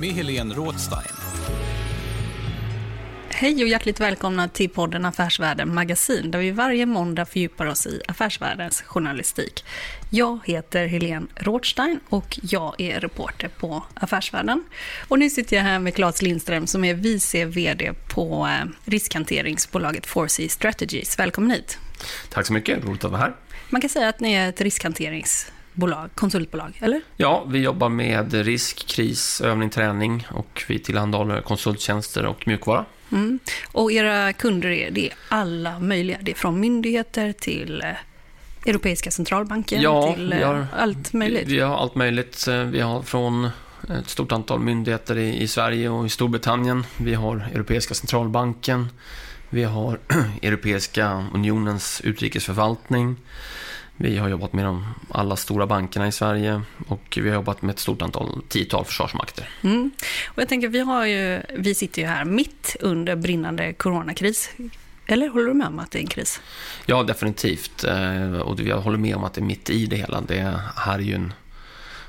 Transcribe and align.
med 0.00 0.10
Helene 0.10 0.54
Rådstein. 0.54 1.14
Hej 3.28 3.62
och 3.62 3.68
hjärtligt 3.68 4.00
välkomna 4.00 4.48
till 4.48 4.70
podden 4.70 5.04
Affärsvärlden 5.04 5.74
Magasin, 5.74 6.30
där 6.30 6.38
vi 6.38 6.50
varje 6.50 6.86
måndag 6.86 7.26
fördjupar 7.26 7.66
oss 7.66 7.86
i 7.86 8.02
affärsvärldens 8.08 8.82
journalistik. 8.82 9.64
Jag 10.10 10.38
heter 10.44 10.86
Helene 10.86 11.26
Rådstein 11.34 12.00
och 12.08 12.38
jag 12.42 12.74
är 12.80 13.00
reporter 13.00 13.48
på 13.48 13.82
Affärsvärlden. 13.94 14.64
Och 15.08 15.18
nu 15.18 15.30
sitter 15.30 15.56
jag 15.56 15.62
här 15.62 15.78
med 15.78 15.94
Claes 15.94 16.22
Lindström 16.22 16.66
som 16.66 16.84
är 16.84 16.94
vice 16.94 17.44
VD 17.44 17.92
på 18.14 18.46
eh, 18.46 18.90
riskhanteringsbolaget 18.90 20.06
4C 20.06 20.48
Strategies. 20.48 21.18
Välkommen 21.18 21.50
hit. 21.50 21.78
Tack 22.28 22.46
så 22.46 22.52
mycket, 22.52 22.84
roligt 22.84 23.04
att 23.04 23.10
vara 23.10 23.20
här. 23.20 23.36
Man 23.68 23.80
kan 23.80 23.90
säga 23.90 24.08
att 24.08 24.20
ni 24.20 24.32
är 24.32 24.48
ett 24.48 24.60
riskhanteringsbolag, 25.74 26.10
konsultbolag, 26.14 26.78
eller? 26.80 27.00
Ja, 27.16 27.44
vi 27.48 27.58
jobbar 27.58 27.88
med 27.88 28.32
risk, 28.34 28.86
kris, 28.86 29.40
övning, 29.40 29.70
träning 29.70 30.26
och 30.30 30.64
vi 30.68 30.78
tillhandahåller 30.78 31.40
konsulttjänster 31.40 32.26
och 32.26 32.46
mjukvara. 32.46 32.84
Mm. 33.12 33.38
Och 33.72 33.92
era 33.92 34.32
kunder 34.32 34.68
är, 34.68 34.90
det 34.90 35.06
är 35.06 35.14
alla 35.28 35.78
möjliga. 35.78 36.18
Det 36.22 36.30
är 36.30 36.34
från 36.36 36.60
myndigheter 36.60 37.32
till 37.32 37.82
eh, 37.82 37.90
Europeiska 38.66 39.10
centralbanken 39.10 39.80
Ja, 39.82 40.12
till 40.14 40.32
eh, 40.32 40.46
har- 40.46 40.66
allt 40.76 41.12
möjligt. 41.12 41.48
Vi 41.48 41.60
har 41.60 41.76
allt 41.76 41.94
möjligt. 41.94 42.46
Eh, 42.48 42.62
Vi 42.64 42.80
har 42.80 43.02
från 43.02 43.48
ett 44.00 44.08
stort 44.08 44.32
antal 44.32 44.60
myndigheter 44.60 45.18
i, 45.18 45.42
i 45.42 45.48
Sverige 45.48 45.88
och 45.88 46.06
i 46.06 46.08
Storbritannien. 46.08 46.84
Vi 46.96 47.14
har 47.14 47.48
Europeiska 47.54 47.94
centralbanken. 47.94 48.88
Vi 49.50 49.64
har 49.64 49.98
Europeiska 50.42 51.24
unionens 51.34 52.00
utrikesförvaltning. 52.04 53.16
Vi 54.02 54.18
har 54.18 54.28
jobbat 54.28 54.52
med 54.52 54.64
de 54.64 54.86
alla 55.08 55.36
stora 55.36 55.66
bankerna 55.66 56.08
i 56.08 56.12
Sverige 56.12 56.62
och 56.88 57.18
vi 57.22 57.28
har 57.28 57.34
jobbat 57.34 57.62
med 57.62 57.72
ett 57.72 57.78
stort 57.78 58.02
antal 58.02 58.42
tiotal 58.48 58.84
försvarsmakter. 58.84 59.48
Mm. 59.62 59.90
Och 60.28 60.38
jag 60.42 60.48
tänker, 60.48 60.68
vi, 60.68 60.80
har 60.80 61.06
ju, 61.06 61.42
vi 61.58 61.74
sitter 61.74 62.02
ju 62.02 62.08
här 62.08 62.24
mitt 62.24 62.76
under 62.80 63.16
brinnande 63.16 63.72
coronakris. 63.72 64.50
Eller 65.06 65.28
håller 65.28 65.46
du 65.46 65.54
med 65.54 65.66
om 65.66 65.78
att 65.78 65.90
det 65.90 65.98
är 65.98 66.00
en 66.00 66.06
kris? 66.06 66.40
Ja, 66.86 67.02
definitivt. 67.02 67.84
Eh, 67.84 68.32
Och 68.32 68.60
jag 68.60 68.80
håller 68.80 68.98
med 68.98 69.16
om 69.16 69.24
att 69.24 69.34
det 69.34 69.40
är 69.40 69.44
mitt 69.44 69.70
i 69.70 69.86
det 69.86 69.96
hela. 69.96 70.20
Det 70.20 70.60
här 70.76 70.94
är 70.94 71.02
ju 71.02 71.14
en 71.14 71.32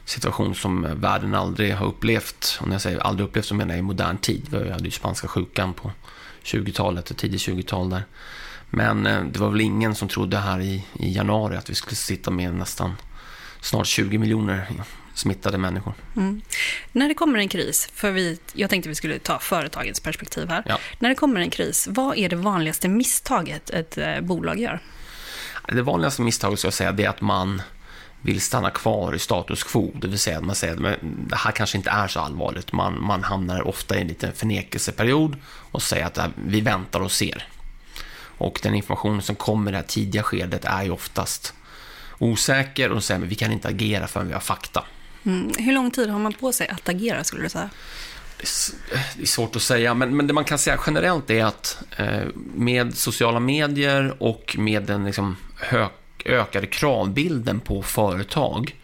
situation 0.05 0.55
som 0.55 1.01
världen 1.01 1.35
aldrig 1.35 1.73
har 1.75 1.85
upplevt. 1.85 2.57
Och 2.61 2.67
när 2.67 2.73
jag 2.73 2.81
säger 2.81 2.99
aldrig 2.99 3.27
upplevt 3.29 3.45
så 3.45 3.55
menar 3.55 3.73
jag 3.73 3.79
i 3.79 3.81
modern 3.81 4.17
tid. 4.17 4.47
Vi 4.51 4.71
hade 4.71 4.85
ju 4.85 4.91
spanska 4.91 5.27
sjukan 5.27 5.73
på 5.73 5.91
20-talet, 6.43 7.17
tidigt 7.17 7.41
20-tal 7.41 7.89
där. 7.89 8.03
Men 8.71 9.05
eh, 9.05 9.23
det 9.23 9.39
var 9.39 9.49
väl 9.49 9.61
ingen 9.61 9.95
som 9.95 10.07
trodde 10.07 10.37
här 10.37 10.59
i, 10.59 10.85
i 10.93 11.11
januari 11.13 11.57
att 11.57 11.69
vi 11.69 11.75
skulle 11.75 11.95
sitta 11.95 12.31
med 12.31 12.53
nästan 12.53 12.95
snart 13.61 13.87
20 13.87 14.17
miljoner 14.17 14.67
smittade 15.13 15.57
människor. 15.57 15.93
Mm. 16.15 16.41
När 16.91 17.07
det 17.07 17.13
kommer 17.13 17.39
en 17.39 17.49
kris, 17.49 17.89
för 17.93 18.11
vi, 18.11 18.39
jag 18.53 18.69
tänkte 18.69 18.89
vi 18.89 18.95
skulle 18.95 19.19
ta 19.19 19.39
företagens 19.39 19.99
perspektiv 19.99 20.49
här. 20.49 20.63
Ja. 20.65 20.77
När 20.99 21.09
det 21.09 21.15
kommer 21.15 21.39
en 21.39 21.49
kris, 21.49 21.87
vad 21.91 22.17
är 22.17 22.29
det 22.29 22.35
vanligaste 22.35 22.87
misstaget 22.87 23.69
ett 23.69 23.97
eh, 23.97 24.21
bolag 24.21 24.59
gör? 24.59 24.79
Det 25.67 25.81
vanligaste 25.81 26.21
misstaget 26.21 26.59
ska 26.59 26.65
jag 26.65 26.73
säga 26.73 26.91
det 26.91 27.03
är 27.03 27.09
att 27.09 27.21
man 27.21 27.61
vill 28.21 28.41
stanna 28.41 28.69
kvar 28.69 29.15
i 29.15 29.19
status 29.19 29.63
quo. 29.63 29.91
Det 29.95 30.07
vill 30.07 30.19
säga 30.19 30.37
att 30.37 30.43
man 30.43 30.55
säger 30.55 30.73
att 30.73 30.99
det 31.01 31.35
här 31.35 31.51
kanske 31.51 31.77
inte 31.77 31.89
är 31.89 32.07
så 32.07 32.19
allvarligt. 32.19 32.71
Man, 32.71 33.03
man 33.03 33.23
hamnar 33.23 33.67
ofta 33.67 33.97
i 33.97 34.01
en 34.01 34.07
liten 34.07 34.33
förnekelseperiod 34.33 35.37
och 35.45 35.81
säger 35.81 36.05
att 36.05 36.17
här, 36.17 36.31
vi 36.45 36.61
väntar 36.61 36.99
och 36.99 37.11
ser. 37.11 37.47
Och 38.41 38.59
den 38.63 38.75
information 38.75 39.21
som 39.21 39.35
kommer 39.35 39.71
i 39.71 39.73
det 39.73 39.77
här 39.77 39.85
tidiga 39.85 40.23
skedet 40.23 40.65
är 40.65 40.83
ju 40.83 40.91
oftast 40.91 41.53
osäker 42.19 42.91
och 42.91 43.03
säger 43.03 43.21
att 43.21 43.27
vi 43.27 43.35
kan 43.35 43.51
inte 43.51 43.67
agera 43.67 44.07
förrän 44.07 44.27
vi 44.27 44.33
har 44.33 44.39
fakta. 44.39 44.83
Mm. 45.25 45.51
Hur 45.57 45.73
lång 45.73 45.91
tid 45.91 46.09
har 46.09 46.19
man 46.19 46.33
på 46.33 46.51
sig 46.51 46.67
att 46.67 46.89
agera, 46.89 47.23
skulle 47.23 47.43
du 47.43 47.49
säga? 47.49 47.69
Det 48.37 49.21
är 49.21 49.25
svårt 49.25 49.55
att 49.55 49.61
säga, 49.61 49.93
men, 49.93 50.17
men 50.17 50.27
det 50.27 50.33
man 50.33 50.43
kan 50.43 50.57
säga 50.57 50.79
generellt 50.87 51.29
är 51.29 51.45
att 51.45 51.83
eh, 51.97 52.23
med 52.55 52.97
sociala 52.97 53.39
medier 53.39 54.23
och 54.23 54.55
med 54.59 54.83
den 54.83 55.05
liksom 55.05 55.37
och 56.21 56.31
ökade 56.31 56.67
kravbilden 56.67 57.59
på 57.59 57.81
företag 57.81 58.75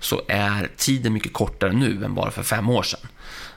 så 0.00 0.22
är 0.28 0.70
tiden 0.76 1.12
mycket 1.12 1.32
kortare 1.32 1.72
nu 1.72 2.04
än 2.04 2.14
bara 2.14 2.30
för 2.30 2.42
fem 2.42 2.70
år 2.70 2.82
sedan. 2.82 3.00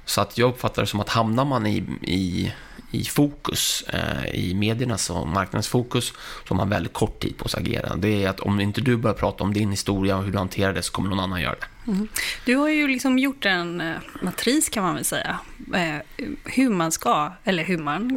Så 0.06 0.22
att 0.22 0.38
jag 0.38 0.50
uppfattar 0.50 0.81
det 0.81 0.88
som 0.88 1.00
att 1.00 1.09
hamnar 1.09 1.45
man 1.45 1.67
i, 1.67 1.84
i, 2.01 2.53
i 2.91 3.03
fokus, 3.03 3.84
eh, 3.88 4.35
i 4.35 4.53
mediernas 4.53 5.09
och 5.09 5.28
marknadens 5.28 5.67
fokus, 5.67 6.13
så 6.47 6.53
har 6.53 6.56
man 6.56 6.69
väldigt 6.69 6.94
kort 6.94 7.19
tid 7.19 7.38
på 7.38 7.50
sig 7.50 7.57
att 7.57 7.67
agera. 7.67 7.95
Det 7.95 8.23
är 8.23 8.29
att 8.29 8.40
om 8.40 8.59
inte 8.59 8.81
du 8.81 8.97
börjar 8.97 9.16
prata 9.16 9.44
om 9.44 9.53
din 9.53 9.72
historia 9.72 10.17
och 10.17 10.23
hur 10.23 10.31
du 10.31 10.38
hanterar 10.38 10.73
det 10.73 10.81
så 10.81 10.91
kommer 10.91 11.09
någon 11.09 11.19
annan 11.19 11.41
göra 11.41 11.56
det. 11.56 11.91
Mm. 11.91 12.07
Du 12.46 12.56
har 12.56 12.69
ju 12.69 12.88
liksom 12.88 13.19
gjort 13.19 13.46
en 13.46 13.81
eh, 13.81 13.96
matris 14.22 14.69
kan 14.69 14.84
man 14.84 14.96
väl 14.96 15.06
säga. 15.06 15.40
Eh, 15.73 16.28
hur 16.44 16.69
man 16.69 16.91
ska, 16.91 17.31
eller 17.44 17.63
hur, 17.63 17.78
man, 17.78 18.09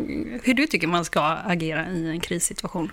hur 0.42 0.54
du 0.54 0.66
tycker 0.66 0.86
man 0.86 1.04
ska 1.04 1.22
agera 1.22 1.88
i 1.88 2.08
en 2.08 2.20
krissituation. 2.20 2.92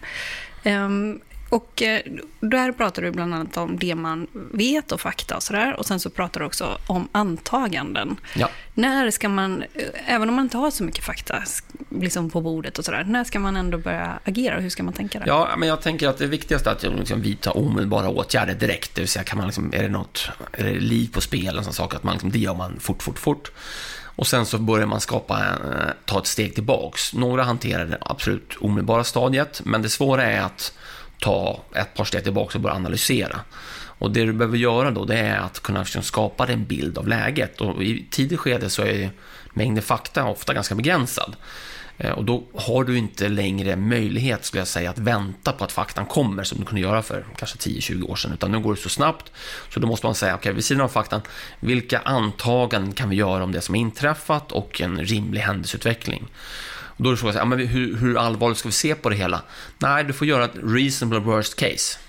Ehm, 0.63 1.19
och 1.50 1.82
eh, 1.82 2.02
där 2.40 2.72
pratar 2.72 3.02
du 3.02 3.12
bland 3.12 3.34
annat 3.34 3.58
om 3.58 3.80
det 3.80 3.96
man 3.96 4.28
vet 4.34 4.92
och 4.92 5.02
fakta 5.02 5.36
och 5.36 5.44
sådär. 5.44 5.76
Och 5.80 5.86
sen 5.86 6.00
så 6.00 6.10
pratar 6.10 6.40
du 6.40 6.46
också 6.46 6.78
om 6.88 7.08
antaganden. 7.12 8.18
Ja. 8.36 8.50
När 8.74 9.12
ska 9.12 9.30
man, 9.30 9.64
eh, 9.74 10.14
även 10.16 10.30
om 10.30 10.36
man 10.36 10.46
inte 10.46 10.58
har 10.58 10.72
så 10.72 10.84
mycket 10.84 11.04
fakta 11.04 11.44
liksom 11.90 12.30
på 12.30 12.42
bordet 12.42 12.78
och 12.78 12.86
sådär, 12.86 13.04
när 13.04 13.24
ska 13.24 13.40
man 13.40 13.56
ändå 13.56 13.78
börja 13.78 14.20
agera 14.24 14.56
och 14.56 14.62
hur 14.62 14.70
ska 14.70 14.84
man 14.84 14.94
tänka 14.94 15.20
där? 15.20 15.28
Ja, 15.28 15.50
men 15.58 15.68
jag 15.68 15.82
tänker 15.82 16.08
att 16.08 16.18
det 16.18 16.28
viktigaste 16.28 16.70
är 16.70 16.74
att 16.74 16.84
liksom 16.84 17.22
vidta 17.22 17.52
omedelbara 17.52 18.10
åtgärder 18.10 18.54
direkt. 18.54 18.96
Det 18.96 19.02
vill 19.02 19.10
säga, 19.10 19.24
kan 19.24 19.38
man 19.38 19.48
liksom, 19.48 19.74
är 19.74 19.84
det 19.84 19.90
något, 19.90 20.30
är 20.52 20.64
det 20.64 20.80
liv 20.80 21.10
på 21.14 21.22
spel, 21.22 21.58
en 21.58 21.64
sån 21.64 21.74
sak, 21.74 21.94
att 21.94 22.04
man 22.04 22.14
liksom, 22.14 22.31
det 22.31 22.40
gör 22.40 22.56
man 22.56 22.80
fort, 22.80 23.04
fort, 23.04 23.20
fort. 23.20 23.52
Och 24.20 24.28
sen 24.28 24.46
så 24.46 24.58
börjar 24.58 24.88
man 24.88 25.02
skapa, 25.02 25.40
eh, 25.40 25.92
ta 26.06 26.20
ett 26.20 26.28
steg 26.28 26.56
tillbaks. 26.56 27.14
Några 27.14 27.44
hanterar 27.44 27.86
det 27.86 27.98
absolut 28.02 28.58
omedelbara 28.60 29.04
stadiet, 29.04 29.62
men 29.66 29.81
det 29.81 29.90
svåra 29.90 30.24
är 30.24 30.42
att 30.42 30.74
ta 31.19 31.63
ett 31.75 31.94
par 31.94 32.03
steg 32.03 32.24
tillbaka 32.24 32.57
och 32.57 32.62
börja 32.62 32.75
analysera. 32.75 33.40
Och 34.00 34.12
det 34.12 34.25
du 34.25 34.34
behöver 34.34 34.57
göra 34.57 34.91
då, 34.91 35.06
det 35.06 35.18
är 35.18 35.38
att 35.38 35.59
kunna 35.59 35.80
liksom 35.80 36.03
skapa 36.03 36.47
en 36.47 36.66
bild 36.66 36.97
av 36.97 37.07
läget. 37.07 37.62
Och 37.62 37.84
i 37.84 38.06
tidigt 38.12 38.40
skede 38.40 38.69
så 38.69 38.81
är 38.81 39.12
mängden 39.54 39.83
fakta 39.83 40.25
ofta 40.25 40.54
ganska 40.54 40.75
begränsad. 40.75 41.36
Eh, 41.98 42.12
och 42.12 42.25
då 42.25 42.44
har 42.56 42.83
du 42.83 42.98
inte 42.98 43.30
längre 43.30 43.75
möjlighet, 43.75 44.45
skulle 44.45 44.62
jag 44.62 44.68
säga, 44.68 44.89
att 44.89 44.98
vänta 44.98 45.51
på 45.51 45.63
att 45.63 45.71
faktan 45.71 46.06
kommer 46.06 46.44
som 46.44 46.60
du 46.60 46.66
kunde 46.66 46.81
göra 46.81 47.01
för 47.01 47.25
kanske 47.36 47.57
10-20 47.57 48.10
år 48.10 48.15
sedan. 48.15 48.33
Utan 48.33 48.51
nu 48.51 48.60
går 48.60 48.75
det 48.75 48.81
så 48.81 48.89
snabbt, 48.89 49.31
så 49.74 49.80
då 49.80 49.88
måste 49.88 50.06
man 50.06 50.15
säga, 50.15 50.36
okej, 50.36 50.54
vid 50.54 50.65
sidan 50.65 50.83
av 50.83 50.88
faktan, 50.88 51.22
vilka 51.60 52.00
antaganden 52.00 52.94
kan 52.94 53.10
vi 53.10 53.15
göra 53.15 53.44
om 53.44 53.51
det 53.51 53.62
som 53.62 53.75
inträffat 53.75 54.51
och 54.51 54.81
en 54.81 55.06
rimlig 55.06 55.42
händelseutveckling? 55.42 56.27
Och 57.00 57.06
då 57.06 57.12
är 57.12 57.16
frågan, 57.16 57.36
ja, 57.36 57.46
men 57.46 57.68
hur, 57.68 57.96
hur 57.96 58.18
allvarligt 58.18 58.57
ska 58.57 58.68
vi 58.68 58.74
se 58.74 58.96
på 58.96 59.10
det 59.10 59.16
hela? 59.16 59.42
Nej, 59.78 60.04
du 60.04 60.13
får 60.13 60.28
göra 60.28 60.46
ett 60.46 60.56
reasonable 60.63 61.19
worst 61.19 61.56
case. 61.56 62.00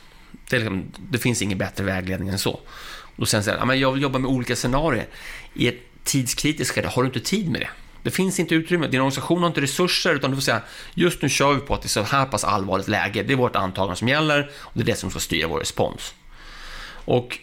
Det, 0.49 0.59
liksom, 0.59 0.93
det 1.11 1.19
finns 1.19 1.43
ingen 1.43 1.59
bättre 1.59 1.85
vägledning 1.85 2.29
än 2.29 2.39
så. 2.39 2.51
Och 2.51 3.17
då 3.17 3.27
sen 3.27 3.45
säger 3.45 3.57
jag, 3.57 3.63
ja, 3.63 3.67
men 3.67 3.81
jag 3.81 3.93
vill 3.93 4.03
jobba 4.03 4.19
med 4.19 4.31
olika 4.31 4.57
scenarier. 4.57 5.07
I 5.55 5.69
ett 5.69 5.81
tidskritiskt 6.05 6.75
skede 6.75 6.89
har 6.89 7.03
du 7.03 7.07
inte 7.07 7.21
tid 7.21 7.51
med 7.51 7.61
det. 7.61 7.69
Det 8.03 8.11
finns 8.11 8.41
inte 8.41 8.55
utrymme, 8.55 8.87
din 8.87 9.01
organisation 9.01 9.41
har 9.41 9.47
inte 9.47 9.61
resurser, 9.61 10.15
utan 10.15 10.31
du 10.31 10.37
får 10.37 10.43
säga 10.43 10.63
just 10.95 11.23
nu 11.23 11.29
kör 11.29 11.55
vi 11.55 11.61
på 11.61 11.75
att 11.75 11.83
det 11.83 11.87
är 11.87 11.89
så 11.89 12.03
här 12.03 12.27
pass 12.27 12.45
allvarligt 12.45 12.89
läge, 12.89 13.23
det 13.23 13.33
är 13.33 13.37
vårt 13.37 13.57
antagande 13.57 13.97
som 13.97 14.09
gäller 14.09 14.51
och 14.59 14.73
det 14.75 14.81
är 14.81 14.87
det 14.87 14.97
som 14.97 15.11
ska 15.11 15.21
styra 15.21 15.49
vår 15.49 15.59
respons. 15.59 16.15
Och 17.05 17.39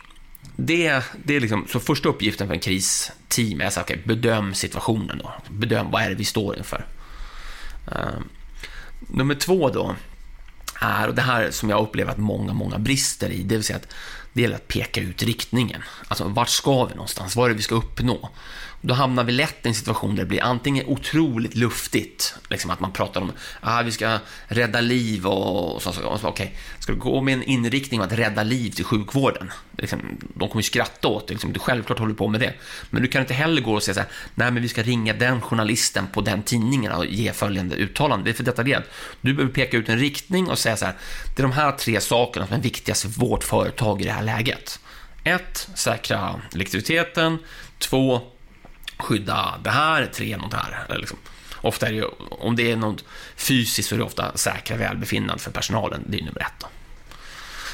det, 0.55 1.03
det 1.25 1.35
är 1.35 1.39
liksom, 1.39 1.67
så 1.69 1.79
första 1.79 2.09
uppgiften 2.09 2.47
för 2.47 2.53
en 2.53 2.59
kristeam 2.59 3.61
är 3.61 3.65
att 3.65 3.77
okay, 3.77 3.97
bedöm 4.03 4.53
situationen. 4.53 5.17
Då. 5.17 5.33
Bedöm 5.49 5.91
vad 5.91 6.01
är 6.01 6.09
det 6.09 6.15
vi 6.15 6.25
står 6.25 6.57
inför. 6.57 6.85
Ehm, 7.91 8.29
nummer 8.99 9.35
två 9.35 9.69
då 9.69 9.95
är, 10.81 11.07
och 11.07 11.15
det 11.15 11.21
här 11.21 11.51
som 11.51 11.69
jag 11.69 11.81
upplever 11.83 12.11
att 12.11 12.17
många, 12.17 12.53
många 12.53 12.77
brister 12.77 13.29
i, 13.29 13.43
det 13.43 13.55
vill 13.55 13.63
säga 13.63 13.77
att 13.77 13.93
det 14.33 14.41
gäller 14.41 14.55
att 14.55 14.67
peka 14.67 15.01
ut 15.01 15.23
riktningen. 15.23 15.81
Alltså 16.07 16.23
vart 16.23 16.49
ska 16.49 16.85
vi 16.85 16.93
någonstans? 16.93 17.35
Vad 17.35 17.45
är 17.45 17.49
det 17.49 17.55
vi 17.55 17.61
ska 17.61 17.75
uppnå? 17.75 18.29
Då 18.81 18.93
hamnar 18.93 19.23
vi 19.23 19.31
lätt 19.31 19.65
i 19.65 19.67
en 19.67 19.75
situation 19.75 20.15
där 20.15 20.23
det 20.23 20.27
blir 20.27 20.43
antingen 20.43 20.85
otroligt 20.85 21.55
luftigt, 21.55 22.35
liksom 22.49 22.71
att 22.71 22.79
man 22.79 22.91
pratar 22.91 23.21
om 23.21 23.29
att 23.29 23.35
ah, 23.61 23.81
vi 23.81 23.91
ska 23.91 24.19
rädda 24.47 24.81
liv 24.81 25.27
och, 25.27 25.75
och 25.75 25.81
så. 25.81 25.89
Okej, 25.89 26.29
okay. 26.29 26.47
ska 26.79 26.91
du 26.91 26.99
gå 26.99 27.21
med 27.21 27.33
en 27.33 27.43
inriktning 27.43 28.01
att 28.01 28.11
rädda 28.11 28.43
liv 28.43 28.71
till 28.71 28.85
sjukvården? 28.85 29.51
Liksom, 29.77 29.99
de 30.35 30.49
kommer 30.49 30.61
ju 30.61 30.67
skratta 30.67 31.07
åt 31.07 31.27
det, 31.27 31.33
liksom, 31.33 31.53
du 31.53 31.59
självklart 31.59 31.99
håller 31.99 32.13
på 32.13 32.27
med 32.27 32.41
det. 32.41 32.53
Men 32.89 33.01
du 33.01 33.07
kan 33.07 33.21
inte 33.21 33.33
heller 33.33 33.61
gå 33.61 33.73
och 33.73 33.83
säga 33.83 33.95
så 33.95 33.99
här, 33.99 34.09
nej 34.35 34.51
men 34.51 34.61
vi 34.61 34.69
ska 34.69 34.83
ringa 34.83 35.13
den 35.13 35.41
journalisten 35.41 36.07
på 36.13 36.21
den 36.21 36.43
tidningen 36.43 36.91
och 36.91 37.05
ge 37.05 37.33
följande 37.33 37.75
uttalande. 37.75 38.25
Det 38.25 38.31
är 38.31 38.33
för 38.33 38.43
detaljerat. 38.43 38.85
Du 39.21 39.33
behöver 39.33 39.53
peka 39.53 39.77
ut 39.77 39.89
en 39.89 39.99
riktning 39.99 40.49
och 40.49 40.59
säga 40.59 40.77
så 40.77 40.85
här, 40.85 40.95
det 41.35 41.41
är 41.41 41.43
de 41.43 41.51
här 41.51 41.71
tre 41.71 42.01
sakerna 42.01 42.47
som 42.47 42.55
är 42.55 42.61
viktigast 42.61 43.01
för 43.01 43.09
vårt 43.09 43.43
företag 43.43 44.01
i 44.01 44.05
det 44.05 44.11
här 44.11 44.23
läget. 44.23 44.79
1. 45.23 45.69
säkra 45.75 46.41
likviditeten. 46.51 47.37
2 47.79 48.21
skydda 48.97 49.59
det 49.63 49.69
här, 49.69 50.05
tre 50.05 50.37
något 50.37 50.53
här. 50.53 50.85
Eller 50.89 50.99
liksom. 50.99 51.17
Ofta 51.61 51.87
är 51.87 51.93
det, 51.93 52.03
om 52.29 52.55
det 52.55 52.71
är 52.71 52.75
något 52.75 53.03
fysiskt 53.35 53.89
så 53.89 53.95
är 53.95 53.99
det 53.99 54.05
ofta 54.05 54.37
säkra 54.37 54.77
välbefinnande 54.77 55.43
för 55.43 55.51
personalen. 55.51 56.03
Det 56.07 56.17
är 56.17 56.23
nummer 56.23 56.41
ett. 56.41 56.59
Då. 56.59 56.67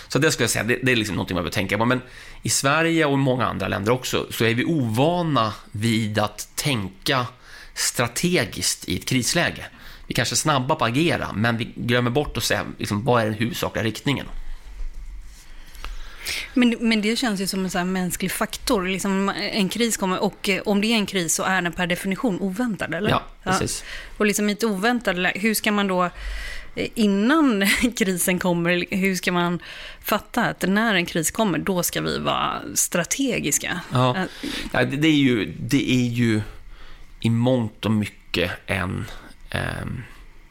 Så 0.08 0.20
det 0.20 0.32
skulle 0.32 0.44
jag 0.44 0.52
säga, 0.52 0.64
det, 0.64 0.80
det 0.84 0.92
är 0.92 0.96
liksom 0.96 1.16
något 1.16 1.30
man 1.30 1.36
behöver 1.36 1.52
tänka 1.52 1.78
på. 1.78 1.86
Men 1.86 2.02
i 2.42 2.50
Sverige 2.50 3.06
och 3.06 3.14
i 3.14 3.18
många 3.18 3.46
andra 3.46 3.68
länder 3.68 3.92
också 3.92 4.28
så 4.32 4.46
är 4.46 4.54
vi 4.54 4.66
ovana 4.66 5.54
vid 5.72 6.20
att 6.20 6.50
tänka 6.56 7.28
strategiskt 7.74 8.90
i 8.90 8.98
ett 8.98 9.06
krisläge. 9.06 9.66
Vi 10.08 10.14
kanske 10.14 10.34
är 10.34 10.38
snabba 10.38 10.76
på 10.76 10.86
att 10.86 10.92
agera, 10.92 11.34
men 11.34 11.58
vi 11.58 11.74
glömmer 11.76 12.12
bort 12.12 12.38
att 12.38 12.44
säga 12.44 12.66
liksom, 12.78 13.06
vad 13.06 13.22
är 13.22 13.26
den 13.26 13.34
huvudsakliga 13.34 13.84
riktningen. 13.84 14.26
Men, 16.54 16.76
men 16.80 17.02
det 17.02 17.16
känns 17.16 17.42
ju 17.42 17.48
som 17.48 17.64
en 17.64 17.72
så 17.72 17.84
mänsklig 17.84 18.32
faktor. 18.32 18.88
Liksom 18.88 19.30
en 19.30 19.70
kris 19.70 19.98
kommer 19.98 20.24
och 20.24 20.50
eh, 20.50 20.62
om 20.66 20.82
det 20.82 20.88
är 20.88 20.96
en 20.96 21.06
kris 21.06 21.36
så 21.36 21.44
är 21.44 21.62
den 21.62 21.72
per 21.72 21.88
definition 21.88 22.40
oväntad, 22.40 22.94
eller? 22.94 23.10
Ja, 23.10 23.24
precis. 23.44 23.84
Ja. 23.86 24.16
Och 24.18 24.26
liksom 24.26 24.50
i 24.50 24.52
ett 24.52 24.64
oväntat 24.64 25.16
hur 25.36 25.54
ska 25.54 25.72
man 25.72 25.88
då 25.88 26.04
eh, 26.76 26.88
innan 26.96 27.68
krisen 27.98 28.40
kommer, 28.40 28.86
hur 28.96 29.16
ska 29.16 29.32
man 29.32 29.60
fatta 30.02 30.44
att 30.44 30.62
när 30.62 30.96
en 30.96 31.06
kris 31.06 31.32
kommer, 31.32 31.60
då 31.60 31.84
ska 31.84 32.02
vi 32.02 32.20
vara 32.20 32.62
strategiska? 32.74 33.80
Ja, 33.92 34.18
eh, 34.18 34.24
ja 34.74 34.86
det, 34.86 35.08
är 35.08 35.12
ju, 35.12 35.54
det 35.60 35.92
är 35.92 36.08
ju 36.08 36.42
i 37.20 37.30
mångt 37.30 37.86
och 37.86 37.92
mycket 37.92 38.52
en... 38.66 39.06
Eh, 39.50 39.62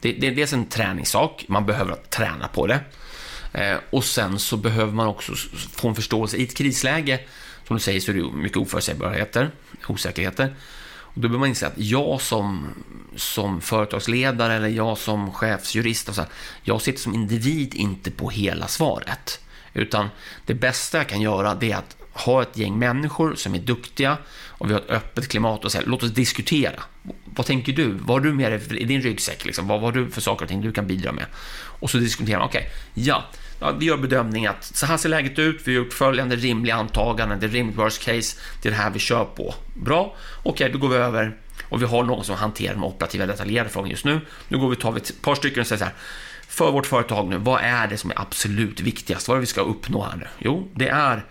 det, 0.01 0.11
det 0.11 0.27
är 0.27 0.31
dels 0.31 0.53
en 0.53 0.65
träningssak, 0.65 1.45
man 1.47 1.65
behöver 1.65 1.95
träna 1.95 2.47
på 2.47 2.67
det. 2.67 2.79
Eh, 3.53 3.77
och 3.89 4.03
sen 4.03 4.39
så 4.39 4.57
behöver 4.57 4.91
man 4.91 5.07
också 5.07 5.35
få 5.71 5.87
en 5.87 5.95
förståelse. 5.95 6.37
I 6.37 6.43
ett 6.43 6.57
krisläge, 6.57 7.19
som 7.67 7.75
du 7.75 7.79
säger, 7.83 7.99
så 7.99 8.11
är 8.11 8.15
det 8.15 8.31
mycket 8.31 8.57
oförutsägbarheter, 8.57 9.51
osäkerheter. 9.87 10.55
Och 11.13 11.21
då 11.21 11.21
behöver 11.21 11.39
man 11.39 11.49
inse 11.49 11.67
att 11.67 11.77
jag 11.77 12.21
som, 12.21 12.67
som 13.15 13.61
företagsledare 13.61 14.53
eller 14.53 14.67
jag 14.67 14.97
som 14.97 15.31
chefsjurist, 15.31 16.09
och 16.09 16.15
så 16.15 16.21
här, 16.21 16.29
jag 16.63 16.81
sitter 16.81 16.99
som 16.99 17.13
individ 17.13 17.73
inte 17.73 18.11
på 18.11 18.29
hela 18.29 18.67
svaret. 18.67 19.39
Utan 19.73 20.09
det 20.45 20.53
bästa 20.53 20.97
jag 20.97 21.09
kan 21.09 21.21
göra 21.21 21.55
det 21.55 21.71
är 21.71 21.75
att 21.77 21.95
ha 22.13 22.41
ett 22.41 22.57
gäng 22.57 22.79
människor 22.79 23.35
som 23.35 23.55
är 23.55 23.59
duktiga 23.59 24.17
och 24.47 24.69
vi 24.69 24.73
har 24.73 24.81
ett 24.81 24.89
öppet 24.89 25.27
klimat 25.27 25.65
och 25.65 25.71
säga 25.71 25.83
låt 25.87 26.03
oss 26.03 26.11
diskutera. 26.11 26.83
Vad 27.25 27.45
tänker 27.45 27.73
du? 27.73 27.91
Vad 27.91 28.09
har 28.09 28.19
du 28.19 28.33
med 28.33 28.51
dig 28.51 28.81
i 28.81 28.85
din 28.85 29.01
ryggsäck? 29.01 29.45
Liksom? 29.45 29.67
Vad 29.67 29.81
har 29.81 29.91
du 29.91 30.09
för 30.09 30.21
saker 30.21 30.45
och 30.45 30.49
ting 30.49 30.61
du 30.61 30.71
kan 30.71 30.87
bidra 30.87 31.11
med? 31.11 31.25
Och 31.79 31.89
så 31.89 31.97
diskuterar 31.97 32.39
man, 32.39 32.47
okej, 32.47 32.61
okay, 32.61 33.03
ja, 33.03 33.23
ja, 33.63 33.71
vi 33.71 33.85
gör 33.85 33.97
bedömningen 33.97 34.51
att 34.51 34.63
så 34.63 34.85
här 34.85 34.97
ser 34.97 35.09
läget 35.09 35.39
ut, 35.39 35.61
vi 35.65 35.75
har 35.75 35.83
gjort 35.83 35.93
följande 35.93 36.35
rimliga 36.35 36.75
antaganden, 36.75 37.39
det 37.39 37.45
är 37.45 37.49
rimligt 37.49 37.77
worst 37.77 38.03
case, 38.03 38.37
det 38.61 38.69
är 38.69 38.71
det 38.71 38.77
här 38.77 38.89
vi 38.89 38.99
kör 38.99 39.25
på. 39.25 39.55
Bra, 39.73 40.15
okej, 40.43 40.51
okay, 40.51 40.69
då 40.69 40.77
går 40.77 40.89
vi 40.89 40.95
över 40.95 41.37
och 41.69 41.81
vi 41.81 41.85
har 41.85 42.03
någon 42.03 42.23
som 42.23 42.35
hanterar 42.35 42.73
de 42.73 42.83
operativa 42.83 43.25
detaljerade 43.25 43.69
frågorna 43.69 43.91
just 43.91 44.05
nu. 44.05 44.21
Nu 44.47 44.57
går 44.57 44.69
vi 44.69 44.75
tar 44.75 44.91
vi 44.91 44.97
ett 44.97 45.21
par 45.21 45.35
stycken 45.35 45.61
och 45.61 45.67
säger 45.67 45.79
så 45.79 45.85
här, 45.85 45.93
för 46.47 46.71
vårt 46.71 46.85
företag 46.85 47.29
nu, 47.29 47.37
vad 47.37 47.61
är 47.61 47.87
det 47.87 47.97
som 47.97 48.11
är 48.11 48.19
absolut 48.19 48.79
viktigast? 48.79 49.27
Vad 49.27 49.35
är 49.35 49.39
det 49.39 49.41
vi 49.41 49.47
ska 49.47 49.61
uppnå 49.61 50.03
här 50.03 50.15
nu? 50.17 50.27
Jo, 50.39 50.71
det 50.75 50.87
är 50.87 51.25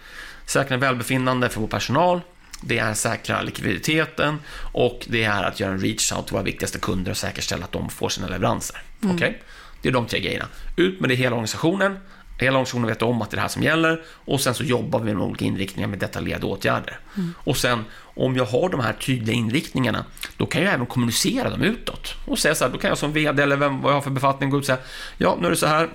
säkra 0.46 0.76
välbefinnande 0.76 1.48
för 1.48 1.60
vår 1.60 1.68
personal, 1.68 2.20
det 2.60 2.78
är 2.78 2.94
säkra 2.94 3.42
likviditeten 3.42 4.38
och 4.72 5.06
det 5.08 5.24
är 5.24 5.42
att 5.42 5.60
göra 5.60 5.72
en 5.72 5.80
reach 5.80 6.12
out 6.12 6.26
till 6.26 6.32
våra 6.32 6.42
viktigaste 6.42 6.78
kunder 6.78 7.10
och 7.10 7.16
säkerställa 7.16 7.64
att 7.64 7.72
de 7.72 7.88
får 7.88 8.08
sina 8.08 8.28
leveranser. 8.28 8.82
Mm. 9.02 9.16
Okay? 9.16 9.34
Det 9.82 9.88
är 9.88 9.92
de 9.92 10.06
tre 10.06 10.20
grejerna. 10.20 10.46
Ut 10.76 11.00
med 11.00 11.10
det 11.10 11.14
i 11.14 11.16
hela 11.16 11.36
organisationen. 11.36 11.98
Hela 12.38 12.50
organisationen 12.58 12.88
vet 12.88 13.02
om 13.02 13.22
att 13.22 13.30
det 13.30 13.34
är 13.34 13.36
det 13.36 13.42
här 13.42 13.48
som 13.48 13.62
gäller 13.62 14.02
och 14.06 14.40
sen 14.40 14.54
så 14.54 14.64
jobbar 14.64 15.00
vi 15.00 15.14
med 15.14 15.22
olika 15.22 15.44
inriktningar 15.44 15.88
med 15.88 15.98
detaljerade 15.98 16.46
åtgärder. 16.46 16.98
Mm. 17.16 17.34
Och 17.38 17.56
sen 17.56 17.84
om 18.00 18.36
jag 18.36 18.44
har 18.44 18.68
de 18.68 18.80
här 18.80 18.92
tydliga 18.92 19.36
inriktningarna, 19.36 20.04
då 20.36 20.46
kan 20.46 20.62
jag 20.62 20.74
även 20.74 20.86
kommunicera 20.86 21.50
dem 21.50 21.62
utåt. 21.62 22.14
Och 22.26 22.38
säga 22.38 22.54
så 22.54 22.64
här, 22.64 22.72
då 22.72 22.78
kan 22.78 22.88
jag 22.88 22.98
som 22.98 23.12
VD 23.12 23.42
eller 23.42 23.56
vem, 23.56 23.80
vad 23.80 23.90
jag 23.90 23.96
har 23.96 24.02
för 24.02 24.10
befattning 24.10 24.50
gå 24.50 24.56
ut 24.56 24.62
och 24.62 24.66
säga, 24.66 24.78
ja 25.16 25.36
nu 25.40 25.46
är 25.46 25.50
det 25.50 25.56
så 25.56 25.66
här, 25.66 25.88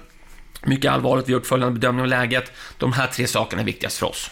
mycket 0.63 0.91
allvarligt, 0.91 1.27
vi 1.29 1.33
har 1.33 1.39
gjort 1.39 1.47
följande 1.47 1.79
bedömning 1.79 2.01
av 2.01 2.07
läget, 2.07 2.51
de 2.77 2.93
här 2.93 3.07
tre 3.07 3.27
sakerna 3.27 3.61
är 3.61 3.65
viktigast 3.65 3.97
för 3.97 4.07
oss. 4.07 4.31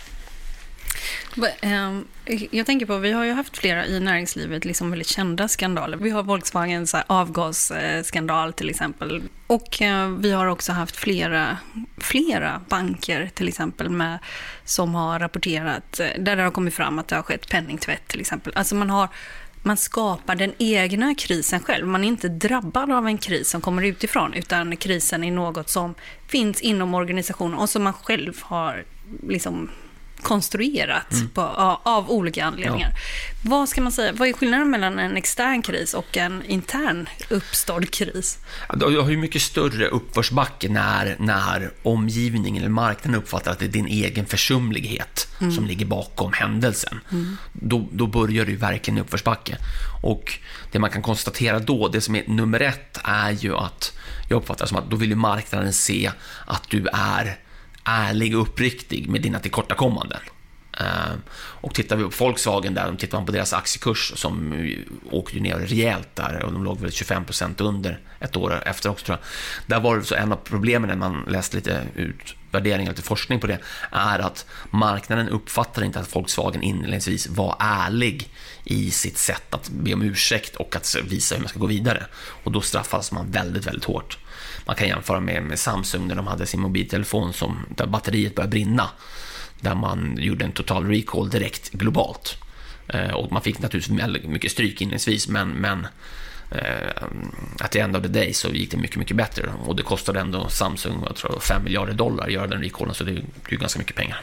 Ehm, 1.62 2.08
jag 2.52 2.66
tänker 2.66 2.86
på, 2.86 2.98
vi 2.98 3.12
har 3.12 3.24
ju 3.24 3.34
haft 3.34 3.58
flera 3.58 3.86
i 3.86 4.00
näringslivet 4.00 4.66
liksom 4.66 4.90
väldigt 4.90 5.08
kända 5.08 5.48
skandaler. 5.48 5.98
Vi 5.98 6.10
har 6.10 6.24
Volkswagens 6.24 6.96
avgasskandal 7.08 8.54
till 8.54 8.70
exempel. 8.70 9.24
Och 9.48 9.82
eh, 9.82 10.10
vi 10.10 10.32
har 10.32 10.46
också 10.48 10.72
haft 10.72 10.96
flera, 10.96 11.58
flera 11.98 12.62
banker 12.70 13.30
till 13.34 13.48
exempel 13.48 13.90
med, 13.90 14.20
som 14.66 14.96
har 14.96 15.20
rapporterat, 15.20 16.00
eh, 16.00 16.08
där 16.18 16.36
det 16.36 16.44
har 16.44 16.52
kommit 16.52 16.74
fram 16.74 17.00
att 17.00 17.08
det 17.08 17.16
har 17.16 17.24
skett 17.24 17.50
penningtvätt 17.50 18.08
till 18.08 18.22
exempel. 18.22 18.54
Alltså 18.56 18.76
man 18.76 18.90
har 18.90 19.10
man 19.66 19.78
skapar 19.78 20.36
den 20.36 20.54
egna 20.58 21.16
krisen 21.16 21.60
själv. 21.60 21.88
Man 21.88 22.04
är 22.04 22.08
inte 22.08 22.30
drabbad 22.30 22.92
av 22.92 23.08
en 23.08 23.18
kris 23.18 23.50
som 23.50 23.62
kommer 23.62 23.84
utifrån, 23.84 24.34
utan 24.34 24.78
krisen 24.78 25.24
är 25.24 25.32
något 25.32 25.70
som 25.70 25.96
finns 26.28 26.62
inom 26.62 26.94
organisationen 26.94 27.54
och 27.54 27.70
som 27.70 27.84
man 27.84 27.94
själv 27.94 28.42
har 28.42 28.84
liksom 29.28 29.70
konstruerat 30.22 31.12
mm. 31.12 31.30
på, 31.30 31.42
av 31.84 32.12
olika 32.12 32.46
anledningar. 32.46 32.92
Ja. 32.94 33.50
Vad 33.50 33.70
ska 33.70 33.82
man 33.82 33.92
säga, 33.92 34.14
vad 34.14 34.28
är 34.28 34.34
skillnaden 34.34 34.70
mellan 34.70 35.00
en 35.00 35.18
extern 35.18 35.62
kris 35.62 35.94
och 35.94 36.18
en 36.18 36.46
intern 36.46 37.10
uppstådd 37.30 37.92
kris? 37.92 38.38
Du 38.74 39.00
har 39.00 39.10
ju 39.10 39.18
mycket 39.18 39.42
större 39.42 39.88
uppförsbacke 39.88 40.70
när, 40.70 41.16
när 41.20 41.72
omgivningen 41.84 42.64
eller 42.64 42.72
marknaden 42.72 43.22
uppfattar 43.22 43.52
att 43.52 43.60
det 43.60 43.66
är 43.66 43.70
din 43.70 43.88
egen 43.88 44.26
försumlighet 44.26 45.28
mm. 45.42 45.52
som 45.52 45.66
ligger 45.66 45.86
bakom 45.86 46.34
händelsen. 46.34 47.00
Mm. 47.12 47.38
Då, 47.54 47.88
då 47.92 48.08
börjar 48.08 48.46
du 48.46 48.56
verkligen 48.56 48.98
i 48.98 49.02
uppförsbacke. 49.02 49.58
Och 50.04 50.40
det 50.72 50.80
man 50.80 50.90
kan 50.90 51.02
konstatera 51.02 51.60
då, 51.60 51.88
det 51.88 52.02
som 52.02 52.16
är 52.16 52.24
nummer 52.28 52.60
ett, 52.60 53.00
är 53.04 53.32
ju 53.32 53.56
att 53.56 53.94
jag 54.30 54.38
uppfattar 54.38 54.66
som 54.66 54.78
att 54.78 54.90
då 54.90 54.96
vill 54.96 55.10
ju 55.10 55.16
marknaden 55.16 55.74
se 55.74 56.12
att 56.46 56.70
du 56.70 56.88
är 56.94 57.45
ärlig 57.86 58.36
och 58.36 58.42
uppriktig 58.42 59.10
med 59.10 59.22
dina 59.22 59.40
tillkortakommanden. 59.40 60.20
Ehm, 60.78 61.22
och 61.62 61.74
tittar 61.74 61.96
vi 61.96 62.04
på 62.04 62.10
Volkswagen 62.20 62.74
där, 62.74 62.90
om 62.90 62.98
tittar 62.98 63.18
man 63.18 63.26
på 63.26 63.32
deras 63.32 63.54
aktiekurs 63.54 64.14
som 64.16 64.54
åkte 65.12 65.40
ner 65.40 65.58
rejält 65.60 66.16
där 66.16 66.44
och 66.44 66.54
de 66.54 66.64
låg 66.64 66.80
väl 66.80 66.90
25% 66.90 67.62
under 67.62 68.00
ett 68.20 68.36
år 68.36 68.64
efter 68.66 68.90
också 68.90 69.06
tror 69.06 69.18
jag. 69.18 69.28
Där 69.68 69.84
var 69.84 69.98
det 69.98 70.04
så 70.04 70.16
en 70.16 70.32
av 70.32 70.36
problemen 70.36 70.90
när 70.90 70.96
man 70.96 71.26
läste 71.28 71.58
lite 71.58 71.88
utvärderingar, 71.96 72.92
lite 72.92 73.02
forskning 73.02 73.40
på 73.40 73.48
det, 73.48 73.60
är 73.92 74.20
att 74.20 74.46
marknaden 74.72 75.30
uppfattar 75.30 75.84
inte 75.84 76.00
att 76.00 76.16
Volkswagen 76.16 76.64
inledningsvis 76.64 77.28
var 77.28 77.56
ärlig 77.60 78.30
i 78.64 78.92
sitt 78.92 79.18
sätt 79.18 79.54
att 79.54 79.70
be 79.70 79.94
om 79.94 80.02
ursäkt 80.02 80.56
och 80.56 80.76
att 80.76 80.96
visa 81.04 81.36
hur 81.36 81.42
man 81.42 81.50
ska 81.50 81.60
gå 81.60 81.68
vidare. 81.68 82.06
Och 82.44 82.52
då 82.52 82.62
straffas 82.62 83.12
man 83.12 83.32
väldigt, 83.32 83.68
väldigt 83.68 83.86
hårt. 83.86 84.18
Man 84.66 84.76
kan 84.76 84.88
jämföra 84.88 85.20
med, 85.20 85.44
med 85.44 85.60
Samsung 85.60 86.08
när 86.08 86.16
de 86.16 86.28
hade 86.28 86.46
sin 86.46 86.62
mobiltelefon 86.62 87.34
som, 87.34 87.66
där 87.70 87.88
batteriet 87.88 88.36
började 88.36 88.52
brinna. 88.52 88.90
Där 89.62 89.76
man 89.76 90.18
gjorde 90.20 90.46
en 90.46 90.52
total 90.52 90.88
recall 90.88 91.30
direkt 91.30 91.72
globalt. 91.72 92.38
Eh, 92.88 93.12
och 93.12 93.32
man 93.32 93.42
fick 93.42 93.60
naturligtvis 93.60 94.00
väldigt 94.00 94.26
mycket 94.26 94.52
stryk 94.52 94.82
inledningsvis, 94.82 95.28
men, 95.28 95.50
men 95.50 95.88
eh, 96.52 97.04
att 97.60 97.72
the 97.72 97.80
end 97.80 97.96
of 97.96 98.02
the 98.02 98.10
day 98.10 98.34
så 98.34 98.50
gick 98.50 98.72
det 98.72 98.78
mycket, 98.78 98.98
mycket 98.98 99.18
bättre. 99.18 99.54
Och 99.66 99.76
det 99.76 99.84
kostade 99.84 100.20
ändå 100.20 100.50
Samsung 100.50 101.04
jag 101.08 101.16
tror, 101.16 101.40
5 101.40 101.64
miljarder 101.64 101.94
dollar 101.94 102.26
att 102.26 102.32
göra 102.32 102.48
den 102.48 102.62
recallen, 102.62 102.94
så 102.94 103.04
det 103.04 103.12
är 103.12 103.24
ju 103.50 103.58
ganska 103.58 103.80
mycket 103.80 103.96
pengar. 103.96 104.22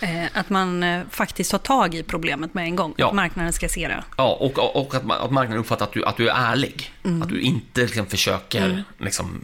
Eh, 0.00 0.26
att 0.32 0.50
man 0.50 0.82
eh, 0.82 1.02
faktiskt 1.10 1.50
tar 1.50 1.58
tag 1.58 1.94
i 1.94 2.02
problemet 2.02 2.54
med 2.54 2.64
en 2.64 2.76
gång. 2.76 2.94
Ja. 2.96 3.08
Att 3.08 3.14
marknaden 3.14 3.52
ska 3.52 3.68
se 3.68 3.88
det. 3.88 4.04
Ja, 4.16 4.38
och, 4.40 4.76
och 4.76 4.94
att, 4.94 5.10
att 5.10 5.30
marknaden 5.30 5.60
uppfattar 5.60 5.86
att 5.86 5.92
du, 5.92 6.04
att 6.04 6.16
du 6.16 6.28
är 6.28 6.34
ärlig. 6.34 6.92
Mm. 7.04 7.22
Att 7.22 7.28
du 7.28 7.40
inte 7.40 7.80
liksom, 7.80 8.06
försöker 8.06 8.66
mm. 8.66 8.82
liksom, 8.98 9.40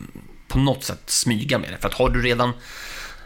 på 0.49 0.59
något 0.59 0.85
sätt 0.85 1.03
smyga 1.07 1.59
med 1.59 1.73
det. 1.73 1.79
För 1.79 1.89
att 1.89 1.95
har 1.95 2.11
du 2.11 2.23
redan 2.23 2.53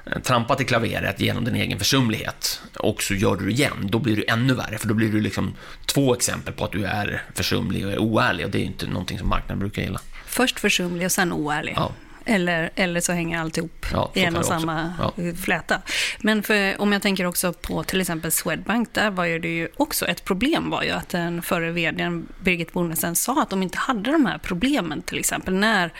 eh, 0.06 0.18
trampat 0.22 0.60
i 0.60 0.64
klaveret 0.64 1.20
genom 1.20 1.44
din 1.44 1.56
egen 1.56 1.78
försumlighet 1.78 2.62
och 2.78 3.02
så 3.02 3.14
gör 3.14 3.36
du 3.36 3.46
det 3.46 3.52
igen, 3.52 3.88
då 3.90 3.98
blir 3.98 4.16
det 4.16 4.30
ännu 4.30 4.54
värre, 4.54 4.78
för 4.78 4.88
då 4.88 4.94
blir 4.94 5.12
du 5.12 5.20
liksom 5.20 5.54
två 5.86 6.14
exempel 6.14 6.54
på 6.54 6.64
att 6.64 6.72
du 6.72 6.84
är 6.84 7.22
försumlig 7.34 7.86
och 7.86 7.92
är 7.92 7.98
oärlig 7.98 8.46
och 8.46 8.52
det 8.52 8.58
är 8.58 8.60
ju 8.60 8.66
inte 8.66 8.86
någonting 8.86 9.18
som 9.18 9.28
marknaden 9.28 9.58
brukar 9.58 9.82
gilla. 9.82 10.00
Först 10.26 10.60
försumlig 10.60 11.06
och 11.06 11.12
sen 11.12 11.32
oärlig. 11.32 11.72
Ja. 11.76 11.92
Eller, 12.28 12.70
eller 12.74 13.00
så 13.00 13.12
hänger 13.12 13.40
alltihop 13.40 13.86
Ja, 13.92 14.10
i 14.14 14.24
en 14.24 14.36
och 14.36 14.44
samma 14.44 14.92
Ja. 14.98 15.12
fläta. 15.44 15.80
Men 16.20 16.42
för, 16.42 16.80
om 16.80 16.92
jag 16.92 17.02
tänker 17.02 17.24
också 17.26 17.52
på 17.52 17.82
till 17.82 18.00
exempel 18.00 18.32
Swedbank, 18.32 18.88
där 18.92 19.10
var 19.10 19.24
ju 19.24 19.38
det 19.38 19.48
ju 19.48 19.68
också 19.76 20.06
ett 20.06 20.24
problem 20.24 20.70
var 20.70 20.82
ju 20.82 20.90
att 20.90 21.08
den 21.08 21.42
förre 21.42 21.70
vdn 21.70 22.26
Birgit 22.40 22.72
Bonnesen 22.72 23.16
sa 23.16 23.42
att 23.42 23.50
de 23.50 23.62
inte 23.62 23.78
hade 23.78 24.12
de 24.12 24.26
här 24.26 24.38
problemen 24.38 25.02
till 25.02 25.18
exempel 25.18 25.54
när 25.54 25.92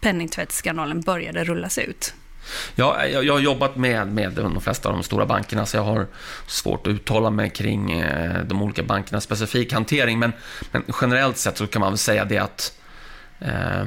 penningtvättsskandalen 0.00 1.00
började 1.00 1.44
rullas 1.44 1.78
ut. 1.78 2.14
Ja, 2.74 3.06
jag, 3.06 3.24
jag 3.24 3.32
har 3.32 3.40
jobbat 3.40 3.76
med, 3.76 4.06
med 4.08 4.32
de 4.32 4.60
flesta 4.60 4.88
av 4.88 4.94
de 4.94 5.02
stora 5.02 5.26
bankerna, 5.26 5.66
så 5.66 5.76
jag 5.76 5.84
har 5.84 6.06
svårt 6.46 6.86
att 6.86 6.90
uttala 6.92 7.30
mig 7.30 7.50
kring 7.50 7.92
eh, 7.92 8.44
de 8.44 8.62
olika 8.62 8.82
bankernas 8.82 9.24
specifik 9.24 9.72
hantering. 9.72 10.18
Men, 10.18 10.32
men 10.72 10.82
generellt 11.00 11.36
sett 11.36 11.56
så 11.58 11.66
kan 11.66 11.80
man 11.80 11.90
väl 11.92 11.98
säga 11.98 12.24
det 12.24 12.38
att, 12.38 12.78
eh, 13.40 13.84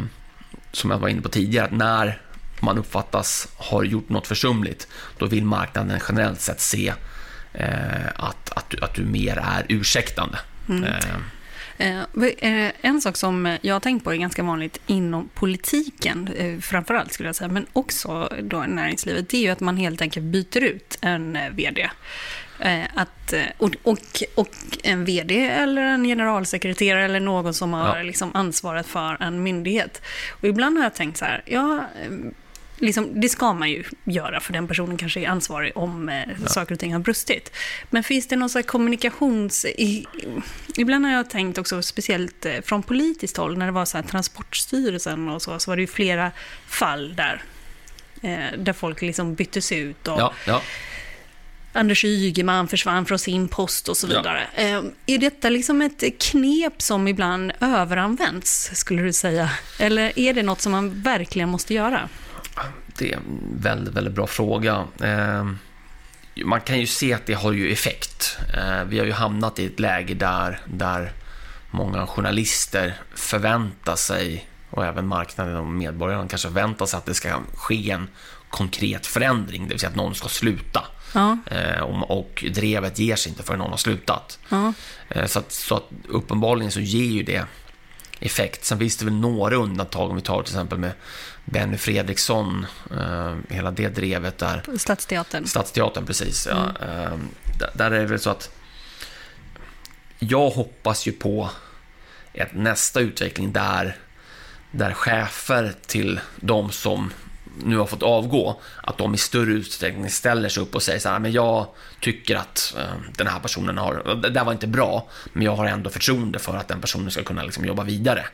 som 0.71 0.91
jag 0.91 0.97
var 0.97 1.07
inne 1.07 1.21
på 1.21 1.29
tidigare, 1.29 1.69
när 1.71 2.21
man 2.59 2.77
uppfattas 2.77 3.47
ha 3.55 3.83
gjort 3.83 4.09
något 4.09 4.27
försumligt, 4.27 4.87
då 5.17 5.25
vill 5.25 5.45
marknaden 5.45 5.99
generellt 6.07 6.41
sett 6.41 6.61
se 6.61 6.93
eh, 7.53 8.07
att, 8.15 8.51
att, 8.51 8.69
du, 8.69 8.77
att 8.81 8.93
du 8.93 9.05
mer 9.05 9.37
är 9.37 9.65
ursäktande. 9.69 10.39
Eh, 10.69 11.17
Eh, 11.77 11.99
eh, 12.37 12.71
En 12.81 13.01
sak 13.01 13.17
som 13.17 13.57
jag 13.61 13.75
har 13.75 13.79
tänkt 13.79 14.03
på 14.03 14.13
är 14.13 14.17
ganska 14.17 14.43
vanligt 14.43 14.79
inom 14.87 15.29
politiken, 15.33 16.29
eh, 16.37 16.59
framförallt 16.59 17.13
skulle 17.13 17.29
jag 17.29 17.35
säga, 17.35 17.47
men 17.47 17.65
också 17.73 18.33
då 18.41 18.63
i 18.63 18.67
näringslivet, 18.67 19.29
det 19.29 19.37
är 19.37 19.41
ju 19.41 19.49
att 19.49 19.59
man 19.59 19.77
helt 19.77 20.01
enkelt 20.01 20.25
byter 20.25 20.63
ut 20.63 20.97
en 21.01 21.37
vd. 21.51 21.89
Eh, 22.59 22.83
Att, 22.95 23.33
eh, 23.33 23.41
och, 23.57 23.75
och, 23.83 23.99
och 24.35 24.49
en 24.83 25.05
vd 25.05 25.47
eller 25.47 25.81
en 25.81 26.03
generalsekreterare 26.03 27.05
eller 27.05 27.19
någon 27.19 27.53
som 27.53 27.73
har 27.73 27.97
Ja. 27.97 28.03
liksom 28.03 28.31
ansvaret 28.33 28.85
för 28.87 29.17
en 29.23 29.43
myndighet. 29.43 30.01
Och 30.29 30.47
ibland 30.47 30.77
har 30.77 30.83
jag 30.83 30.93
tänkt 30.95 31.17
så 31.17 31.25
här, 31.25 31.43
ja, 31.45 31.75
eh, 31.75 32.11
liksom, 32.77 33.21
det 33.21 33.29
ska 33.29 33.53
man 33.53 33.69
ju 33.69 33.83
göra 34.03 34.39
för 34.39 34.53
den 34.53 34.67
personen 34.67 34.97
kanske 34.97 35.19
är 35.19 35.27
ansvarig 35.27 35.71
om 35.77 36.09
eh, 36.09 36.45
saker 36.45 36.73
och 36.73 36.79
ting 36.79 36.93
har 36.93 36.99
brustit. 36.99 37.51
Men 37.89 38.03
finns 38.03 38.27
det 38.27 38.35
någon 38.35 38.49
här 38.55 38.61
kommunikations... 38.61 39.65
I, 39.65 40.05
ibland 40.77 41.05
har 41.05 41.11
jag 41.13 41.29
tänkt 41.29 41.57
också, 41.57 41.81
speciellt 41.81 42.45
från 42.63 42.83
politiskt 42.83 43.37
håll, 43.37 43.57
när 43.57 43.65
det 43.65 43.71
var 43.71 43.85
så 43.85 43.97
här 43.97 44.03
Transportstyrelsen 44.03 45.29
och 45.29 45.41
så, 45.41 45.59
så 45.59 45.71
var 45.71 45.75
det 45.75 45.81
ju 45.81 45.87
flera 45.87 46.31
fall 46.67 47.15
där. 47.15 47.43
Eh, 48.21 48.57
där 48.57 48.73
folk 48.73 49.01
liksom 49.01 49.35
byttes 49.35 49.71
ut 49.71 50.07
och 50.07 50.19
ja, 50.19 50.33
ja. 50.47 50.61
Anders 51.73 52.05
Ygeman 52.05 52.67
försvann 52.67 53.05
från 53.05 53.19
sin 53.19 53.47
post 53.47 53.89
och 53.89 53.97
så 53.97 54.07
Ja. 54.07 54.17
vidare. 54.17 54.47
Eh, 54.55 54.83
är 55.05 55.17
detta 55.17 55.49
liksom 55.49 55.81
ett 55.81 56.03
knep 56.21 56.81
som 56.81 57.07
ibland 57.07 57.51
överanvänds, 57.61 58.71
skulle 58.73 59.01
du 59.01 59.13
säga? 59.13 59.49
Eller 59.79 60.19
är 60.19 60.33
det 60.33 60.43
något 60.43 60.61
som 60.61 60.71
man 60.71 61.01
verkligen 61.01 61.49
måste 61.49 61.73
göra? 61.73 62.09
Det 62.97 63.11
är 63.13 63.17
en 63.17 63.39
väldigt, 63.61 63.93
väldigt 63.93 64.13
bra 64.13 64.27
fråga. 64.27 64.83
Eh, 65.03 65.45
man 66.45 66.61
kan 66.61 66.79
ju 66.79 66.87
se 66.87 67.13
att 67.13 67.25
det 67.25 67.33
har 67.33 67.51
ju 67.51 67.71
effekt. 67.71 68.37
Eh, 68.57 68.83
vi 68.83 68.99
har 68.99 69.05
ju 69.05 69.11
hamnat 69.11 69.59
i 69.59 69.65
ett 69.65 69.79
läge 69.79 70.13
där, 70.13 70.59
där 70.65 71.11
många 71.71 72.07
journalister 72.07 72.95
förväntar 73.15 73.95
sig, 73.95 74.47
och 74.69 74.85
även 74.85 75.07
marknaden 75.07 75.55
och 75.55 75.65
medborgarna 75.67 76.27
kanske 76.27 76.47
förväntar 76.47 76.85
sig 76.85 76.97
att 76.97 77.05
det 77.05 77.13
ska 77.13 77.39
ske 77.55 77.91
en 77.91 78.07
konkret 78.49 79.05
förändring, 79.05 79.63
det 79.63 79.69
vill 79.69 79.79
säga 79.79 79.89
att 79.89 79.95
någon 79.95 80.15
ska 80.15 80.27
sluta. 80.27 80.83
Ja, 81.17 81.37
Eh, 81.51 81.81
och, 81.81 82.43
drevet 82.51 82.99
ger 82.99 83.15
sig 83.15 83.29
inte 83.29 83.43
förrän 83.43 83.59
någon 83.59 83.69
har 83.69 83.77
slutat. 83.77 84.39
ja. 84.49 84.73
Eh, 85.09 85.25
Så 85.25 85.39
att, 85.39 85.51
så 85.51 85.75
att 85.75 85.89
uppenbarligen 86.09 86.71
så 86.71 86.79
ger 86.79 87.11
ju 87.11 87.23
det 87.23 87.45
effekt. 88.19 88.65
Sen 88.65 88.79
finns 88.79 88.97
det 88.97 89.05
väl 89.05 89.13
några 89.13 89.55
undantag 89.55 90.09
om 90.09 90.15
vi 90.15 90.21
tar 90.21 90.43
till 90.43 90.53
exempel 90.53 90.77
med 90.79 90.91
Benny 91.45 91.77
Fredriksson, 91.77 92.65
eh, 92.91 93.35
hela 93.49 93.71
det 93.71 93.89
drevet 93.89 94.37
där. 94.37 94.63
Stadsteatern. 94.77 95.47
Stadsteatern, 95.47 96.05
precis. 96.05 96.47
Ja. 96.51 96.71
Där- 97.59 97.71
där 97.73 97.91
är 97.91 97.99
det 97.99 98.05
väl 98.05 98.19
så 98.19 98.29
att 98.29 98.49
jag 100.19 100.49
hoppas 100.49 101.07
ju 101.07 101.11
på 101.11 101.49
ett 102.33 102.53
nästa 102.53 102.99
utveckling 102.99 103.51
där, 103.51 103.95
där 104.71 104.93
chefer 104.93 105.73
till 105.87 106.19
de 106.35 106.71
som 106.71 107.13
nu 107.63 107.77
har 107.77 107.85
fått 107.85 108.03
avgå, 108.03 108.59
att 108.83 108.97
de 108.97 109.13
i 109.13 109.17
större 109.17 109.51
utsträckning 109.51 110.09
ställer 110.09 110.49
sig 110.49 110.63
upp 110.63 110.75
och 110.75 110.83
säger 110.83 110.99
så 110.99 111.09
här, 111.09 111.19
men 111.19 111.31
jag 111.31 111.67
tycker 111.99 112.35
att 112.35 112.75
eh, 112.77 112.83
den 113.17 113.27
här 113.27 113.39
personen 113.39 113.77
har, 113.77 114.15
det 114.21 114.29
där 114.29 114.43
var 114.43 114.51
inte 114.51 114.67
bra, 114.67 115.09
men 115.33 115.43
jag 115.43 115.55
har 115.55 115.65
ändå 115.65 115.89
förtroende 115.89 116.39
för 116.39 116.57
att 116.57 116.67
den 116.67 116.81
personen 116.81 117.11
ska 117.11 117.23
kunna 117.23 117.43
liksom 117.43 117.65
jobba 117.65 117.83
vidare. 117.83 118.25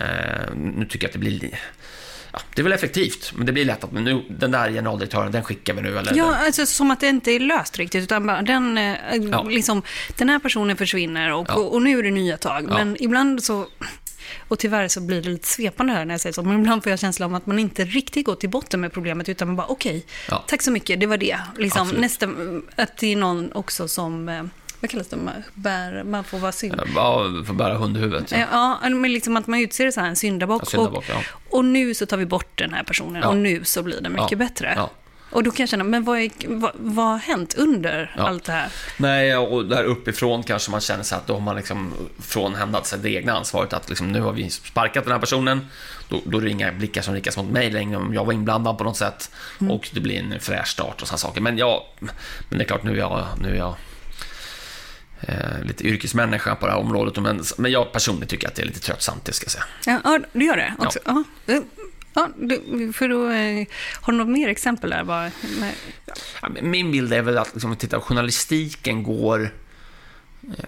Eh, 0.00 0.54
nu 0.54 0.86
tycker 0.90 1.04
jag 1.04 1.08
att 1.08 1.12
det 1.12 1.18
blir, 1.18 1.30
li- 1.30 1.54
ja, 2.32 2.38
det 2.54 2.60
är 2.60 2.62
väl 2.62 2.72
effektivt, 2.72 3.32
men 3.34 3.46
det 3.46 3.52
blir 3.52 3.64
lätt 3.64 3.84
att, 3.84 3.92
men 3.92 4.04
nu, 4.04 4.24
den 4.30 4.50
där 4.50 4.70
generaldirektören, 4.70 5.32
den 5.32 5.44
skickar 5.44 5.74
vi 5.74 5.82
nu, 5.82 5.98
eller? 5.98 6.16
Ja, 6.16 6.36
alltså 6.46 6.66
som 6.66 6.90
att 6.90 7.00
det 7.00 7.08
inte 7.08 7.30
är 7.30 7.40
löst 7.40 7.78
riktigt, 7.78 8.02
utan 8.04 8.26
bara 8.26 8.42
den, 8.42 8.78
eh, 8.78 8.96
Ja. 9.32 9.42
liksom, 9.42 9.82
den 10.16 10.28
här 10.28 10.38
personen 10.38 10.76
försvinner 10.76 11.32
och, 11.32 11.46
Ja. 11.48 11.54
och, 11.54 11.74
och 11.74 11.82
nu 11.82 11.98
är 11.98 12.02
det 12.02 12.10
nya 12.10 12.36
tag. 12.36 12.64
Men 12.68 13.02
ibland 13.02 13.44
så, 13.44 13.66
och 14.48 14.58
tyvärr 14.58 14.88
så 14.88 15.00
blir 15.00 15.22
det 15.22 15.28
lite 15.28 15.48
svepande 15.48 15.92
här 15.92 16.04
när 16.04 16.14
jag 16.14 16.20
säger 16.20 16.32
så, 16.32 16.42
men 16.42 16.60
ibland 16.60 16.82
får 16.82 16.90
jag 16.90 16.98
känslan 16.98 17.30
om 17.30 17.34
att 17.34 17.46
man 17.46 17.58
inte 17.58 17.84
riktigt 17.84 18.26
går 18.26 18.34
till 18.34 18.50
botten 18.50 18.80
med 18.80 18.92
problemet, 18.92 19.28
utan 19.28 19.48
man 19.48 19.56
bara 19.56 19.66
okej, 19.66 20.06
Ja. 20.28 20.44
tack 20.46 20.62
så 20.62 20.70
mycket, 20.70 21.00
det 21.00 21.06
var 21.06 21.16
det. 21.16 21.38
Liksom, 21.58 21.88
nästa, 21.88 22.28
att 22.76 22.96
det 22.96 23.12
är 23.12 23.16
någon 23.16 23.52
också 23.52 23.88
som, 23.88 24.28
eh, 24.28 24.42
vad 24.80 24.90
kallas 24.90 25.08
det, 25.08 25.16
man, 25.16 25.34
bär, 25.54 26.04
man 26.04 26.24
får 26.24 26.38
vara 26.38 26.52
synd. 26.52 26.80
Ja, 26.94 27.24
får 27.46 27.54
bära 27.54 27.74
hund 27.74 27.96
i 27.96 28.00
huvudet. 28.00 28.32
Ja. 28.32 28.78
Ja, 28.82 28.88
men 28.88 29.12
liksom 29.12 29.36
att 29.36 29.46
man 29.46 29.60
utser 29.60 29.90
så 29.90 30.00
här 30.00 30.08
en 30.08 30.16
syndabock. 30.16 30.62
Ja, 30.62 30.66
syndabock, 30.66 30.96
och, 30.98 31.04
ja. 31.08 31.20
och 31.50 31.64
nu 31.64 31.94
så 31.94 32.06
tar 32.06 32.16
vi 32.16 32.26
bort 32.26 32.58
den 32.58 32.74
här 32.74 32.82
personen 32.82 33.24
och 33.24 33.36
nu 33.36 33.64
så 33.64 33.82
blir 33.82 34.00
det 34.00 34.08
mycket 34.08 34.38
bättre. 34.38 34.78
Och 35.34 35.42
då 35.42 35.50
kan 35.50 35.62
jag 35.62 35.68
känna, 35.68 35.84
men 35.84 36.04
vad, 36.04 36.18
är, 36.18 36.30
vad, 36.46 36.72
vad 36.74 37.06
har 37.06 37.18
hänt 37.18 37.54
under 37.54 38.14
Ja. 38.16 38.28
allt 38.28 38.44
det 38.44 38.52
här? 38.52 38.68
Nej, 38.96 39.36
och 39.36 39.64
där 39.66 39.84
uppifrån 39.84 40.42
kanske 40.42 40.70
man 40.70 40.80
känner 40.80 41.02
sig 41.04 41.18
att 41.18 41.26
då 41.26 41.34
har 41.34 41.40
man 41.40 41.56
liksom 41.56 41.92
frånhämndat 42.18 42.86
sig 42.86 42.98
det 42.98 43.10
egna 43.10 43.32
ansvaret. 43.32 43.72
Att 43.72 43.88
liksom, 43.88 44.12
nu 44.12 44.20
har 44.20 44.32
vi 44.32 44.50
sparkat 44.50 45.04
den 45.04 45.12
här 45.12 45.20
personen. 45.20 45.66
Då, 46.08 46.20
då 46.24 46.38
är 46.38 46.42
det 46.42 46.50
inga 46.50 46.72
blickar 46.72 47.02
som 47.02 47.14
riktas 47.14 47.36
mot 47.36 47.50
mig 47.50 47.70
längre 47.70 47.96
om 47.96 48.14
jag 48.14 48.24
var 48.24 48.32
inblandad 48.32 48.78
på 48.78 48.84
något 48.84 48.96
sätt. 48.96 49.30
Och 49.70 49.90
det 49.92 50.00
blir 50.00 50.18
en 50.18 50.40
fräsch 50.40 50.68
start 50.68 51.02
och 51.02 51.08
sådana 51.08 51.18
saker. 51.18 51.40
Men, 51.40 51.58
ja, 51.58 51.86
men 52.48 52.58
det 52.58 52.64
är 52.64 52.66
klart, 52.66 52.82
nu 52.82 52.92
är 52.92 52.96
jag, 52.96 53.26
nu 53.40 53.48
är 53.48 53.56
jag 53.58 53.74
eh, 55.20 55.64
lite 55.66 55.84
yrkesmänniska 55.84 56.54
på 56.54 56.66
det 56.66 56.72
här 56.72 56.78
området. 56.78 57.22
Men, 57.22 57.42
men 57.58 57.72
jag 57.72 57.92
personligen 57.92 58.28
tycker 58.28 58.48
att 58.48 58.54
det 58.54 58.62
är 58.62 58.66
lite 58.66 58.80
tröttsamt, 58.80 59.24
det 59.24 59.32
ska 59.32 59.44
jag 59.44 59.50
säga. 59.52 59.64
Ja, 59.86 60.00
ja 60.04 60.18
du 60.32 60.44
gör 60.44 60.56
det 60.56 60.74
också? 60.78 60.98
Ja. 61.04 61.24
Ja. 62.14 62.28
För 62.94 63.08
då, 63.08 63.30
eh, 63.30 63.66
har 64.00 64.12
du 64.12 64.18
något 64.18 64.28
mer 64.28 64.48
exempel 64.48 64.90
där? 64.90 65.04
Bara, 65.04 65.30
Min 66.62 66.92
bild 66.92 67.12
är 67.12 67.22
väl 67.22 67.38
att 67.38 67.50
liksom, 67.54 67.76
tittar, 67.76 68.00
journalistiken 68.00 69.02
går... 69.02 69.42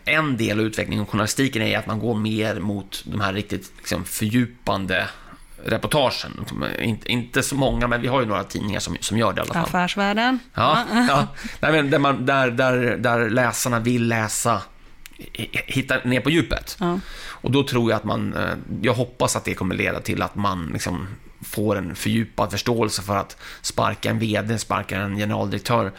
eh, 0.05 0.15
En 0.15 0.37
del 0.37 0.61
av 0.61 0.67
utvecklingen 0.67 1.03
av 1.05 1.11
journalistiken 1.11 1.63
är 1.63 1.79
att 1.79 1.87
man 1.87 1.99
går 1.99 2.15
mer 2.15 2.61
mot 2.61 3.03
de 3.07 3.21
här 3.21 3.33
riktigt 3.33 3.73
liksom, 3.79 4.05
fördjupande 4.05 5.09
reportagen. 5.65 6.33
Liksom, 6.39 6.65
Inte, 6.81 7.13
inte 7.13 7.43
så 7.43 7.55
många, 7.55 7.89
men 7.89 8.01
vi 8.03 8.09
har 8.09 8.21
ju 8.21 8.27
några 8.27 8.45
tidningar 8.45 8.81
som, 8.81 8.97
som 9.01 9.19
gör 9.19 9.33
det 9.33 9.39
i 9.39 9.43
alla 9.43 9.55
fall. 9.55 9.65
Affärsvärlden? 9.65 10.39
Ja, 10.55 10.85
ja. 11.09 11.27
Nej, 11.61 11.83
där, 11.83 11.99
man, 11.99 12.27
där, 12.27 12.51
där, 12.51 12.97
där 12.97 13.31
läsarna 13.31 13.79
vill 13.81 14.09
läsa, 14.09 14.63
hi- 15.19 15.63
hitta 15.67 15.99
ner 16.05 16.21
på 16.21 16.31
djupet. 16.31 16.77
Ja. 16.81 17.01
Och 17.27 17.51
då 17.51 17.63
tror 17.65 17.91
jag 17.91 17.97
att 17.97 18.05
man, 18.05 18.35
eh, 18.35 18.51
jag 18.83 18.95
hoppas 18.95 19.37
att 19.37 19.45
det 19.45 19.55
kommer 19.55 19.75
leda 19.75 20.01
till 20.01 20.23
att 20.23 20.35
man 20.35 20.71
liksom 20.73 21.07
får 21.43 21.77
en 21.77 21.97
fördjupad 21.97 22.51
förståelse 22.51 23.03
för 23.03 23.17
att 23.17 23.37
sparka 23.63 24.11
en 24.11 24.19
VD, 24.19 24.59
sparka 24.59 24.97
en 25.01 25.17
generaldirektör. 25.17 25.93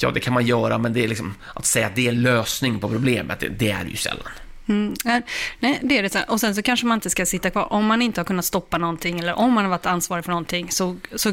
Ja, 0.00 0.10
det 0.10 0.20
kan 0.20 0.32
man 0.34 0.46
göra, 0.46 0.78
men 0.78 0.92
det 0.92 1.04
är 1.04 1.08
liksom, 1.08 1.34
att 1.54 1.66
säga 1.66 1.86
att 1.86 1.94
det 1.96 2.08
är 2.08 2.12
lösning 2.12 2.80
på 2.80 2.88
problemet, 2.88 3.40
det, 3.40 3.48
det 3.48 3.70
är 3.70 3.84
det 3.84 3.90
ju 3.90 3.96
sällan. 3.96 4.28
Mm, 4.68 4.94
nej, 5.04 5.22
nej, 5.60 5.78
det 5.82 5.98
är 5.98 6.02
det. 6.02 6.24
Och 6.28 6.40
sen 6.40 6.54
så 6.54 6.62
kanske 6.62 6.86
man 6.86 6.96
inte 6.96 7.10
ska 7.10 7.26
sitta 7.26 7.50
kvar. 7.50 7.72
Om 7.72 7.86
man 7.86 8.02
inte 8.02 8.20
har 8.20 8.24
kunnat 8.24 8.44
stoppa 8.44 8.78
någonting 8.78 9.18
eller 9.20 9.34
om 9.34 9.52
man 9.52 9.64
har 9.64 9.70
varit 9.70 9.86
ansvarig 9.86 10.24
för 10.24 10.30
någonting, 10.32 10.70
så, 10.70 10.96
så 11.16 11.32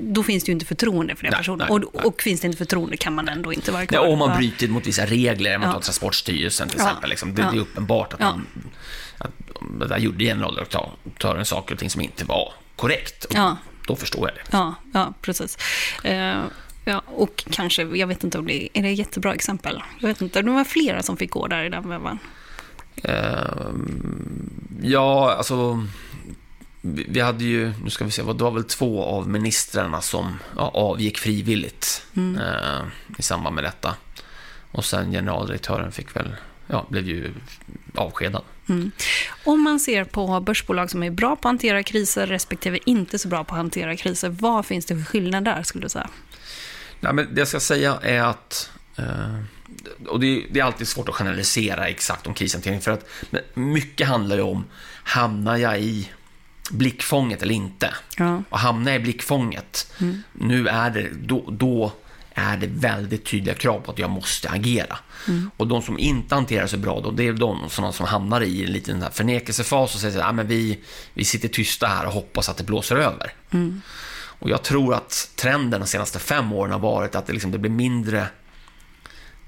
då 0.00 0.22
finns 0.22 0.44
det 0.44 0.48
ju 0.48 0.52
inte 0.52 0.66
förtroende 0.66 1.16
för 1.16 1.22
den 1.22 1.30
Nej, 1.30 1.38
personen. 1.38 1.58
nej, 1.58 1.68
och, 1.70 1.94
nej. 1.94 2.04
och 2.04 2.22
finns 2.22 2.40
det 2.40 2.46
inte 2.46 2.58
förtroende 2.58 2.96
kan 2.96 3.14
man 3.14 3.28
ändå 3.28 3.52
inte 3.52 3.72
vara 3.72 3.86
kvar. 3.86 3.98
Ja, 4.04 4.12
om 4.12 4.18
man 4.18 4.36
bryter 4.38 4.68
mot 4.68 4.86
vissa 4.86 5.06
regler, 5.06 5.58
man 5.58 5.68
Ja. 5.68 5.72
tar 5.74 5.80
Transportstyrelsen 5.80 6.68
till 6.68 6.78
Ja. 6.80 6.84
exempel. 6.86 7.10
Liksom. 7.10 7.34
Det, 7.34 7.42
Ja. 7.42 7.50
det 7.50 7.56
är 7.56 7.60
uppenbart 7.60 8.12
att, 8.12 8.20
man, 8.20 8.46
att 9.18 9.30
där 9.88 9.98
gjorde 9.98 10.24
generaldirektören 10.24 11.44
saker 11.44 11.74
och 11.74 11.78
ting 11.78 11.90
som 11.90 12.00
inte 12.00 12.24
var 12.24 12.52
korrekt. 12.76 13.26
Ja. 13.30 13.56
Då 13.86 13.96
förstår 13.96 14.28
jag 14.28 14.36
det. 14.36 14.56
Ja, 14.56 14.74
ja 14.92 15.14
precis. 15.20 15.58
Eh, 16.04 16.42
ja, 16.84 17.02
och 17.06 17.44
kanske, 17.50 17.82
jag 17.82 18.06
vet 18.06 18.24
inte 18.24 18.38
om 18.38 18.46
det 18.46 18.78
är 18.78 18.82
det 18.82 18.88
ett 18.88 18.98
jättebra 18.98 19.34
exempel. 19.34 19.82
Jag 20.00 20.08
vet 20.08 20.20
inte, 20.20 20.42
det 20.42 20.50
var 20.50 20.64
flera 20.64 21.02
som 21.02 21.16
fick 21.16 21.30
gå 21.30 21.46
där 21.46 21.64
i 21.64 21.68
den 21.68 21.88
vevan. 21.88 22.18
Ehm, 23.02 24.50
ja, 24.82 25.34
alltså... 25.38 25.86
vi 26.82 27.20
hade 27.20 27.44
ju, 27.44 27.72
nu 27.84 27.90
ska 27.90 28.04
vi 28.04 28.10
se, 28.10 28.22
det 28.22 28.44
var 28.44 28.50
väl 28.50 28.64
två 28.64 29.04
av 29.04 29.28
ministrarna 29.28 30.00
som 30.00 30.38
ja, 30.56 30.70
avgick 30.74 31.18
frivilligt 31.18 32.06
eh, 32.16 32.86
i 33.18 33.22
samband 33.22 33.54
med 33.54 33.64
detta. 33.64 33.96
Och 34.72 34.84
sen 34.84 35.10
generaldirektören 35.10 35.92
fick 35.92 36.16
väl, 36.16 36.36
ja, 36.66 36.86
blev 36.88 37.08
ju 37.08 37.34
avskedad. 37.94 38.42
Om 39.44 39.62
man 39.62 39.80
ser 39.80 40.04
på 40.04 40.40
börsbolag 40.40 40.90
som 40.90 41.02
är 41.02 41.10
bra 41.10 41.28
på 41.28 41.34
att 41.34 41.44
hantera 41.44 41.82
kriser 41.82 42.26
respektive 42.26 42.78
inte 42.86 43.18
så 43.18 43.28
bra 43.28 43.44
på 43.44 43.54
att 43.54 43.58
hantera 43.58 43.96
kriser, 43.96 44.28
vad 44.28 44.66
finns 44.66 44.86
det 44.86 44.96
för 44.96 45.04
skillnad 45.04 45.44
där 45.44 45.62
skulle 45.62 45.84
du 45.84 45.88
säga? 45.88 46.10
Nej, 47.00 47.12
men 47.12 47.34
det 47.34 47.40
jag 47.40 47.48
ska 47.48 47.60
säga 47.60 47.98
är 48.02 48.22
att 48.22 48.70
eh, 48.96 49.38
och 50.08 50.20
det 50.20 50.58
är, 50.58 50.62
alltid 50.62 50.88
svårt 50.88 51.08
att 51.08 51.14
generalisera 51.14 51.88
exakt 51.88 52.26
om 52.26 52.34
krishantering 52.34 52.80
för 52.80 52.90
att 52.90 53.08
mycket 53.54 54.08
handlar 54.08 54.36
ju 54.36 54.42
om 54.42 54.64
hamnar 55.04 55.56
jag 55.56 55.80
i 55.80 56.10
blickfånget 56.70 57.42
eller 57.42 57.54
inte? 57.54 57.94
Ja. 58.16 58.42
Och 58.48 58.58
hamnar 58.58 58.92
jag 58.92 59.00
i 59.00 59.02
blickfånget, 59.02 59.92
nu 60.32 60.68
är 60.68 60.90
det, 60.90 61.08
då, 61.22 61.50
då 61.50 61.92
är 62.34 62.56
det 62.56 62.66
väldigt 62.66 63.26
tydliga 63.26 63.54
krav 63.54 63.80
på 63.80 63.90
att 63.90 63.98
jag 63.98 64.10
måste 64.10 64.50
agera. 64.50 64.98
Och 65.56 65.66
de 65.66 65.82
som 65.82 65.98
inte 65.98 66.34
hanterar 66.34 66.66
sig 66.66 66.78
bra, 66.78 67.00
då, 67.00 67.10
det 67.10 67.28
är 67.28 67.32
de 67.32 67.68
sådana 67.68 67.92
som 67.92 68.06
hamnar 68.06 68.40
i 68.40 68.64
en 68.64 68.72
liten 68.72 69.02
här 69.02 69.10
förnekelsefas 69.10 69.94
och 69.94 70.00
säger 70.00 70.18
att 70.18 70.28
ah, 70.28 70.32
men 70.32 70.46
vi, 70.46 70.80
vi 71.14 71.24
sitter 71.24 71.48
tysta 71.48 71.86
här 71.86 72.06
och 72.06 72.12
hoppas 72.12 72.48
att 72.48 72.56
det 72.56 72.64
blåser 72.64 72.96
över. 72.96 73.32
Och 74.38 74.50
jag 74.50 74.62
tror 74.62 74.94
att 74.94 75.30
trenden 75.36 75.80
de 75.80 75.86
senaste 75.86 76.18
fem 76.18 76.52
åren 76.52 76.72
har 76.72 76.78
varit 76.78 77.14
att 77.14 77.26
det, 77.26 77.32
liksom, 77.32 77.50
det 77.50 77.58
blir 77.58 77.70
mindre 77.70 78.28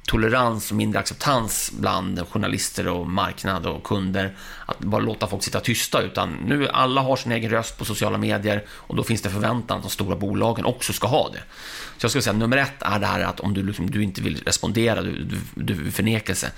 tolerans 0.07 0.71
och 0.71 0.77
mindre 0.77 1.01
acceptans 1.01 1.73
bland 1.79 2.29
journalister 2.29 2.89
och 2.89 3.07
marknad 3.07 3.67
och 3.67 3.85
kunder 3.85 4.37
att 4.67 4.79
bara 4.79 5.01
låta 5.01 5.27
folk 5.27 5.43
sitta 5.43 5.61
tysta 5.61 6.03
utan 6.03 6.31
nu 6.31 6.69
alla 6.69 7.01
har 7.01 7.17
sin 7.17 7.33
egen 7.33 7.51
röst 7.51 7.79
på 7.79 7.85
sociala 7.85 8.19
medier 8.19 8.65
och 8.69 8.97
då 8.97 9.03
finns 9.05 9.23
det 9.23 9.31
förväntan 9.31 9.77
att 9.77 9.83
de 9.83 9.91
stora 9.91 10.17
bolagen 10.17 10.65
också 10.65 10.93
ska 10.93 11.07
ha 11.07 11.31
det. 11.33 11.43
Så 11.99 12.05
jag 12.05 12.11
skulle 12.11 12.23
säga 12.23 12.33
nummer 12.33 12.57
ett 12.57 12.83
är 12.83 12.99
det 12.99 13.07
här 13.07 13.21
att 13.21 13.41
om 13.41 13.55
du, 13.55 13.63
liksom, 13.63 13.91
du 13.91 14.03
inte 14.03 14.23
vill 14.23 14.43
respondera, 14.47 15.03
du, 15.03 15.25
du, 15.25 15.75
du 15.75 15.91
förnekelse. 15.91 16.51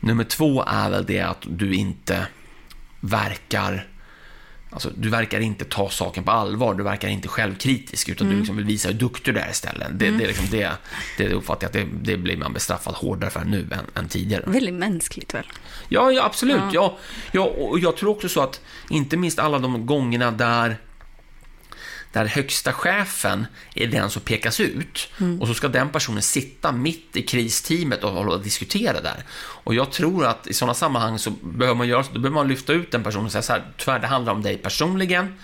Nummer 0.00 0.24
två 0.24 0.64
är 0.66 0.90
väl 0.90 1.06
det 1.06 1.20
att 1.20 1.42
du 1.48 1.74
inte 1.74 2.26
verkar 3.00 3.88
Alltså, 4.72 4.90
du 4.96 5.08
verkar 5.08 5.40
inte 5.40 5.64
ta 5.64 5.90
saken 5.90 6.24
på 6.24 6.30
allvar, 6.30 6.74
du 6.74 6.84
verkar 6.84 7.08
inte 7.08 7.28
självkritisk, 7.28 8.08
utan 8.08 8.28
du 8.28 8.36
liksom 8.36 8.56
vill 8.56 8.64
visa 8.64 8.88
hur 8.88 8.94
duktig 8.94 9.34
du 9.34 9.40
är 9.40 9.50
istället. 9.50 9.88
Det, 9.92 10.10
det, 10.10 10.24
är 10.24 10.28
liksom 10.28 10.46
det, 10.50 10.72
det 11.18 11.28
uppfattar 11.28 11.62
jag 11.62 11.82
att 11.84 11.90
det, 11.90 12.12
det 12.12 12.16
blir 12.16 12.36
man 12.36 12.52
bestraffad 12.52 12.94
hårdare 12.94 13.30
för 13.30 13.44
nu 13.44 13.68
än, 13.72 14.02
än 14.02 14.08
tidigare. 14.08 14.42
Väldigt 14.46 14.74
mänskligt 14.74 15.34
väl? 15.34 15.44
Ja, 15.88 16.12
ja 16.12 16.24
absolut. 16.24 16.62
Ja. 16.72 16.98
Ja, 17.32 17.42
och 17.42 17.78
jag 17.78 17.96
tror 17.96 18.10
också 18.10 18.28
så 18.28 18.40
att, 18.40 18.60
inte 18.90 19.16
minst 19.16 19.38
alla 19.38 19.58
de 19.58 19.86
gångerna 19.86 20.30
där 20.30 20.76
där 22.12 22.24
högsta 22.24 22.72
chefen 22.72 23.46
är 23.74 23.86
den 23.86 24.10
som 24.10 24.22
pekas 24.22 24.60
ut 24.60 25.08
och 25.40 25.48
så 25.48 25.54
ska 25.54 25.68
den 25.68 25.88
personen 25.88 26.22
sitta 26.22 26.72
mitt 26.72 27.16
i 27.16 27.22
kristeamet 27.22 28.04
och 28.04 28.26
och 28.28 28.42
diskutera 28.42 29.00
där. 29.00 29.24
Och 29.38 29.74
jag 29.74 29.92
tror 29.92 30.26
att 30.26 30.46
i 30.46 30.54
sådana 30.54 30.74
sammanhang 30.74 31.18
så 31.18 31.30
behöver 31.30 31.78
man 31.78 31.88
göra 31.88 32.04
då 32.12 32.20
behöver 32.20 32.34
man 32.34 32.48
lyfta 32.48 32.72
ut 32.72 32.90
den 32.90 33.02
personen 33.02 33.26
och 33.26 33.32
säga 33.32 33.42
så 33.42 33.52
här, 33.52 33.62
tyvärr 33.76 33.98
det 33.98 34.06
handlar 34.06 34.32
om 34.32 34.42
dig 34.42 34.58
personligen, 34.58 35.34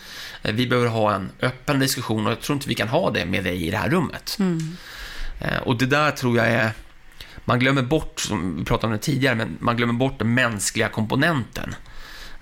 Eh, 0.42 0.52
vi 0.52 0.66
behöver 0.66 0.88
ha 0.88 1.14
en 1.14 1.30
öppen 1.40 1.78
diskussion 1.78 2.26
och 2.26 2.32
jag 2.32 2.40
tror 2.40 2.56
inte 2.56 2.68
vi 2.68 2.74
kan 2.74 2.88
ha 2.88 3.10
det 3.10 3.26
med 3.26 3.44
dig 3.44 3.66
i 3.66 3.70
det 3.70 3.76
här 3.76 3.88
rummet. 3.90 4.38
Eh, 5.40 5.58
Och 5.62 5.78
det 5.78 5.86
där 5.86 6.10
tror 6.10 6.36
jag 6.36 6.46
är, 6.46 6.70
man 7.44 7.58
glömmer 7.58 7.82
bort, 7.82 8.20
som 8.20 8.56
vi 8.56 8.64
pratade 8.64 8.86
om 8.86 8.92
det 8.92 8.98
tidigare, 9.04 9.34
men 9.34 9.56
man 9.60 9.76
glömmer 9.76 9.94
bort 9.94 10.18
den 10.18 10.34
mänskliga 10.34 10.88
komponenten. 10.88 11.74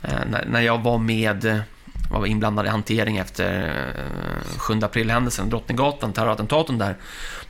Eh, 0.03 0.41
när, 0.47 0.61
jag 0.61 0.83
var 0.83 0.99
med, 0.99 1.63
var 2.11 2.27
inblandad 2.27 2.67
i 2.67 2.69
hantering 2.69 3.17
efter 3.17 3.69
eh, 4.55 4.59
7 4.59 4.75
april-händelsen, 4.83 5.51
Drottninggatan, 5.51 6.13
terrorattentaten 6.13 6.79
där, 6.79 6.97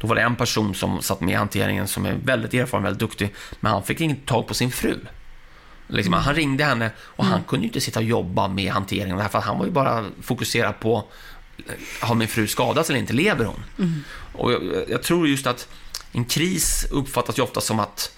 då 0.01 0.07
var 0.07 0.15
det 0.15 0.23
en 0.23 0.37
person 0.37 0.75
som 0.75 1.03
satt 1.03 1.21
med 1.21 1.33
i 1.33 1.37
hanteringen 1.37 1.89
som 1.89 2.07
är 2.07 2.15
väldigt 2.25 2.55
erfaren, 2.55 2.85
väldigt 2.85 3.01
duktig, 3.01 3.35
men 3.61 3.73
han 3.73 3.83
fick 3.83 4.01
inte 4.01 4.27
tag 4.27 4.47
på 4.47 4.55
sin 4.55 4.71
fru. 4.71 4.99
Liksom, 5.89 6.13
Han 6.13 6.35
ringde 6.35 6.65
henne 6.65 6.91
och 7.01 7.25
han 7.25 7.43
kunde 7.45 7.63
ju 7.63 7.69
inte 7.69 7.81
sitta 7.81 8.01
och 8.01 8.05
jobba 8.05 8.49
med 8.49 8.73
hanteringen 8.73 9.13
av 9.13 9.17
det 9.17 9.23
här, 9.23 9.31
för 9.31 9.39
att 9.39 9.45
han 9.45 9.59
var 9.59 9.65
ju 9.65 9.73
bara 9.73 10.05
fokuserad 10.23 10.81
på 10.81 11.05
har 12.01 12.15
min 12.15 12.29
fru 12.29 12.47
skadats 12.47 12.91
eller 12.91 13.01
inte, 13.01 13.13
lever 13.13 13.45
hon? 13.45 13.63
Och 14.33 14.53
jag, 14.53 14.63
jag 14.89 15.03
tror 15.03 15.29
just 15.29 15.47
att 15.47 15.69
en 16.13 16.25
kris 16.25 16.87
uppfattas 16.91 17.39
ju 17.39 17.43
ofta 17.43 17.61
som 17.61 17.81
att 17.81 18.16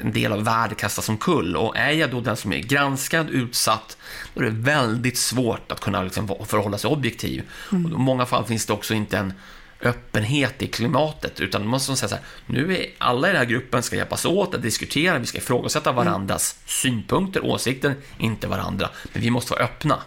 en 0.00 0.12
del 0.12 0.32
av 0.32 0.44
världen 0.44 0.76
kastas 0.76 1.08
omkull 1.08 1.56
och 1.56 1.76
är 1.76 1.90
jag 1.90 2.10
då 2.10 2.20
den 2.20 2.36
som 2.36 2.52
är 2.52 2.58
granskad, 2.58 3.30
utsatt, 3.30 3.96
då 4.34 4.40
är 4.40 4.44
det 4.44 4.50
väldigt 4.50 5.18
svårt 5.18 5.72
att 5.72 5.80
kunna 5.80 6.02
liksom 6.02 6.28
förhålla 6.46 6.78
sig 6.78 6.90
objektiv. 6.90 7.42
Och 7.68 7.74
i 7.74 7.78
många 7.78 8.26
fall 8.26 8.44
finns 8.44 8.66
det 8.66 8.72
också 8.72 8.94
inte 8.94 9.18
en 9.18 9.32
öppenhet 9.80 10.62
i 10.62 10.66
klimatet, 10.66 11.40
utan 11.40 11.60
man 11.60 11.70
måste 11.70 11.96
säga 11.96 12.08
så 12.08 12.14
här, 12.14 12.24
nu 12.46 12.76
är 12.76 12.86
alla 12.98 13.28
i 13.28 13.30
den 13.30 13.38
här 13.38 13.46
gruppen 13.46 13.82
ska 13.82 13.96
hjälpas 13.96 14.24
åt 14.24 14.54
att 14.54 14.62
diskutera, 14.62 15.18
vi 15.18 15.26
ska 15.26 15.38
ifrågasätta 15.38 15.92
varandras 15.92 16.58
synpunkter, 16.66 17.44
åsikter, 17.44 17.94
inte 18.18 18.46
varandra, 18.46 18.88
men 19.12 19.22
vi 19.22 19.30
måste 19.30 19.52
vara 19.52 19.64
öppna. 19.64 19.98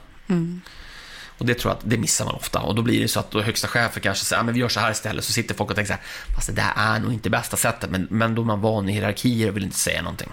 Och 1.42 1.48
det 1.48 1.54
tror 1.54 1.72
jag 1.72 1.78
att 1.78 1.90
det 1.90 1.98
missar 1.98 2.26
man 2.26 2.36
ofta. 2.36 2.60
Och 2.60 2.76
då 2.76 2.82
blir 2.82 3.02
det 3.02 3.08
så 3.08 3.20
att 3.20 3.32
då 3.32 3.42
högsta 3.42 3.68
chefen 3.68 4.02
kanske 4.02 4.26
säger, 4.26 4.40
"Ja, 4.40 4.44
men 4.44 4.54
vi 4.54 4.60
gör 4.60 4.70
så 4.70 4.80
här 4.80 4.92
istället. 4.92 5.24
Så 5.26 5.32
sitter 5.32 5.56
folk 5.56 5.70
och 5.70 5.76
tänker 5.76 5.88
så 5.88 5.94
här, 5.94 6.04
fast 6.36 6.48
det 6.48 6.54
där 6.54 6.74
är 6.76 7.00
nog 7.00 7.14
inte 7.14 7.30
bästa 7.30 7.58
sättet. 7.58 7.90
Men, 7.90 8.08
men 8.10 8.36
då 8.36 8.42
är 8.42 8.46
man 8.46 8.62
van 8.62 8.90
i 8.90 8.92
hierarkier 8.94 9.50
och 9.50 9.56
vill 9.56 9.64
inte 9.64 9.78
säga 9.78 10.02
någonting. 10.02 10.30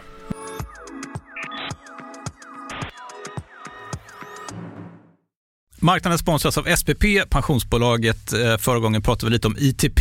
Marknaden 5.80 6.18
sponsras 6.18 6.58
av 6.58 6.76
SPP, 6.76 7.04
pensionsbolaget. 7.30 8.32
Eh, 8.32 8.56
förra 8.56 8.78
gången 8.78 9.02
pratade 9.02 9.26
vi 9.26 9.32
lite 9.32 9.46
om 9.46 9.56
ITP. 9.58 10.00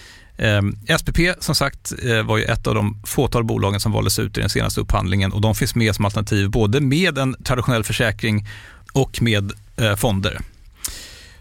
Eh, 0.41 0.97
SPP 0.97 1.19
som 1.39 1.55
sagt 1.55 1.93
eh, 2.03 2.23
var 2.23 2.37
ju 2.37 2.43
ett 2.43 2.67
av 2.67 2.75
de 2.75 3.01
fåtal 3.05 3.43
bolagen 3.43 3.79
som 3.79 3.91
valdes 3.91 4.19
ut 4.19 4.37
i 4.37 4.41
den 4.41 4.49
senaste 4.49 4.81
upphandlingen 4.81 5.31
och 5.31 5.41
de 5.41 5.55
finns 5.55 5.75
med 5.75 5.95
som 5.95 6.05
alternativ 6.05 6.49
både 6.49 6.81
med 6.81 7.17
en 7.17 7.35
traditionell 7.43 7.83
försäkring 7.83 8.47
och 8.93 9.21
med 9.21 9.51
eh, 9.77 9.95
fonder. 9.95 10.39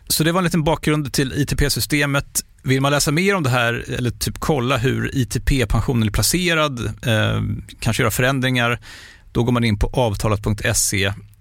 Så 0.09 0.25
det 0.25 0.33
var 0.33 0.41
en 0.41 0.45
liten 0.45 0.65
bakgrund 0.65 1.13
till 1.13 1.33
ITP-systemet. 1.33 2.45
Vill 2.63 2.81
man 2.81 2.93
läsa 2.93 3.13
mer 3.13 3.35
om 3.35 3.43
det 3.43 3.51
här 3.51 3.85
eller 3.99 4.11
typ 4.11 4.39
kolla 4.39 4.77
hur 4.77 5.17
ITP-pensionen 5.17 6.09
är 6.09 6.13
placerad, 6.13 6.93
ehm, 7.07 7.63
kanske 7.81 8.03
göra 8.03 8.11
förändringar, 8.11 8.81
då 9.33 9.45
går 9.45 9.53
man 9.53 9.65
in 9.65 9.79
på 9.79 9.87
avtalat.se 9.93 11.13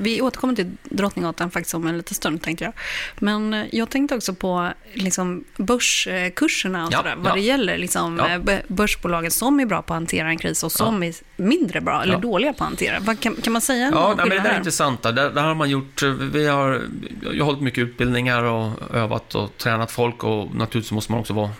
Vi 0.00 0.20
återkommer 0.22 0.54
till 0.54 0.70
Drottninggatan 0.84 1.50
faktiskt 1.50 1.74
om 1.74 1.86
en 1.86 1.96
liten 1.96 2.14
stund 2.14 2.42
tänkte 2.42 2.64
jag. 2.64 2.72
Men 3.18 3.54
eh, 3.54 3.64
jag 3.72 3.90
tänkte 3.90 4.14
också 4.16 4.34
på 4.34 4.72
liksom, 4.94 5.44
börskurserna 5.56 6.88
Ja. 6.90 7.04
Vad 7.16 7.30
ja. 7.30 7.34
det 7.34 7.40
gäller 7.40 7.78
liksom, 7.78 8.16
Ja. 8.46 8.52
eh, 8.52 8.60
börsbolagen 8.68 9.30
som 9.30 9.60
är 9.60 9.66
bra 9.66 9.82
på 9.82 9.94
att 9.94 9.96
hantera 9.98 10.28
en 10.28 10.38
kris 10.38 10.64
och 10.64 10.72
som 10.72 11.02
är 11.02 11.14
mindre 11.36 11.80
bra 11.80 12.02
eller 12.02 12.12
Ja. 12.14 12.18
dåliga 12.20 12.52
på 12.52 12.64
att 12.64 12.68
hantera. 12.68 13.00
Vad, 13.00 13.20
kan, 13.20 13.34
kan 13.36 13.52
man 13.52 13.62
säga 13.62 13.90
Ja, 13.94 14.14
nej, 14.16 14.26
men 14.28 14.36
det 14.36 14.42
där 14.42 14.50
är 14.50 14.58
intressant. 14.58 15.02
Där, 15.02 15.12
där 15.12 15.42
har 15.42 15.54
man 15.54 15.70
gjort, 15.70 16.02
vi 16.32 16.46
har, 16.46 16.82
jag 17.22 17.38
har 17.38 17.44
hållit 17.44 17.60
mycket 17.62 17.82
utbildningar 17.82 18.42
och 18.42 18.72
övat 18.94 19.34
och 19.34 19.56
tränat 19.56 19.90
folk 19.90 20.24
och 20.24 20.54
naturligtvis 20.54 20.92
måste 20.92 21.12
man 21.12 21.20
också 21.20 21.32
vara 21.32 21.50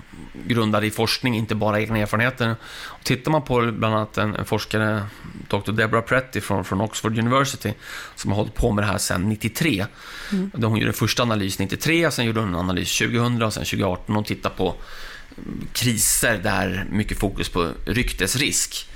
grundad 0.47 0.85
i 0.85 0.91
forskning, 0.91 1.35
inte 1.37 1.55
bara 1.55 1.81
egna 1.81 1.99
erfarenheter. 1.99 2.57
Tittar 3.03 3.31
man 3.31 3.43
på 3.43 3.73
bland 3.73 3.95
annat 3.95 4.19
en, 4.19 4.37
en 4.37 4.45
forskare, 4.45 5.07
Dr. 5.49 5.73
Deborah 5.73 6.05
Pretty 6.05 6.41
från, 6.41 6.65
från 6.65 6.81
Oxford 6.81 7.19
University, 7.19 7.73
som 8.15 8.31
har 8.31 8.37
hållit 8.37 8.55
på 8.55 8.73
med 8.73 8.85
det 8.85 8.89
här 8.89 8.99
sedan 8.99 9.29
93. 9.29 9.87
Mm. 10.33 10.51
Då 10.55 10.69
hon 10.69 10.79
gjorde 10.79 10.93
första 10.93 11.23
analys 11.23 11.59
93, 11.59 12.11
sen 12.11 12.25
gjorde 12.25 12.41
hon 12.41 12.49
en 12.49 12.55
analys 12.55 12.99
2000 12.99 13.43
och 13.43 13.53
sen 13.53 13.65
2018 13.65 14.17
och 14.17 14.27
tittade 14.27 14.55
på 14.55 14.75
kriser 15.73 16.39
där 16.43 16.87
mycket 16.91 17.19
fokus 17.19 17.49
på 17.49 17.71
ryktesrisk. 17.87 18.89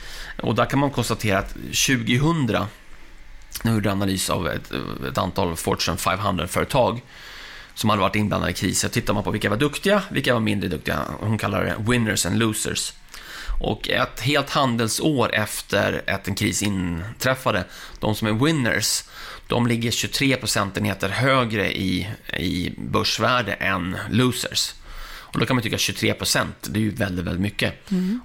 Och 0.43 0.55
där 0.55 0.65
kan 0.65 0.79
man 0.79 0.91
konstatera 0.91 1.39
att 1.39 1.55
2000 1.87 2.67
nu 3.63 3.73
gjorde 3.73 3.93
analys 3.93 4.31
av 4.31 4.49
ett, 4.49 4.73
ett 5.09 5.19
antal 5.19 5.57
Fortune 5.57 5.97
500-företag 5.97 7.03
som 7.75 7.91
hade 7.91 8.03
varit 8.03 8.17
inblandade 8.17 8.51
i 8.51 8.55
kriser. 8.55 8.89
Tittar 8.89 9.15
man 9.15 9.25
på 9.25 9.31
vilka 9.31 9.51
var 9.51 9.57
duktiga, 9.57 10.03
vilka 10.11 10.35
var 10.35 10.41
mindre 10.41 10.69
duktiga. 10.69 10.99
Hon 11.21 11.39
kallar 11.39 11.65
det 11.65 11.77
winners 11.91 12.27
and 12.27 12.39
losers. 12.39 12.93
Och 13.63 13.89
ett 13.89 14.21
helt 14.21 14.51
handelsår 14.51 15.35
efter 15.35 16.03
att 16.07 16.29
en 16.29 16.35
kris 16.35 16.63
inträffade, 16.63 17.65
de 18.01 18.15
som 18.15 18.29
är 18.29 18.33
winners, 18.33 19.05
de 19.47 19.67
ligger 19.67 19.91
23 19.91 20.37
procentenheter 20.37 21.09
högre 21.09 21.73
i, 21.73 22.09
i 22.39 22.75
börsvärde 22.79 23.53
än 23.53 23.97
losers. 24.11 24.75
Och 25.05 25.39
då 25.39 25.47
kan 25.47 25.57
man 25.57 25.63
tycka 25.63 25.79
23 25.79 26.15
procent, 26.15 26.57
det 26.61 26.79
är 26.79 26.83
ju 26.83 26.91
väldigt, 26.91 27.25
väldigt 27.25 27.43
mycket. 27.43 27.75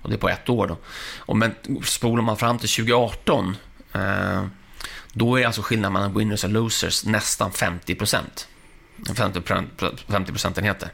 Och 0.02 0.10
det 0.10 0.15
är 0.15 0.19
på 0.19 0.30
ett 0.30 0.50
år 0.50 0.67
då. 0.67 0.78
Och 1.17 1.38
men 1.38 1.56
spolar 1.84 2.23
man 2.23 2.38
fram 2.38 2.60
till 2.60 2.69
2018, 2.69 3.58
eh, 3.93 4.45
då 5.13 5.39
är 5.39 5.45
alltså 5.45 5.62
skillnaden 5.62 5.93
mellan 5.93 6.17
winners 6.17 6.43
och 6.43 6.50
losers 6.50 7.06
nästan 7.06 7.52
50 7.52 7.95
procent. 7.95 8.47
50, 9.15 9.41
50 10.08 10.32
procentenheter. 10.32 10.89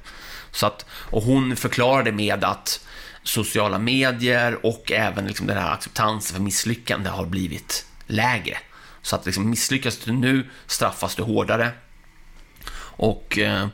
Så 0.51 0.65
att, 0.65 0.85
och 0.89 1.23
hon 1.23 1.55
förklarade 1.55 2.11
med 2.11 2.43
att 2.43 2.79
sociala 3.23 3.79
medier 3.79 4.65
och 4.65 4.91
även 4.91 5.27
liksom 5.27 5.47
den 5.47 5.57
här 5.57 5.73
acceptansen 5.73 6.35
för 6.35 6.43
misslyckande 6.43 7.09
har 7.09 7.25
blivit 7.25 7.85
lägre. 8.07 8.57
Så 9.01 9.15
att 9.15 9.25
liksom 9.25 9.49
misslyckas 9.49 9.97
du 9.97 10.11
nu 10.11 10.49
straffas 10.67 11.15
du 11.15 11.23
hårdare. 11.23 11.71
Och 12.75 13.37
eh, 13.37 13.67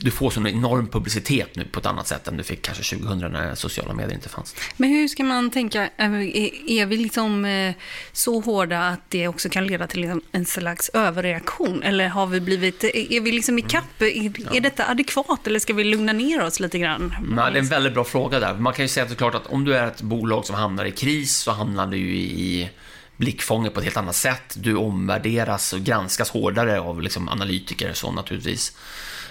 du, 0.00 0.10
får 0.10 0.30
sån 0.30 0.46
enorm 0.46 0.86
publicitet 0.86 1.56
nu 1.56 1.64
på 1.64 1.80
ett 1.80 1.86
annat 1.86 2.06
sätt 2.06 2.28
än 2.28 2.36
du 2.36 2.42
fick 2.42 2.62
kanske 2.62 2.96
2000 2.96 3.32
när 3.32 3.54
sociala 3.54 3.94
medier 3.94 4.14
inte 4.14 4.28
fanns. 4.28 4.54
Men 4.76 4.90
hur 4.90 5.08
ska 5.08 5.24
man 5.24 5.50
tänka? 5.50 5.88
Är, 5.96 6.86
vi 6.86 6.96
liksom 6.96 7.44
eh, 7.44 7.74
så 8.12 8.40
hårda 8.40 8.88
att 8.88 9.00
det 9.08 9.28
också 9.28 9.48
kan 9.48 9.66
leda 9.66 9.86
till 9.86 10.20
en 10.32 10.44
slags 10.44 10.88
överreaktion? 10.88 11.82
Eller 11.82 12.08
har 12.08 12.26
vi 12.26 12.40
blivit, 12.40 12.84
är 12.84 13.16
är 13.16 13.20
vi 13.20 13.32
liksom 13.32 13.58
i 13.58 13.62
kapp? 13.62 14.02
Är, 14.02 14.56
är 14.56 14.60
detta 14.60 14.88
adekvat 14.88 15.46
eller 15.46 15.58
ska 15.58 15.72
vi 15.72 15.84
lugna 15.84 16.12
ner 16.12 16.42
oss 16.42 16.60
lite 16.60 16.78
grann? 16.78 17.14
Nej, 17.28 17.52
det 17.52 17.58
är 17.58 17.62
en 17.62 17.68
väldigt 17.68 17.94
bra 17.94 18.04
fråga 18.04 18.40
där. 18.40 18.54
Man 18.54 18.72
kan 18.72 18.84
ju 18.84 18.88
säga 18.88 19.08
såklart 19.08 19.34
att 19.34 19.46
om 19.46 19.64
du 19.64 19.76
är 19.76 19.86
ett 19.86 20.02
bolag 20.02 20.44
som 20.44 20.56
hamnar 20.56 20.84
i 20.84 20.92
kris 20.92 21.36
så 21.36 21.50
hamnar 21.50 21.86
du 21.86 21.96
ju 21.96 22.16
i 22.16 22.70
blickfånget 23.16 23.74
på 23.74 23.80
ett 23.80 23.84
helt 23.84 23.96
annat 23.96 24.16
sätt. 24.16 24.56
Du 24.56 24.74
omvärderas 24.74 25.72
och 25.72 25.80
granskas 25.80 26.30
hårdare 26.30 26.80
av 26.80 27.02
liksom 27.02 27.28
analytiker 27.28 27.90
och 27.90 27.96
så 27.96 28.12
naturligtvis. 28.12 28.76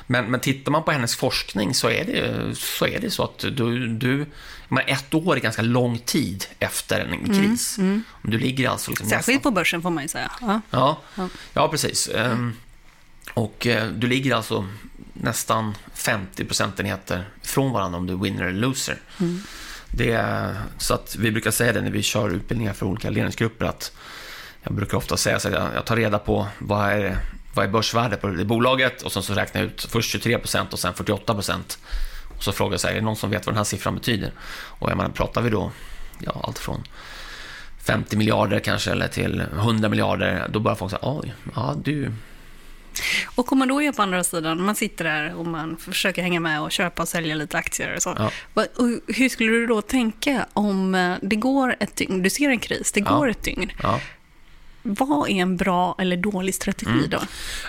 Men, 0.07 0.25
men 0.25 0.39
tittar 0.39 0.71
man 0.71 0.83
på 0.83 0.91
hennes 0.91 1.15
forskning 1.15 1.73
så 1.73 1.89
är 1.89 2.05
det 2.05 2.55
så, 2.55 2.87
är 2.87 2.99
det 2.99 3.11
så 3.11 3.23
att 3.23 3.39
du, 3.39 3.87
du 3.87 4.25
men 4.67 4.83
ett 4.87 5.13
år 5.13 5.35
är 5.35 5.39
ganska 5.39 5.61
lång 5.61 5.99
tid 5.99 6.45
efter 6.59 6.99
en 6.99 7.25
kris. 7.35 7.77
Du 8.21 8.37
ligger 8.39 8.69
alltså 8.69 8.91
liksom 8.91 9.09
Särskilt 9.09 9.43
på 9.43 9.51
börsen 9.51 9.81
får 9.81 9.89
man 9.89 10.03
ju 10.03 10.07
säga. 10.07 10.31
Ja. 10.41 10.61
Ja, 10.71 10.99
Ja. 11.53 11.67
precis. 11.67 12.07
Ehm, 12.07 12.53
Och 13.33 13.67
eh, 13.67 13.87
du 13.89 14.07
ligger 14.07 14.35
alltså 14.35 14.67
nästan 15.13 15.77
50 15.93 16.45
procentenheter 16.45 17.29
från 17.41 17.71
varandra 17.71 17.97
om 17.99 18.07
du 18.07 18.13
är 18.13 18.17
winner 18.17 18.43
eller 18.43 18.59
loser. 18.59 18.97
Det 19.89 20.11
är, 20.11 20.55
så 20.77 20.93
att 20.93 21.15
vi 21.15 21.31
brukar 21.31 21.51
säga 21.51 21.73
det 21.73 21.81
när 21.81 21.91
vi 21.91 22.01
kör 22.03 22.29
utbildningar 22.29 22.73
för 22.73 22.85
olika 22.85 23.09
ledningsgrupper 23.09 23.65
att 23.65 23.91
jag 24.63 24.73
brukar 24.73 24.97
ofta 24.97 25.17
säga 25.17 25.39
så 25.39 25.47
att 25.47 25.73
jag 25.75 25.85
tar 25.85 25.95
reda 25.95 26.19
på 26.19 26.47
vad 26.59 26.89
är, 26.91 27.17
vad 27.55 27.65
är 27.65 27.69
börsvärdet 27.69 28.21
på 28.21 28.27
det 28.27 28.45
bolaget 28.45 29.01
och 29.01 29.11
sen 29.11 29.23
så 29.23 29.33
räknar 29.33 29.61
jag 29.61 29.67
ut 29.71 29.87
först 29.89 30.09
23 30.11 30.37
procent 30.39 30.73
och 30.73 30.79
sen 30.79 30.93
48 30.93 31.33
procent. 31.33 31.79
Och 32.37 32.43
så 32.43 32.51
frågar 32.51 32.73
jag 32.73 32.79
så 32.79 32.87
här, 32.87 32.93
är 32.93 32.99
det 32.99 33.05
någon 33.05 33.15
som 33.15 33.29
vet 33.29 33.45
vad 33.45 33.53
den 33.53 33.57
här 33.57 33.63
siffran 33.63 33.95
betyder? 33.95 34.31
Och 34.79 34.89
jag 34.89 34.97
menar, 34.97 35.09
pratar 35.09 35.41
vi 35.41 35.49
då 35.49 35.71
ja, 36.19 36.41
allt 36.47 36.59
från 36.59 36.83
50 37.85 38.17
miljarder 38.17 38.59
kanske 38.59 38.91
eller 38.91 39.07
till 39.07 39.41
100 39.57 39.89
miljarder, 39.89 40.47
då 40.49 40.59
börjar 40.59 40.75
folk 40.75 40.91
säga 40.91 40.99
oj, 41.03 41.33
ja 41.55 41.75
du, 41.83 42.11
Och 43.35 43.51
om 43.51 43.59
man 43.59 43.67
då 43.67 43.81
är 43.81 43.91
på 43.91 44.01
andra 44.01 44.23
sidan, 44.23 44.61
man 44.61 44.75
sitter 44.75 45.03
där 45.05 45.33
och 45.35 45.45
man 45.45 45.77
försöker 45.77 46.21
hänga 46.21 46.39
med 46.39 46.61
och 46.61 46.71
köpa 46.71 47.01
och 47.01 47.07
sälja 47.07 47.35
lite 47.35 47.57
aktier 47.57 47.95
och 47.95 48.01
så. 48.01 48.15
Ja. 48.17 48.31
Och 48.75 49.15
hur 49.15 49.29
skulle 49.29 49.51
du 49.51 49.67
då 49.67 49.81
tänka 49.81 50.45
om 50.53 50.95
eh, 50.95 51.15
det 51.21 51.35
går 51.35 51.75
ett 51.79 51.95
dygn, 51.95 52.21
du 52.23 52.29
ser 52.29 52.49
en 52.49 52.59
kris, 52.59 52.91
det 52.91 52.99
Ja. 52.99 53.17
går 53.17 53.29
ett 53.29 53.43
dygn. 53.43 53.71
ja. 53.83 53.99
Vad 54.88 55.30
är 55.30 55.34
en 55.34 55.58
bra 55.58 55.95
eller 56.00 56.17
dålig 56.17 56.56
strategi 56.56 56.91
Mm. 56.91 57.10
då? 57.10 57.19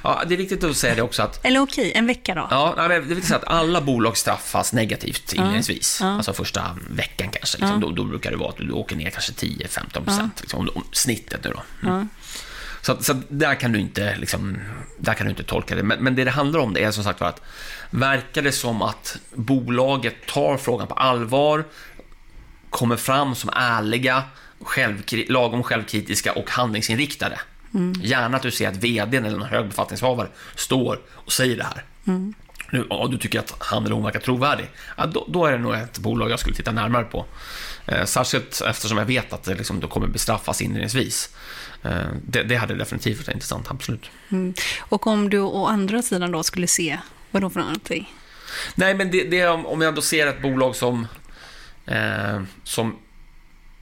ja. 0.05 0.23
Det 0.27 0.35
är 0.35 0.39
viktigt 0.39 0.65
att 0.65 0.77
säga 0.77 0.95
det 0.95 1.03
också 1.03 1.23
att 1.23 1.45
Eller 1.45 1.61
okej, 1.61 1.93
en 1.95 2.07
vecka 2.07 2.35
då? 2.35 2.49
Ja, 2.51 2.75
det 2.89 2.95
är 2.95 3.01
viktigt 3.01 3.33
att 3.35 3.45
alla 3.45 3.81
bolag 3.81 4.17
straffas 4.17 4.73
negativt 4.73 5.33
inledningsvis. 5.33 6.03
Alltså 6.03 6.33
första 6.33 6.77
veckan 6.91 7.29
kanske. 7.33 7.59
Liksom. 7.59 7.81
Då, 7.81 7.91
då 7.91 8.05
brukar 8.05 8.31
det 8.31 8.37
vara 8.37 8.49
att 8.49 8.57
du 8.57 8.71
åker 8.71 8.97
ner 8.97 9.11
kanske 9.11 9.33
10-15 9.33 10.05
procent. 10.05 10.41
Liksom, 10.41 10.61
om- 10.61 10.69
om 10.75 10.85
snittet 10.93 11.45
nu 11.45 11.51
då. 11.51 11.89
Mm. 11.89 12.09
Så, 12.83 12.97
så 13.03 13.21
där 13.29 13.55
kan 13.55 13.73
du 13.73 13.79
inte, 13.81 14.17
liksom, 14.17 14.59
där 14.99 15.15
kan 15.15 15.27
du 15.27 15.31
inte 15.31 15.43
tolka 15.45 15.75
det. 15.75 15.83
Men, 15.83 15.99
men 15.99 16.15
det 16.15 16.25
det 16.25 16.31
handlar 16.31 16.61
om 16.61 16.75
det 16.75 16.85
är 16.85 16.91
som 16.91 17.05
sagt 17.05 17.21
var 17.21 17.29
att 17.29 17.41
verkar 17.91 18.43
det 18.43 18.53
som 18.53 18.83
att 18.83 19.19
bolaget 19.35 20.15
tar 20.27 20.57
frågan 20.57 20.87
på 20.87 20.95
allvar, 20.95 21.65
kommer 22.71 22.97
fram 22.97 23.35
som 23.35 23.51
ärliga, 23.53 24.23
självkri- 24.61 25.27
lagom 25.29 25.63
självkritiska 25.63 26.33
och 26.33 26.51
handlingsinriktade. 26.51 27.39
Gärna 28.03 28.37
att 28.37 28.43
du 28.43 28.51
ser 28.51 28.69
att 28.69 28.77
vd 28.77 29.17
eller 29.17 29.31
någon 29.31 29.43
hög 29.49 29.67
befattningshavare 29.67 30.29
står 30.55 31.01
och 31.13 31.33
säger 31.33 31.57
det 31.57 31.65
här. 31.65 31.85
Nu, 32.71 32.87
ja, 32.91 33.09
du 33.11 33.19
tycker 33.19 33.39
att 33.39 33.55
han 33.59 33.85
eller 33.85 33.95
hon 33.95 34.05
verkar 34.05 34.21
trovärdig. 34.21 34.71
Ja, 34.97 35.07
då, 35.07 35.27
då 35.29 35.47
är 35.47 35.53
det 35.53 35.59
nog 35.59 35.75
ett 35.75 35.99
bolag 35.99 36.31
jag 36.31 36.41
skulle 36.41 36.57
titta 36.57 36.73
närmare 36.73 37.05
på. 37.05 37.27
Eh, 37.87 38.05
särskilt 38.05 38.61
eftersom 38.61 38.99
jag 38.99 39.05
vet 39.05 39.33
att 39.33 39.43
det 39.43 39.55
liksom, 39.55 39.81
då 39.81 39.89
kommer 39.89 40.07
bestraffas 40.07 40.63
inledningsvis. 40.63 41.37
Eh, 41.83 41.91
det, 42.25 42.43
det 42.43 42.57
hade 42.57 42.75
definitivt 42.75 43.19
varit 43.19 43.35
intressant, 43.35 43.71
absolut. 43.71 44.11
Och 44.79 45.07
om 45.07 45.31
du 45.31 45.41
å 45.41 45.67
andra 45.67 46.03
sidan 46.03 46.33
då 46.33 46.43
skulle 46.43 46.67
se, 46.67 46.99
vad 47.31 47.43
då 47.43 47.51
för 47.51 47.61
någonting? 47.61 48.15
Nej, 48.75 48.95
men 48.95 49.11
det, 49.11 49.25
det 49.25 49.47
om 49.47 49.81
jag 49.81 49.95
då 49.95 50.03
ser 50.03 50.27
ett 50.27 50.43
bolag 50.43 50.77
som, 50.77 51.07
eh, 51.87 52.43
som, 52.65 52.97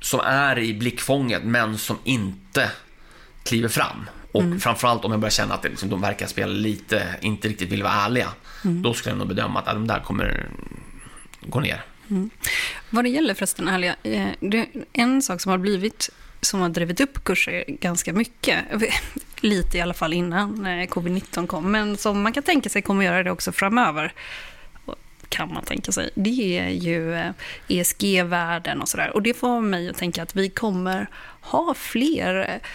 som 0.05 0.21
är 0.21 0.59
i 0.59 0.75
blickfånget, 0.75 1.45
men 1.45 1.79
som 1.79 1.99
inte 2.05 2.71
kliver 3.43 3.69
fram. 3.69 4.09
Och 4.33 4.43
framförallt 4.61 5.05
om 5.05 5.11
jag 5.11 5.21
börjar 5.21 5.31
känna 5.31 5.55
att 5.55 5.63
det, 5.63 5.69
liksom, 5.69 5.89
de 5.89 6.01
verkar 6.01 6.27
spela 6.27 6.53
lite, 6.53 7.17
inte 7.21 7.49
riktigt 7.49 7.73
vill 7.73 7.83
vara 7.83 7.93
ärliga. 7.93 8.29
Då 8.63 8.95
skulle 8.95 9.13
jag 9.13 9.19
nog 9.19 9.29
bedöma 9.29 9.61
att 9.61 9.67
ja, 9.67 9.73
de 9.73 9.87
där 9.87 10.01
kommer 10.01 10.49
gå 11.41 11.61
ner. 11.61 11.85
Vad 12.91 13.05
det 13.05 13.09
gäller 13.09 13.35
förresten, 13.35 13.69
ärliga, 13.69 13.97
eh, 14.03 14.29
det, 14.41 14.67
en 14.93 15.23
sak 15.23 15.41
som 15.41 15.51
har 15.51 15.59
blivit, 15.59 16.11
som 16.41 16.61
har 16.61 16.69
drivit 16.69 17.01
upp 17.01 17.25
kurser 17.25 17.65
ganska 17.69 18.13
mycket, 18.13 18.65
lite 19.41 19.79
i 19.79 19.81
alla 19.81 19.95
fall 19.95 20.13
innan 20.13 20.67
eh, 20.67 20.87
covid-19 20.89 21.47
kom, 21.47 21.73
men 21.73 21.97
som 21.97 22.23
man 22.23 22.33
kan 22.33 22.43
tänka 22.43 22.69
sig 22.69 22.83
kommer 22.83 23.05
göra 23.05 23.23
det 23.23 23.31
också 23.31 23.53
framöver, 23.53 24.13
kan 25.29 25.55
man 25.55 25.65
tänka 25.65 25.93
sig, 25.93 26.11
det 26.15 26.59
är 26.59 26.69
ju 26.69 27.15
eh, 27.15 27.31
ESG-värden 27.69 28.81
och 28.83 28.89
sådär. 28.89 29.11
Och 29.15 29.23
det 29.23 29.35
får 29.35 29.61
mig 29.61 29.89
att 29.91 29.97
tänka 29.97 30.23
att 30.23 30.37
vi 30.37 30.49
kommer 30.49 31.09
ha 31.41 31.75
fler 31.75 32.41
eh, 32.51 32.69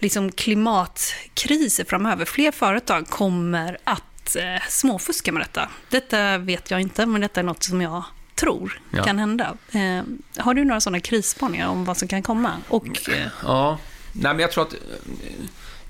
liksom 0.00 0.32
klimatkriser 0.32 1.84
framöver. 1.84 2.24
Fler 2.24 2.52
företag 2.52 3.08
kommer 3.08 3.78
att 3.84 4.36
eh, 4.36 4.62
småfuska 4.68 5.32
med 5.32 5.42
detta. 5.42 5.68
Detta 5.90 6.38
vet 6.38 6.70
jag 6.70 6.80
inte, 6.80 7.06
men 7.06 7.20
detta 7.20 7.40
är 7.40 7.44
något 7.44 7.62
som 7.62 7.80
jag 7.80 8.02
tror 8.34 8.80
Ja. 8.90 9.02
kan 9.04 9.18
hända. 9.18 9.54
Eh, 9.72 10.02
har 10.42 10.54
du 10.54 10.64
några 10.64 10.80
sådana 10.80 11.00
krisspaningar 11.00 11.68
om 11.68 11.84
vad 11.84 11.96
som 11.96 12.08
kan 12.08 12.22
komma? 12.22 12.52
Och, 12.68 13.08
eh, 13.10 13.26
Ja, 13.42 13.78
Nej, 14.12 14.32
men 14.32 14.38
jag 14.38 14.52
tror 14.52 14.64
att 14.64 14.72
eh, 14.72 14.78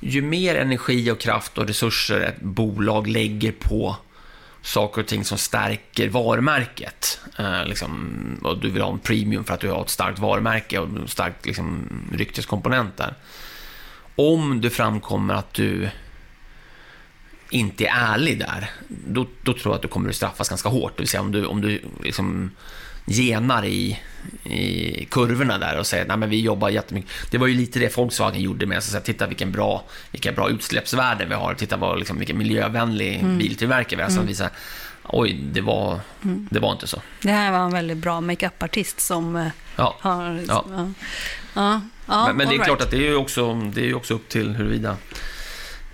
ju 0.00 0.22
mer 0.22 0.54
energi 0.54 1.10
och 1.10 1.20
kraft 1.20 1.58
och 1.58 1.66
resurser 1.66 2.20
ett 2.20 2.40
bolag 2.40 3.06
lägger 3.06 3.52
på 3.52 3.96
saker 4.64 5.00
och 5.02 5.08
ting 5.08 5.24
som 5.24 5.38
stärker 5.38 6.08
varumärket. 6.08 7.20
Eh, 7.38 7.64
liksom, 7.64 8.10
och 8.42 8.58
du 8.58 8.70
vill 8.70 8.82
ha 8.82 8.92
en 8.92 8.98
premium 8.98 9.44
för 9.44 9.54
att 9.54 9.60
du 9.60 9.70
har 9.70 9.82
ett 9.82 9.90
starkt 9.90 10.18
varumärke 10.18 10.78
och 10.78 10.88
en 10.88 11.08
stark 11.08 11.46
liksom, 11.46 11.88
rykteskomponent 12.12 12.96
där. 12.96 13.14
Om 14.16 14.60
det 14.60 14.70
framkommer 14.70 15.34
att 15.34 15.54
du 15.54 15.88
inte 17.50 17.86
är 17.86 18.12
ärlig 18.14 18.38
där, 18.38 18.70
då, 18.88 19.26
då 19.42 19.52
tror 19.52 19.72
jag 19.72 19.74
att 19.74 19.82
du 19.82 19.88
kommer 19.88 20.08
att 20.08 20.16
straffas 20.16 20.48
ganska 20.48 20.68
hårt. 20.68 20.96
Det 20.96 21.02
vill 21.02 21.08
säga 21.08 21.20
om 21.20 21.32
du, 21.32 21.46
om 21.46 21.60
du 21.60 21.82
liksom 22.02 22.50
genar 23.04 23.64
i, 23.64 23.98
i 24.44 25.04
kurvorna 25.10 25.58
där 25.58 25.78
och 25.78 25.86
säger 25.86 26.12
att 26.12 26.28
vi 26.28 26.40
jobbar 26.40 26.68
jättemycket. 26.68 27.10
Det 27.30 27.38
var 27.38 27.46
ju 27.46 27.54
lite 27.54 27.78
det 27.78 27.96
Volkswagen 27.96 28.40
gjorde 28.40 28.66
med 28.66 28.82
sig. 28.82 29.02
Titta 29.02 29.26
vilken 29.26 29.52
bra, 29.52 29.84
vilka 30.10 30.32
bra 30.32 30.50
utsläppsvärden 30.50 31.28
vi 31.28 31.34
har. 31.34 31.54
Titta 31.54 31.76
vad, 31.76 31.98
liksom, 31.98 32.18
vilken 32.18 32.38
miljövänlig 32.38 33.20
mm. 33.20 33.38
biltillverkare 33.38 33.96
vi 33.96 34.02
har. 34.02 34.10
Mm. 34.10 34.26
Visar, 34.26 34.50
oj, 35.02 35.32
det 35.52 35.60
var, 35.60 36.00
mm. 36.24 36.48
det 36.50 36.60
var 36.60 36.72
inte 36.72 36.86
så. 36.86 37.02
Det 37.22 37.32
här 37.32 37.52
var 37.52 37.58
en 37.58 37.72
väldigt 37.72 37.98
bra 37.98 38.20
makeup-artist 38.20 39.00
som 39.00 39.36
eh, 39.36 39.46
ja. 39.76 39.96
har... 40.00 40.44
Ja. 40.48 40.64
Ja. 40.68 40.90
ja. 41.54 41.80
ja. 42.06 42.26
men, 42.26 42.36
men 42.36 42.48
det 42.48 42.54
är 42.54 42.58
right. 42.58 42.64
klart 42.64 42.80
att 42.80 42.90
det 42.90 42.96
är 42.96 43.10
ju 43.10 43.16
också, 43.16 43.54
det 43.54 43.90
är 43.90 43.94
också 43.94 44.14
upp 44.14 44.28
till 44.28 44.54
huruvida 44.54 44.96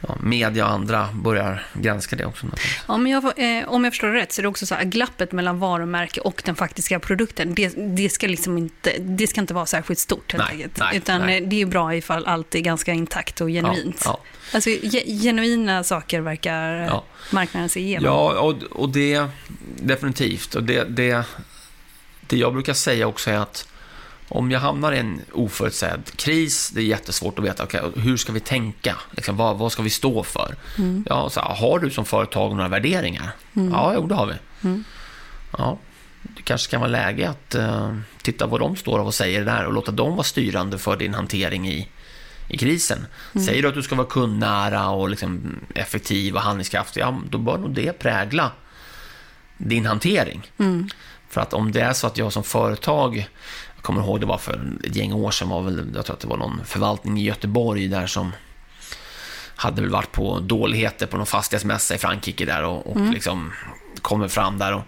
ja, 0.00 0.16
media 0.20 0.66
och 0.66 0.72
andra 0.72 1.08
börjar 1.12 1.66
granska 1.72 2.16
det 2.16 2.24
också. 2.24 2.46
Ja, 2.88 2.96
men 2.96 3.12
jag, 3.12 3.24
eh, 3.24 3.68
om 3.68 3.84
jag 3.84 3.92
förstår 3.92 4.08
det 4.08 4.14
rätt 4.14 4.32
så 4.32 4.40
är 4.40 4.42
det 4.42 4.48
också 4.48 4.66
så 4.66 4.74
att 4.74 4.82
glappet 4.82 5.32
mellan 5.32 5.58
varumärke 5.58 6.20
och 6.20 6.42
den 6.44 6.54
faktiska 6.54 7.00
produkten, 7.00 7.54
det, 7.54 7.68
det, 7.76 8.08
ska, 8.08 8.26
liksom 8.26 8.58
inte, 8.58 8.92
det 8.98 9.26
ska 9.26 9.40
inte 9.40 9.54
vara 9.54 9.66
särskilt 9.66 9.98
stort 9.98 10.32
helt 10.32 10.50
enkelt. 10.50 10.78
Nej, 10.78 10.96
Utan 10.96 11.20
nej. 11.20 11.40
det 11.40 11.62
är 11.62 11.66
bra 11.66 11.94
ifall 11.94 12.26
allt 12.26 12.54
är 12.54 12.60
ganska 12.60 12.92
intakt 12.92 13.40
och 13.40 13.48
genuint. 13.48 14.02
Ja, 14.04 14.20
ja. 14.22 14.54
Alltså, 14.54 14.70
genuina 15.06 15.84
saker 15.84 16.20
verkar 16.20 16.72
ja. 16.72 17.04
marknaden 17.30 17.68
se 17.68 17.80
igenom. 17.80 18.04
Ja, 18.04 18.40
och, 18.40 18.62
och 18.62 18.88
det 18.88 19.26
definitivt. 19.76 20.54
Och 20.54 20.62
det, 20.62 20.84
det, 20.84 21.24
det 22.20 22.36
jag 22.36 22.52
brukar 22.52 22.74
säga 22.74 23.06
också 23.06 23.30
är 23.30 23.38
att 23.38 23.69
om 24.30 24.50
jag 24.50 24.60
hamnar 24.60 24.92
i 24.92 24.98
en 24.98 25.20
oförutsedd 25.32 26.16
kris, 26.16 26.70
det 26.74 26.80
är 26.80 26.84
jättesvårt 26.84 27.38
att 27.38 27.44
veta, 27.44 27.64
okay, 27.64 27.80
hur 27.96 28.16
ska 28.16 28.32
vi 28.32 28.40
tänka? 28.40 28.96
Liksom, 29.10 29.36
vad, 29.36 29.58
vad 29.58 29.72
ska 29.72 29.82
vi 29.82 29.90
stå 29.90 30.22
för? 30.22 30.56
Mm. 30.78 31.04
Ja, 31.08 31.30
så, 31.30 31.40
har 31.40 31.78
du 31.78 31.90
som 31.90 32.04
företag 32.04 32.56
några 32.56 32.68
värderingar? 32.68 33.30
Mm. 33.56 33.72
Ja, 33.72 33.92
jo, 33.94 34.06
det 34.06 34.14
har 34.14 34.26
vi. 34.26 34.34
Mm. 34.68 34.84
Ja, 35.58 35.78
det 36.22 36.42
kanske 36.42 36.70
kan 36.70 36.80
vara 36.80 36.90
läge 36.90 37.30
att 37.30 37.54
uh, 37.58 37.96
titta 38.22 38.46
vad 38.46 38.60
de 38.60 38.76
står 38.76 38.98
och 38.98 39.14
säger 39.14 39.44
där 39.44 39.66
och 39.66 39.72
låta 39.72 39.92
dem 39.92 40.12
vara 40.12 40.24
styrande 40.24 40.78
för 40.78 40.96
din 40.96 41.14
hantering 41.14 41.68
i, 41.68 41.88
i 42.48 42.58
krisen. 42.58 43.06
Mm. 43.34 43.46
Säger 43.46 43.62
du 43.62 43.68
att 43.68 43.74
du 43.74 43.82
ska 43.82 43.94
vara 43.94 44.06
kundnära 44.06 44.88
och 44.88 45.08
liksom 45.08 45.60
effektiv 45.74 46.34
och 46.34 46.40
handlingskraftig, 46.40 47.00
ja, 47.00 47.20
då 47.30 47.38
bör 47.38 47.58
nog 47.58 47.74
det 47.74 47.98
prägla 47.98 48.50
din 49.56 49.86
hantering. 49.86 50.50
Mm. 50.58 50.88
För 51.28 51.40
att 51.40 51.54
om 51.54 51.72
det 51.72 51.80
är 51.80 51.92
så 51.92 52.06
att 52.06 52.18
jag 52.18 52.32
som 52.32 52.44
företag 52.44 53.28
jag 53.80 53.84
kommer 53.84 54.02
ihåg, 54.02 54.20
det 54.20 54.26
var 54.26 54.38
för 54.38 54.72
ett 54.84 54.96
gäng 54.96 55.12
år 55.12 55.30
sedan, 55.30 55.48
var 55.48 55.62
väl, 55.62 55.92
jag 55.94 56.04
tror 56.04 56.14
att 56.14 56.20
det 56.20 56.28
var 56.28 56.36
någon 56.36 56.64
förvaltning 56.64 57.18
i 57.18 57.24
Göteborg 57.24 57.88
där 57.88 58.06
som 58.06 58.32
hade 59.56 59.82
väl 59.82 59.90
varit 59.90 60.12
på 60.12 60.40
dåligheter 60.40 61.06
på 61.06 61.16
någon 61.16 61.26
fastighetsmässa 61.26 61.94
i 61.94 61.98
Frankrike 61.98 62.44
där 62.44 62.64
och, 62.64 62.86
och 62.86 62.96
mm. 62.96 63.12
liksom 63.12 63.52
kommer 64.02 64.28
fram 64.28 64.58
där 64.58 64.74
och 64.74 64.82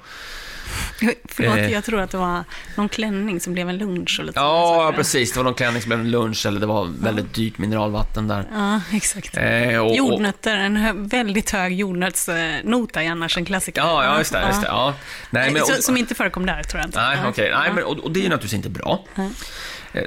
Förlåt, 1.25 1.57
eh, 1.57 1.73
jag 1.73 1.85
tror 1.85 2.01
att 2.01 2.11
det 2.11 2.17
var 2.17 2.45
någon 2.77 2.89
klänning 2.89 3.41
som 3.41 3.53
blev 3.53 3.69
en 3.69 3.79
lunch. 3.79 4.17
Och 4.21 4.25
lite 4.25 4.41
ja, 4.41 4.93
precis. 4.97 5.33
Det 5.33 5.39
var 5.39 5.45
någon 5.45 5.55
klänning 5.55 5.83
som 5.83 5.89
blev 5.89 6.01
en 6.01 6.11
lunch 6.11 6.47
eller 6.47 6.61
det 6.61 6.67
var 6.67 6.85
väldigt 7.01 7.27
ja. 7.27 7.43
dyrt 7.43 7.59
mineralvatten 7.59 8.29
där. 8.29 8.47
Ja, 8.53 8.81
exakt. 8.93 9.37
Eh, 9.37 9.79
och, 9.79 9.97
Jordnötter, 9.97 10.57
en 10.57 10.77
hö 10.77 10.93
väldigt 10.97 11.51
hög 11.51 11.75
jordnötsnota 11.75 13.03
är 13.03 13.11
annars 13.11 13.37
en 13.37 13.45
klassiker. 13.45 13.83
Ja, 13.83 14.05
ja 14.05 14.19
just 14.19 14.33
det. 14.33 14.45
Just 14.47 14.61
det 14.61 14.67
ja. 14.67 14.95
Nej, 15.31 15.51
men, 15.51 15.63
och, 15.63 15.69
som 15.69 15.97
inte 15.97 16.15
förekom 16.15 16.47
där, 16.47 16.63
tror 16.63 16.81
jag 16.81 16.89
inte. 16.89 17.01
Nej, 17.01 17.19
okej. 17.19 17.31
Okay. 17.31 17.61
Nej, 17.61 17.73
men, 17.73 17.85
och, 17.85 18.13
det 18.13 18.21
är 18.21 18.29
naturligtvis 18.29 18.55
inte 18.55 18.71
bra. 18.71 19.05
Mm. 19.15 19.35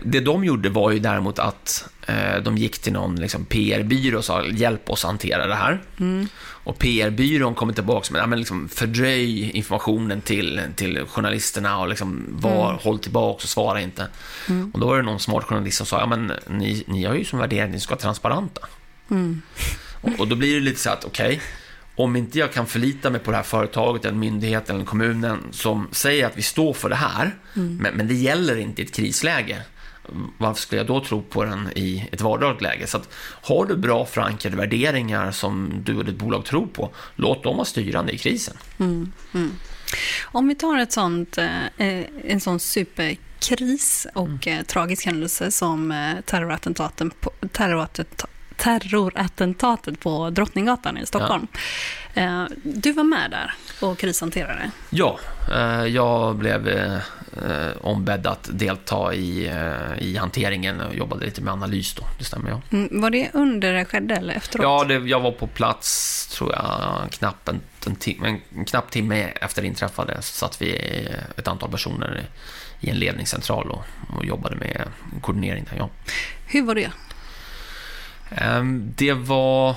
Det 0.03 0.19
de 0.19 0.43
gjorde 0.43 0.69
var 0.69 0.91
ju 0.91 0.99
däremot 0.99 1.39
att 1.39 1.89
eh, 2.07 2.37
de 2.43 2.57
gick 2.57 2.79
till 2.79 2.93
någon 2.93 3.15
liksom, 3.15 3.45
PR-byrå 3.45 4.17
och 4.17 4.25
sa 4.25 4.45
hjälp 4.45 4.89
oss 4.89 5.03
hantera 5.03 5.47
det 5.47 5.55
här. 5.55 5.81
Mm. 5.99 6.27
Och 6.37 6.77
PR-byrån 6.79 7.55
kommer 7.55 7.73
tillbaka 7.73 8.13
med, 8.13 8.21
ja, 8.21 8.27
men 8.27 8.39
liksom, 8.39 8.69
fördröj 8.69 9.49
informationen 9.49 10.21
till, 10.21 10.61
till 10.75 11.05
journalisterna 11.05 11.79
och 11.79 11.87
liksom, 11.87 12.25
var, 12.29 12.69
mm. 12.69 12.79
håll 12.83 12.99
tillbaka 12.99 13.35
och 13.43 13.49
svara 13.49 13.81
inte. 13.81 14.07
Mm. 14.49 14.71
Och 14.71 14.79
då 14.79 14.87
var 14.87 14.97
det 14.97 15.03
någon 15.03 15.19
smart 15.19 15.43
journalist 15.43 15.77
som 15.77 15.85
sa, 15.85 15.99
ja 15.99 16.05
men 16.05 16.31
ni, 16.47 16.83
ni 16.87 17.03
har 17.05 17.15
ju 17.15 17.25
som 17.25 17.39
värdering 17.39 17.63
att 17.63 17.71
ni 17.71 17.79
ska 17.79 17.91
vara 17.91 18.01
transparenta. 18.01 18.61
Mm. 19.11 19.41
Och, 20.01 20.19
och, 20.19 20.27
då 20.27 20.35
blir 20.35 20.53
det 20.53 20.59
lite 20.59 20.79
så 20.79 20.89
att, 20.89 21.05
okej, 21.05 21.27
okay, 21.27 21.39
om 21.95 22.15
inte 22.15 22.39
jag 22.39 22.53
kan 22.53 22.67
förlita 22.67 23.09
mig 23.09 23.19
på 23.19 23.31
det 23.31 23.37
här 23.37 23.43
företaget, 23.43 24.05
en 24.05 24.19
myndighet 24.19 24.69
eller 24.69 24.85
kommunen 24.85 25.39
som 25.51 25.87
säger 25.91 26.25
att 26.25 26.37
vi 26.37 26.41
står 26.41 26.73
för 26.73 26.89
det 26.89 26.95
här, 26.95 27.35
mm. 27.55 27.77
men, 27.77 27.93
men 27.93 28.07
det 28.07 28.13
gäller 28.13 28.57
inte 28.57 28.81
i 28.81 28.85
ett 28.85 28.95
krisläge, 28.95 29.61
varför 30.37 30.61
skulle 30.61 30.79
jag 30.79 30.87
då 30.87 31.03
tro 31.03 31.21
på 31.21 31.43
den 31.43 31.69
i 31.75 32.09
ett 32.11 32.21
vardagligt 32.21 32.61
läge? 32.61 32.87
Så 32.87 32.97
att, 32.97 33.09
har 33.41 33.65
du 33.65 33.77
bra 33.77 34.05
förankrade 34.05 34.57
värderingar 34.57 35.31
som 35.31 35.71
du 35.83 35.97
och 35.97 36.05
ditt 36.05 36.15
bolag 36.17 36.45
tror 36.45 36.67
på, 36.67 36.89
låt 37.15 37.43
dem 37.43 37.55
vara 37.55 37.65
styrande 37.65 38.11
i 38.13 38.17
krisen. 38.17 38.57
Mm, 38.79 39.11
mm. 39.33 39.51
Om 40.23 40.47
vi 40.47 40.55
tar 40.55 40.77
ett 40.77 40.91
sånt, 40.91 41.37
eh, 41.37 42.01
en 42.23 42.39
sån 42.39 42.59
superkris 42.59 44.07
och 44.13 44.47
mm. 44.47 44.59
Eh, 44.59 44.65
tragisk 44.65 45.05
händelse 45.05 45.51
som 45.51 45.91
eh, 45.91 46.21
terrorattentaten 46.25 47.11
på, 47.19 47.31
terrorattentat, 47.51 48.29
terrorattentatet 48.55 49.99
på 49.99 50.29
Drottninggatan 50.29 50.97
i 50.97 51.05
Stockholm. 51.05 51.47
Ja. 51.51 51.59
Du 52.63 52.91
var 52.91 53.03
med 53.03 53.31
där 53.31 53.53
och 53.81 53.97
krishanterade. 53.97 54.71
Ja, 54.89 55.19
jag 55.87 56.35
blev 56.35 56.67
eh, 57.43 57.77
ombedd 57.81 58.27
att 58.27 58.49
delta 58.51 59.13
i, 59.13 59.47
eh, 59.47 60.03
i 60.03 60.17
hanteringen 60.17 60.81
och 60.81 60.95
jobbade 60.95 61.25
lite 61.25 61.41
med 61.41 61.53
analys 61.53 61.93
då, 61.93 62.03
det 62.17 62.23
stämmer 62.23 62.49
ja. 62.49 62.61
Mm, 62.71 63.01
var 63.01 63.09
det 63.09 63.29
under 63.33 63.73
det 63.73 63.85
skedde 63.85 64.15
eller 64.15 64.33
efteråt? 64.33 64.63
Ja, 64.63 64.83
det, 64.83 65.07
jag 65.07 65.19
var 65.19 65.31
på 65.31 65.47
plats, 65.47 66.27
tror 66.27 66.53
jag, 66.53 67.11
knappt 67.11 67.49
en, 67.49 67.61
en, 67.85 67.95
timme, 67.95 68.39
en 68.55 68.65
knapp 68.65 68.91
timme 68.91 69.23
efter 69.23 69.61
det 69.61 69.67
inträffade. 69.67 70.21
Så 70.21 70.33
satt 70.33 70.61
vi 70.61 70.75
ett 71.37 71.47
antal 71.47 71.71
personer 71.71 72.29
i 72.79 72.89
en 72.89 72.99
ledningscentral 72.99 73.71
och, 73.71 73.83
och 74.17 74.25
jobbade 74.25 74.55
med 74.55 74.87
koordinering 75.21 75.65
där, 75.69 75.77
ja. 75.77 75.89
Hur 76.47 76.63
var 76.63 76.75
det? 76.75 76.91
Eh, 78.31 78.63
det 78.95 79.13
var... 79.13 79.75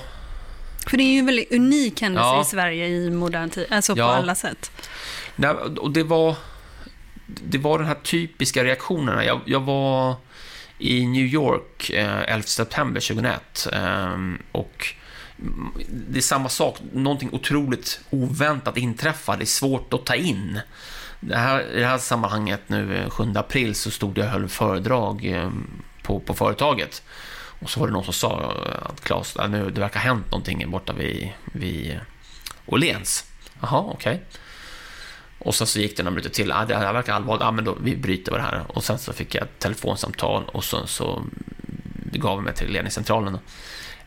För 0.87 0.97
det 0.97 1.03
är 1.03 1.13
ju 1.13 1.19
en 1.19 1.25
väldigt 1.25 1.51
unik 1.51 2.01
händelse 2.01 2.27
ja. 2.27 2.41
i 2.41 2.45
Sverige 2.45 2.87
i 2.87 3.09
modern 3.09 3.49
tid, 3.49 3.67
alltså 3.69 3.93
ja. 3.97 4.07
på 4.07 4.13
alla 4.13 4.35
sätt. 4.35 4.71
Nej, 5.35 5.49
och 5.51 5.91
det 5.91 6.03
var 6.03 6.35
det 7.25 7.57
var 7.57 7.77
den 7.77 7.87
här 7.87 7.95
typiska 7.95 8.63
reaktionerna. 8.63 9.25
Jag, 9.25 9.41
jag 9.45 9.59
var 9.59 10.15
i 10.77 11.07
New 11.07 11.25
York 11.25 11.89
eh, 11.89 12.33
11 12.33 12.43
september 12.43 13.01
2001 13.01 13.67
eh, 13.73 14.17
och 14.51 14.93
det 15.87 16.17
är 16.17 16.21
samma 16.21 16.49
sak, 16.49 16.77
någonting 16.93 17.29
otroligt 17.31 18.01
oväntat 18.09 18.77
inträffade, 18.77 19.37
det 19.37 19.43
är 19.43 19.45
svårt 19.45 19.93
att 19.93 20.05
ta 20.05 20.15
in. 20.15 20.59
Det 21.19 21.35
här, 21.35 21.71
I 21.75 21.79
det 21.79 21.85
här 21.85 21.97
sammanhanget 21.97 22.61
nu 22.67 23.05
7 23.09 23.23
eh, 23.23 23.29
april 23.35 23.75
så 23.75 23.91
stod 23.91 24.17
jag 24.17 24.25
och 24.25 24.31
höll 24.31 24.49
föredrag 24.49 25.25
eh, 25.25 25.49
på, 26.03 26.19
på 26.19 26.33
företaget. 26.33 27.03
Och 27.59 27.69
så 27.69 27.79
var 27.79 27.87
det 27.87 27.93
någon 27.93 28.03
som 28.03 28.13
sa 28.13 28.53
eh, 28.65 28.89
att 28.89 29.01
Claes, 29.01 29.37
nu, 29.49 29.69
det 29.69 29.81
verkar 29.81 29.99
ha 29.99 30.05
hänt 30.05 30.31
någonting 30.31 30.71
borta 30.71 30.93
vid, 30.93 31.29
vid 31.45 31.99
Åhléns. 32.65 33.25
Jaha, 33.61 33.79
okej. 33.79 34.13
Okay. 34.13 34.25
Och 35.39 35.55
sen 35.55 35.67
så 35.67 35.79
gick 35.79 35.97
det 35.97 36.03
några 36.03 36.15
minuter 36.15 36.29
till. 36.29 36.51
Ah, 36.51 36.65
det 36.65 36.75
här 36.75 36.93
verkar 36.93 37.13
allvarligt. 37.13 37.43
Ah, 37.43 37.51
men 37.51 37.65
då, 37.65 37.77
vi 37.81 37.95
bryter 37.95 38.31
det 38.31 38.41
här. 38.41 38.63
Och 38.67 38.83
sen 38.83 38.99
så 38.99 39.13
fick 39.13 39.35
jag 39.35 39.43
ett 39.43 39.59
telefonsamtal 39.59 40.43
och 40.43 40.63
sen 40.63 40.87
så 40.87 41.23
gav 42.11 42.37
jag 42.37 42.43
mig 42.43 42.53
till 42.53 42.71
ledningscentralen. 42.71 43.37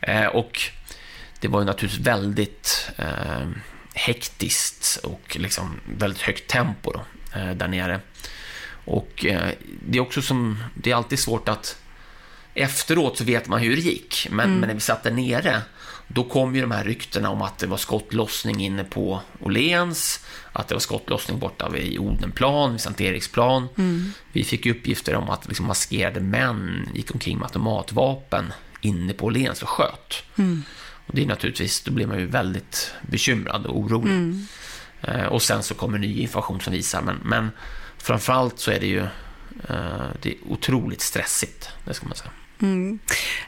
Eh, 0.01 0.25
och 0.25 0.61
det 1.39 1.47
var 1.47 1.59
ju 1.59 1.65
naturligtvis 1.65 2.07
väldigt 2.07 2.91
eh, 2.97 3.47
hektiskt 3.93 4.99
och 5.03 5.37
liksom 5.39 5.79
väldigt 5.85 6.21
högt 6.21 6.47
tempo 6.47 6.91
då, 6.91 7.01
eh, 7.39 7.51
där 7.51 7.67
nere. 7.67 7.99
Och 8.85 9.25
eh, 9.25 9.49
det 9.61 9.97
är 9.97 10.01
också 10.01 10.21
som, 10.21 10.63
det 10.73 10.91
är 10.91 10.95
alltid 10.95 11.19
svårt 11.19 11.49
att 11.49 11.82
efteråt 12.53 13.17
så 13.17 13.23
vet 13.23 13.47
man 13.47 13.59
hur 13.59 13.75
det 13.75 13.81
gick, 13.81 14.27
men, 14.31 14.45
mm. 14.45 14.59
men 14.59 14.67
när 14.67 14.75
vi 14.75 14.81
satt 14.81 15.03
där 15.03 15.11
nere 15.11 15.61
då 16.07 16.23
kom 16.23 16.55
ju 16.55 16.61
de 16.61 16.71
här 16.71 16.83
ryktena 16.83 17.29
om 17.29 17.41
att 17.41 17.57
det 17.57 17.67
var 17.67 17.77
skottlossning 17.77 18.61
inne 18.61 18.83
på 18.83 19.21
Åhléns, 19.39 20.25
att 20.51 20.67
det 20.67 20.75
var 20.75 20.79
skottlossning 20.79 21.39
borta 21.39 21.69
vid 21.69 21.99
Odenplan, 21.99 22.71
vid 22.71 22.81
Sankt 22.81 23.01
Eriksplan. 23.01 23.67
Mm. 23.77 24.11
Vi 24.31 24.43
fick 24.43 24.65
uppgifter 24.65 25.15
om 25.15 25.29
att 25.29 25.47
liksom 25.47 25.65
maskerade 25.65 26.19
män 26.19 26.89
gick 26.93 27.13
omkring 27.13 27.37
med 27.37 27.45
automatvapen 27.45 28.53
inne 28.81 29.13
på 29.13 29.25
Åhléns 29.25 29.61
och 29.61 29.69
sköt. 29.69 30.23
Mm. 30.35 30.63
Och 31.07 31.15
det 31.15 31.23
är 31.23 31.27
naturligtvis, 31.27 31.81
då 31.81 31.91
blir 31.91 32.07
man 32.07 32.19
ju 32.19 32.25
väldigt 32.25 32.93
bekymrad 33.01 33.65
och 33.65 33.79
orolig. 33.79 34.11
Mm. 34.11 34.47
Eh, 35.01 35.25
och 35.25 35.41
sen 35.41 35.63
så 35.63 35.73
kommer 35.73 35.97
ny 35.97 36.19
information 36.19 36.61
som 36.61 36.73
visar, 36.73 37.01
men, 37.01 37.19
men 37.23 37.51
framförallt 37.97 38.59
så 38.59 38.71
är 38.71 38.79
det 38.79 38.87
ju 38.87 39.01
eh, 39.69 40.07
det 40.21 40.29
är 40.29 40.35
otroligt 40.47 41.01
stressigt, 41.01 41.69
det 41.85 41.93
ska 41.93 42.05
man 42.05 42.15
säga. 42.15 42.31
Mm. 42.63 42.99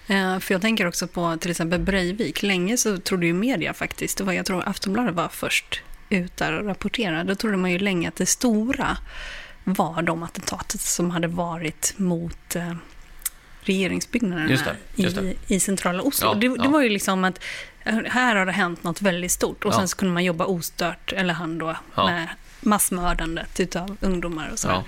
Eh, 0.08 0.40
för 0.40 0.54
jag 0.54 0.62
tänker 0.62 0.88
också 0.88 1.08
på 1.08 1.38
till 1.38 1.52
exempel 1.52 1.80
Breivik. 1.80 2.44
Länge 2.44 2.78
så 2.78 2.98
trodde 2.98 3.26
ju 3.26 3.34
media 3.34 3.74
faktiskt, 3.74 4.18
det 4.18 4.24
var, 4.24 4.34
jag 4.34 4.46
tror 4.46 4.64
Aftonbladet 4.70 5.16
var 5.16 5.28
först 5.28 5.82
ut 6.10 6.38
där 6.38 6.54
och 6.54 6.66
rapporterade. 6.66 7.24
Då 7.24 7.36
trodde 7.36 7.58
man 7.58 7.72
ju 7.72 7.80
länge 7.80 8.08
att 8.08 8.16
det 8.16 8.26
stora 8.26 8.98
var 9.64 10.02
de 10.02 10.24
attentatet 10.24 10.82
som 10.82 11.12
hade 11.12 11.28
varit 11.28 11.94
mot 11.98 12.56
eh, 12.56 12.74
regeringsbyggnaderna 13.62 14.50
Just 14.50 14.66
det, 14.66 14.76
just 14.96 15.16
det. 15.16 15.24
I, 15.24 15.38
i 15.56 15.60
centrala 15.60 16.04
Oslo. 16.04 16.28
Ja, 16.28 16.34
det, 16.34 16.48
det 16.48 16.64
ja. 16.64 16.70
var 16.70 16.82
ju 16.82 16.90
liksom 16.90 17.24
att 17.24 17.44
eh, 17.84 17.98
här 18.08 18.36
har 18.36 18.46
det 18.46 18.52
hänt 18.52 18.84
något 18.84 19.02
väldigt 19.02 19.32
stort 19.32 19.66
och 19.66 19.74
Ja. 19.74 19.78
sen 19.78 19.88
så 19.88 19.98
kunde 19.98 20.14
man 20.14 20.24
jobba 20.24 20.46
ostört, 20.46 21.14
eller 21.14 21.34
han 21.34 21.58
då, 21.58 21.76
med 21.96 22.28
massmördandet 22.66 23.60
utav 23.60 23.98
ungdomar 24.02 24.50
och 24.52 24.60
så. 24.60 24.68
Ja. 24.68 24.84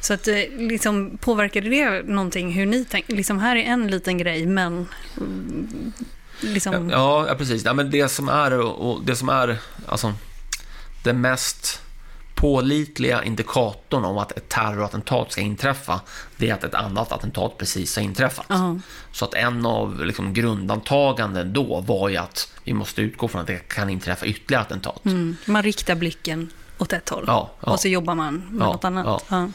Så 0.00 0.14
att 0.14 0.28
eh, 0.28 0.36
liksom, 0.58 1.18
påverkade 1.20 1.68
det 1.68 2.02
någonting 2.02 2.52
hur 2.52 2.66
ni 2.66 2.84
tänker? 2.84 3.16
Liksom 3.16 3.38
här 3.38 3.56
är 3.56 3.62
en 3.62 3.86
liten 3.86 4.18
grej, 4.18 4.46
men 4.46 4.86
liksom... 6.40 6.90
Ja, 6.90 7.26
ja 7.28 7.34
precis. 7.34 7.64
Ja, 7.64 7.72
men 7.72 7.90
det 7.90 8.08
som 8.08 8.28
är, 8.28 8.58
och 8.60 9.04
det 9.04 9.16
som 9.16 9.28
är 9.28 9.58
alltså, 9.86 10.14
den 11.04 11.20
mest 11.20 11.82
pålitliga 12.34 13.24
indikatorn 13.24 14.04
om 14.04 14.18
att 14.18 14.32
ett 14.32 14.48
terrorattentat 14.48 15.32
ska 15.32 15.40
inträffa, 15.40 16.00
det 16.36 16.50
är 16.50 16.54
att 16.54 16.64
ett 16.64 16.74
annat 16.74 17.12
attentat 17.12 17.58
precis 17.58 17.96
har 17.96 18.02
inträffat. 18.02 18.46
Ja. 18.48 18.78
Så 19.12 19.24
att 19.24 19.34
en 19.34 19.66
av 19.66 20.04
liksom, 20.04 20.34
grundantaganden 20.34 21.52
då 21.52 21.80
var 21.80 22.08
ju 22.08 22.16
att 22.16 22.52
vi 22.64 22.74
måste 22.74 23.02
utgå 23.02 23.28
från 23.28 23.40
att 23.40 23.46
det 23.46 23.68
kan 23.68 23.90
inträffa 23.90 24.26
ytterligare 24.26 24.62
attentat. 24.62 25.04
Mm, 25.04 25.36
man 25.44 25.62
riktar 25.62 25.94
blicken 25.94 26.50
åt 26.82 26.92
ett 26.92 27.08
håll 27.08 27.24
Ja, 27.26 27.50
ja. 27.60 27.72
och 27.72 27.80
så 27.80 27.88
jobbar 27.88 28.14
man 28.14 28.34
med 28.50 28.66
Ja, 28.66 28.72
något 28.72 28.84
annat. 28.84 29.24
ja. 29.28 29.48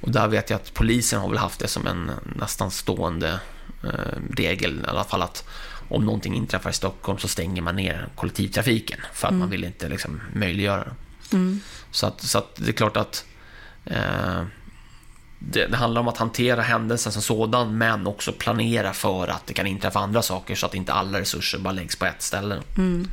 Och 0.00 0.10
där 0.10 0.28
vet 0.28 0.50
jag 0.50 0.56
att 0.60 0.74
polisen 0.74 1.20
har 1.20 1.28
väl 1.28 1.38
haft 1.38 1.60
det 1.60 1.68
som 1.68 1.86
en 1.86 2.10
nästan 2.36 2.70
stående 2.70 3.40
eh, 3.84 4.18
regel, 4.36 4.80
i 4.86 4.88
alla 4.88 5.04
fall 5.04 5.22
att 5.22 5.44
om 5.88 6.04
någonting 6.04 6.34
inträffar 6.34 6.70
i 6.70 6.72
Stockholm 6.72 7.18
så 7.18 7.28
stänger 7.28 7.62
man 7.62 7.76
ner 7.76 8.08
kollektivtrafiken 8.16 8.98
för 9.12 9.28
att 9.28 9.34
man 9.34 9.50
vill 9.50 9.64
inte 9.64 9.88
liksom, 9.88 10.20
möjliggöra 10.34 10.84
det. 10.84 11.36
Mm. 11.36 11.60
Så, 11.90 12.06
att, 12.06 12.20
så 12.22 12.38
att 12.38 12.56
det 12.56 12.68
är 12.68 12.72
klart 12.72 12.96
att 12.96 13.24
eh, 13.84 14.42
det, 15.38 15.66
det 15.66 15.76
handlar 15.76 16.00
om 16.00 16.08
att 16.08 16.16
hantera 16.18 16.62
händelsen 16.62 17.12
som 17.12 17.22
sådan 17.22 17.78
men 17.78 18.06
också 18.06 18.32
planera 18.32 18.92
för 18.92 19.28
att 19.28 19.46
det 19.46 19.54
kan 19.54 19.66
inträffa 19.66 19.98
andra 19.98 20.22
saker 20.22 20.54
så 20.54 20.66
att 20.66 20.74
inte 20.74 20.92
alla 20.92 21.20
resurser 21.20 21.58
bara 21.58 21.72
läggs 21.72 21.96
på 21.96 22.04
ett 22.06 22.22
ställe. 22.22 22.54
Det, 22.54 23.04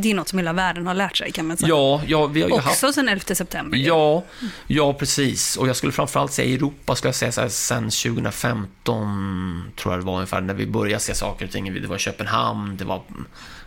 det 0.00 0.10
är 0.10 0.14
något 0.14 0.28
som 0.28 0.38
hela 0.38 0.52
världen 0.52 0.86
har 0.86 0.94
lärt 0.94 1.16
sig 1.16 1.32
kan 1.32 1.46
man 1.46 1.56
säga. 1.56 1.68
Ja, 1.68 2.02
ja, 2.06 2.26
vi 2.26 2.42
har 2.42 2.48
ju 2.48 2.54
haft... 2.54 2.68
Också 2.68 2.92
sen 2.92 3.08
11 3.08 3.34
september. 3.34 3.78
Ja, 3.78 4.24
ja, 4.66 4.94
precis. 4.94 5.56
Och 5.56 5.68
jag 5.68 5.76
skulle 5.76 5.92
framförallt 5.92 6.32
säga 6.32 6.48
i 6.48 6.54
Europa, 6.54 6.94
skulle 6.94 7.08
jag 7.08 7.14
säga 7.14 7.32
så 7.32 7.40
här, 7.40 7.48
sen 7.48 7.90
2015, 7.90 9.72
tror 9.76 9.94
jag 9.94 10.02
det 10.02 10.06
var 10.06 10.14
ungefär, 10.14 10.40
när 10.40 10.54
vi 10.54 10.66
började 10.66 11.00
se 11.00 11.14
saker 11.14 11.44
och 11.44 11.50
ting. 11.52 11.74
Det 11.74 11.88
var 11.88 11.98
Köpenhamn, 11.98 12.76
det 12.76 12.84
var 12.84 13.02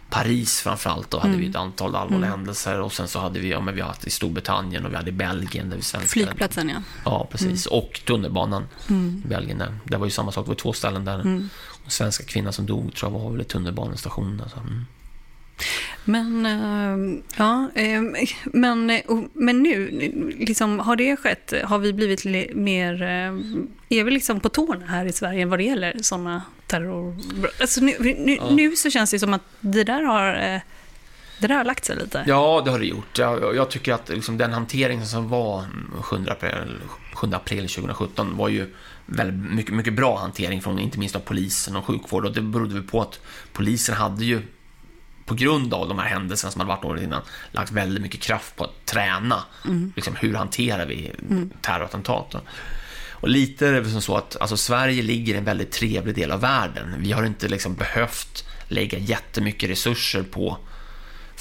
Paris 0.09 0.61
framförallt, 0.61 1.09
då 1.09 1.19
hade 1.19 1.37
vi 1.37 1.49
ett 1.49 1.55
antal 1.55 1.95
allvarliga 1.95 2.29
händelser. 2.29 2.79
Och 2.79 2.93
sen 2.93 3.07
så 3.07 3.19
hade 3.19 3.39
vi, 3.39 3.49
ja 3.49 3.61
men 3.61 3.75
vi 3.75 3.81
har 3.81 3.87
haft 3.87 4.07
i 4.07 4.09
Storbritannien 4.09 4.85
och 4.85 4.91
vi 4.91 4.95
hade 4.95 5.09
i 5.09 5.13
Belgien, 5.13 5.69
där 5.69 5.77
vi 5.77 5.83
svenskar... 5.83 6.09
Flygplatsen, 6.09 6.69
ja. 6.69 6.81
Ja, 7.05 7.27
precis. 7.31 7.65
Och 7.65 8.01
tunnelbanan 8.05 8.67
i 8.89 9.27
Belgien. 9.27 9.57
Där. 9.57 9.77
Det 9.83 9.97
var 9.97 10.05
ju 10.05 10.11
samma 10.11 10.31
sak, 10.31 10.45
det 10.45 10.49
var 10.49 10.55
två 10.55 10.73
ställen 10.73 11.05
där. 11.05 11.19
Mm. 11.19 11.49
Och 11.85 11.91
svenska 11.91 12.23
kvinnan 12.23 12.53
som 12.53 12.65
dog, 12.65 12.95
tror 12.95 13.11
jag 13.11 13.19
var 13.19 13.31
väl 13.31 13.41
i 13.41 13.43
tunnelbanestationen. 13.43 14.41
Alltså. 14.41 14.59
Men, 16.05 16.45
eh, 16.45 17.21
ja, 17.37 17.69
eh, 17.75 18.01
men, 18.45 18.89
eh, 18.89 19.01
men 19.33 19.63
nu, 19.63 19.89
liksom, 20.39 20.79
har 20.79 20.95
det 20.95 21.15
skett? 21.15 21.53
Har 21.63 21.79
vi 21.79 21.93
blivit 21.93 22.25
li- 22.25 22.51
mer... 22.55 23.01
Är 23.89 24.03
vi 24.03 24.11
liksom 24.11 24.39
på 24.39 24.49
tårna 24.49 24.85
här 24.85 25.05
i 25.05 25.11
Sverige 25.11 25.45
vad 25.45 25.59
det 25.59 25.63
gäller 25.63 25.97
sådana 26.01 26.41
terrorbrott? 26.67 27.61
Alltså 27.61 27.81
nu, 27.81 27.93
nu, 27.99 28.37
nu 28.51 28.75
så 28.75 28.89
känns 28.89 29.11
det 29.11 29.19
som 29.19 29.33
att 29.33 29.41
det 29.59 29.83
där 29.83 30.01
har, 30.01 30.25
det 31.39 31.47
där 31.47 31.55
har 31.55 31.63
lagt 31.63 31.85
sig 31.85 31.95
lite. 31.95 32.23
Ja, 32.27 32.61
det 32.65 32.71
har 32.71 32.79
det 32.79 32.85
gjort. 32.85 33.17
Jag, 33.17 33.55
jag- 33.55 33.69
tycker 33.69 33.93
att 33.93 34.09
liksom 34.09 34.37
den 34.37 34.53
hanteringen 34.53 35.05
som 35.07 35.29
var 35.29 35.63
7 36.01 36.15
april, 36.29 36.51
7 37.13 37.27
april 37.33 37.69
2017 37.69 38.37
var 38.37 38.49
ju 38.49 38.73
väldigt 39.05 39.51
mycket, 39.53 39.73
mycket 39.75 39.93
bra 39.93 40.17
hantering 40.19 40.61
från 40.61 40.79
inte 40.79 40.99
minst 40.99 41.15
av 41.15 41.19
polisen 41.19 41.75
och 41.75 41.85
sjukvård. 41.85 42.25
Och 42.25 42.33
det 42.33 42.41
berodde 42.41 42.81
på 42.81 43.01
att 43.01 43.19
polisen 43.53 43.95
hade 43.95 44.25
ju 44.25 44.41
på 45.31 45.35
grund 45.35 45.73
av 45.73 45.87
de 45.87 45.99
här 45.99 46.07
händelserna 46.07 46.51
som 46.51 46.61
hade 46.61 46.69
varit 46.69 46.85
året 46.85 47.03
innan 47.03 47.21
lagt 47.51 47.71
väldigt 47.71 48.01
mycket 48.01 48.21
kraft 48.21 48.55
på 48.55 48.63
att 48.63 48.85
träna. 48.85 49.43
Liksom, 49.95 50.15
hur 50.15 50.33
hanterar 50.33 50.85
vi 50.85 51.11
terrorattentat? 51.61 52.35
Och 53.11 53.29
lite 53.29 53.67
är 53.67 53.73
det 53.73 53.81
väl 53.81 53.91
som 53.91 54.01
så 54.01 54.17
att 54.17 54.37
alltså, 54.41 54.57
Sverige 54.57 55.03
ligger 55.03 55.33
i 55.33 55.37
en 55.37 55.43
väldigt 55.43 55.71
trevlig 55.71 56.15
del 56.15 56.31
av 56.31 56.41
världen. 56.41 56.95
Vi 56.97 57.11
har 57.11 57.23
inte 57.23 57.47
liksom 57.47 57.75
behövt 57.75 58.45
lägga 58.67 58.97
jättemycket 58.97 59.69
resurser 59.69 60.23
på 60.23 60.57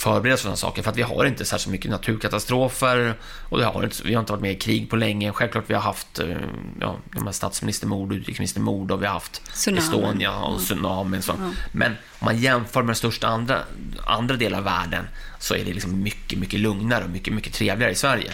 förbereda 0.00 0.36
sådana 0.36 0.56
saker. 0.56 0.82
För 0.82 0.90
att 0.90 0.96
vi 0.96 1.02
har 1.02 1.24
inte 1.24 1.44
särskilt 1.44 1.72
mycket 1.72 1.90
naturkatastrofer 1.90 3.14
och 3.48 3.58
det 3.58 3.64
har 3.64 3.84
inte, 3.84 3.96
vi 4.04 4.14
har 4.14 4.20
inte 4.20 4.32
varit 4.32 4.42
med 4.42 4.52
i 4.52 4.54
krig 4.54 4.90
på 4.90 4.96
länge. 4.96 5.32
Självklart 5.32 5.64
vi 5.66 5.74
har 5.74 5.80
haft 5.80 6.18
eh, 6.18 6.36
ja, 6.80 6.96
de 7.12 7.24
här 7.24 7.32
statsministermord 7.32 8.12
och 8.12 8.16
utrikesministermord 8.16 8.90
och 8.90 9.02
vi 9.02 9.06
har 9.06 9.12
haft 9.12 9.42
Tsunami. 9.44 9.80
Estonia 9.80 10.40
och 10.40 10.60
tsunamin. 10.60 11.22
Så. 11.22 11.32
Men 11.72 11.92
om 11.92 12.24
man 12.24 12.38
jämför 12.38 12.82
med 12.82 12.88
den 12.88 12.96
största 12.96 13.28
andra, 13.28 13.58
andra 14.06 14.36
delar 14.36 14.58
av 14.58 14.64
världen 14.64 15.04
så 15.38 15.54
är 15.54 15.64
det 15.64 15.72
liksom 15.72 16.02
mycket, 16.02 16.38
mycket 16.38 16.60
lugnare 16.60 17.04
och 17.04 17.10
mycket, 17.10 17.34
mycket 17.34 17.52
trevligare 17.52 17.92
i 17.92 17.94
Sverige. 17.96 18.32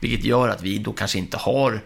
Vilket 0.00 0.24
gör 0.24 0.48
att 0.48 0.62
vi 0.62 0.78
då 0.78 0.92
kanske 0.92 1.18
inte 1.18 1.36
har 1.36 1.80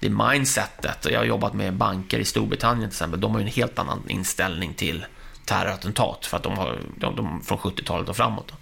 det 0.00 0.10
mindsetet. 0.10 1.04
Och 1.06 1.12
Jag 1.12 1.18
har 1.18 1.24
jobbat 1.24 1.54
med 1.54 1.74
banker 1.74 2.18
i 2.18 2.24
Storbritannien 2.24 2.90
till 2.90 2.94
exempel. 2.94 3.20
De 3.20 3.32
har 3.32 3.40
ju 3.40 3.46
en 3.46 3.52
helt 3.52 3.78
annan 3.78 4.02
inställning 4.08 4.74
till 4.74 5.04
terrorattentat 5.50 6.26
för 6.26 6.36
att 6.36 6.42
de 6.42 6.58
har 6.58 6.78
de, 6.96 7.16
de, 7.16 7.42
från 7.42 7.58
70-talet 7.58 8.08
och 8.08 8.16
framåt. 8.16 8.52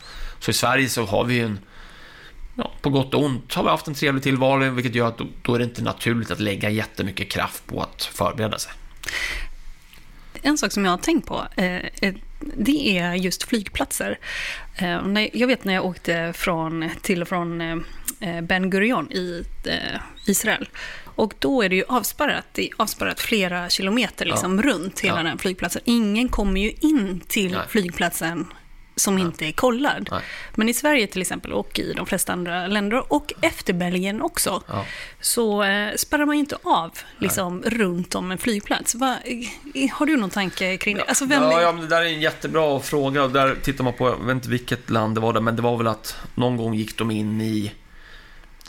Så 0.40 0.50
i 0.50 0.54
Sverige 0.54 0.88
så 0.88 1.04
har 1.04 1.24
vi 1.24 1.40
en 1.40 1.58
Ja, 2.60 2.72
på 2.80 2.90
gott 2.90 3.14
och 3.14 3.24
ont 3.24 3.54
har 3.54 3.62
vi 3.62 3.68
haft 3.68 3.88
en 3.88 3.94
trevlig 3.94 4.22
tillvaro, 4.22 4.70
vilket 4.70 4.94
gör 4.94 5.08
att 5.08 5.18
då, 5.18 5.26
då 5.42 5.54
är 5.54 5.58
det 5.58 5.64
inte 5.64 5.82
naturligt 5.82 6.30
att 6.30 6.40
lägga 6.40 6.70
jättemycket 6.70 7.30
kraft 7.30 7.66
på 7.66 7.82
att 7.82 8.04
förbereda 8.04 8.58
sig. 8.58 8.72
En 10.42 10.58
sak 10.58 10.72
som 10.72 10.84
jag 10.84 10.92
har 10.92 10.98
tänkt 10.98 11.26
på, 11.26 11.46
eh, 11.56 12.14
det 12.40 12.98
är 12.98 13.14
just 13.14 13.42
flygplatser. 13.42 14.18
Eh, 14.76 15.26
Jag 15.32 15.46
vet 15.46 15.64
när 15.64 15.74
jag 15.74 15.84
åkte 15.84 16.32
från, 16.36 16.90
till 17.02 17.22
och 17.22 17.28
från 17.28 17.60
eh, 17.60 17.76
eh 18.20 18.40
Ben 18.40 18.70
Gurion 18.70 19.12
i 19.12 19.44
eh, 19.64 20.00
Israel. 20.26 20.68
Och 21.18 21.34
då 21.38 21.62
är 21.62 21.68
det 21.68 21.76
ju 21.76 21.84
avspärrat, 21.88 22.44
det 22.52 22.62
är 22.62 22.70
avspärrat 22.76 23.20
flera 23.20 23.68
kilometer 23.68 24.24
liksom, 24.26 24.62
runt 24.62 25.00
hela 25.00 25.16
Ja. 25.16 25.22
den 25.22 25.38
flygplatsen. 25.38 25.82
Ingen 25.84 26.28
kommer 26.28 26.60
ju 26.60 26.70
in 26.80 27.20
till 27.28 27.52
Nej. 27.52 27.60
flygplatsen 27.68 28.46
som 28.96 29.18
inte 29.18 29.46
är 29.46 29.52
kollad. 29.52 30.08
Nej. 30.10 30.20
Men 30.54 30.68
i 30.68 30.74
Sverige 30.74 31.06
till 31.06 31.20
exempel 31.22 31.52
och 31.52 31.78
i 31.78 31.92
de 31.92 32.06
flesta 32.06 32.32
andra 32.32 32.66
länder 32.66 33.12
och 33.12 33.32
efter 33.40 33.72
Belgien 33.72 34.22
också 34.22 34.62
Ja. 34.68 34.84
så 35.20 35.62
eh, 35.62 35.94
spärrar 35.96 36.26
man 36.26 36.34
ju 36.36 36.40
inte 36.40 36.56
av 36.62 36.90
liksom, 37.18 37.62
runt 37.62 38.14
om 38.14 38.30
en 38.30 38.38
flygplats. 38.38 38.94
Va, 38.94 39.16
har 39.92 40.06
du 40.06 40.16
någon 40.16 40.30
tanke 40.30 40.76
kring 40.76 40.96
det? 40.96 41.02
Alltså, 41.04 41.24
vem, 41.24 41.42
Ja, 41.42 41.62
ja, 41.62 41.72
det 41.72 41.86
där 41.86 42.02
är 42.02 42.06
en 42.06 42.20
jättebra 42.20 42.80
fråga. 42.80 43.28
Där 43.28 43.56
tittar 43.62 43.84
man 43.84 43.92
på, 43.92 44.08
jag 44.08 44.26
vet 44.26 44.34
inte 44.34 44.48
vilket 44.48 44.90
land 44.90 45.14
det 45.14 45.20
var 45.20 45.32
där, 45.32 45.40
men 45.40 45.56
det 45.56 45.62
var 45.62 45.76
väl 45.76 45.86
att 45.86 46.16
någon 46.34 46.56
gång 46.56 46.74
gick 46.74 46.98
de 46.98 47.10
in 47.10 47.40
i, 47.40 47.72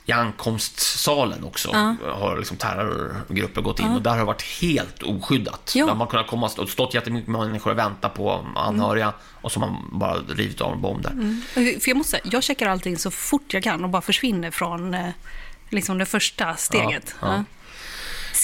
i 0.09 0.11
ankomstsalen 0.11 1.43
också. 1.43 1.69
Ja. 1.73 1.95
Har 2.13 2.37
liksom 2.37 2.57
terrorgrupper 2.57 3.61
gått 3.61 3.79
in 3.79 3.85
och 3.85 4.01
där 4.01 4.11
har 4.11 4.17
det 4.17 4.23
varit 4.23 4.61
helt 4.61 5.03
oskyddat. 5.03 5.71
Ja. 5.75 5.85
Där 5.85 5.95
man 5.95 6.07
kunnat 6.07 6.27
komma 6.27 6.49
och 6.57 6.69
stått 6.69 6.93
jättemycket 6.93 7.29
människor 7.29 7.71
och 7.71 7.77
väntat 7.77 8.13
på 8.13 8.45
anhöriga 8.55 9.13
och 9.41 9.51
så 9.51 9.59
har 9.59 9.67
man 9.67 9.99
bara 9.99 10.17
rivit 10.17 10.61
av 10.61 10.73
en 10.73 10.81
bomb 10.81 11.01
där. 11.01 11.79
För 11.79 11.89
jag 11.89 11.97
måste 11.97 12.11
säga, 12.11 12.23
jag 12.31 12.43
checkar 12.43 12.67
allting 12.67 12.97
så 12.97 13.11
fort 13.11 13.53
jag 13.53 13.63
kan 13.63 13.83
och 13.83 13.89
bara 13.89 14.01
försvinner 14.01 14.51
från 14.51 14.93
eh, 14.93 15.09
liksom 15.69 15.97
det 15.97 16.05
första 16.05 16.55
steget. 16.55 17.15
Ja, 17.21 17.27
ja. 17.27 17.43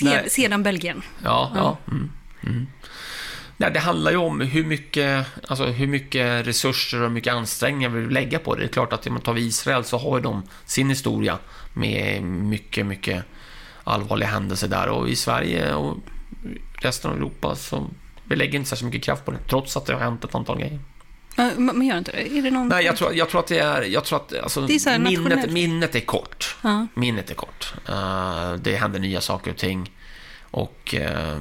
Ja. 0.02 0.30
Sedan 0.30 0.64
Belgien. 0.64 1.02
Ja, 1.24 1.52
ja. 1.56 1.78
Mm, 1.88 2.12
mm. 2.44 2.68
Nej, 3.58 3.72
det 3.72 3.80
handlar 3.80 4.12
ju 4.12 4.18
om 4.18 4.42
hur 4.42 4.66
mycket, 4.66 5.28
alltså 5.48 5.66
hur 5.66 5.88
mycket 5.88 6.48
resurser 6.48 7.02
och 7.02 7.12
mycket 7.12 7.34
ansträngningar 7.34 7.90
vi 7.90 8.02
vill 8.02 8.10
lägga 8.10 8.40
på 8.40 8.56
det. 8.56 8.62
Det 8.62 8.66
är 8.66 8.74
klart 8.74 8.94
att 8.94 9.08
om 9.08 9.14
man 9.14 9.22
tar 9.22 9.34
vi 9.34 9.42
Israel 9.42 9.84
så 9.84 9.98
har 9.98 10.18
ju 10.18 10.24
de 10.24 10.44
sin 10.66 10.90
historia 10.90 11.38
med 11.74 12.24
mycket, 12.24 12.86
mycket 12.86 13.24
allvarliga 13.84 14.30
händelser 14.30 14.68
där. 14.68 14.90
Och 14.90 15.10
i 15.10 15.16
Sverige 15.16 15.74
och 15.74 15.98
resten 16.74 17.12
av 17.12 17.18
Europa 17.18 17.56
så 17.56 17.90
vi 18.24 18.36
lägger 18.36 18.56
inte 18.56 18.70
särskilt 18.70 18.94
mycket 18.94 19.06
kraft 19.06 19.26
på 19.26 19.32
det, 19.32 19.38
trots 19.50 19.78
att 19.78 19.86
det 19.86 19.94
har 19.94 20.00
hänt 20.00 20.24
ett 20.24 20.36
antal 20.36 20.60
grejer. 20.60 20.80
Men 21.58 21.82
gör 21.82 21.98
inte 21.98 22.12
det? 22.12 22.38
Är 22.38 22.42
det 22.42 22.52
någon... 22.52 22.68
Nej, 22.68 22.86
jag 22.86 22.98
tror, 22.98 23.14
jag 23.14 23.30
tror 23.30 23.40
att 23.40 23.48
det 23.48 23.60
är, 23.60 23.82
jag 23.82 24.04
tror 24.04 24.18
att 24.20 24.34
alltså, 24.44 24.64
är 24.70 24.80
så 24.80 25.00
minnet, 25.00 25.52
minnet 25.52 25.96
är 25.96 26.00
kort. 26.00 26.56
Ja. 26.62 26.88
Minnet 26.94 27.30
är 27.30 27.36
kort. 27.36 27.74
Eh, 27.90 28.54
det 28.54 28.76
händer 28.76 29.00
nya 29.00 29.22
saker 29.22 29.52
och 29.52 29.58
ting. 29.58 29.92
Och 30.52 30.96
eh, 30.96 31.40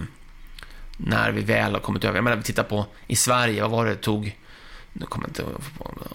när 0.97 1.33
vi 1.33 1.43
väl 1.43 1.73
har 1.73 1.81
kommit 1.81 2.05
över, 2.05 2.17
jag 2.17 2.25
menar 2.25 2.37
vi 2.37 2.43
tittar 2.43 2.63
på 2.63 2.87
i 3.07 3.17
Sverige, 3.17 3.63
vad 3.63 3.71
var 3.71 3.85
det 3.85 3.91
det 3.91 3.97
tog, 3.97 4.39
nu 4.93 5.07
kommer 5.07 5.29
inte 5.29 5.45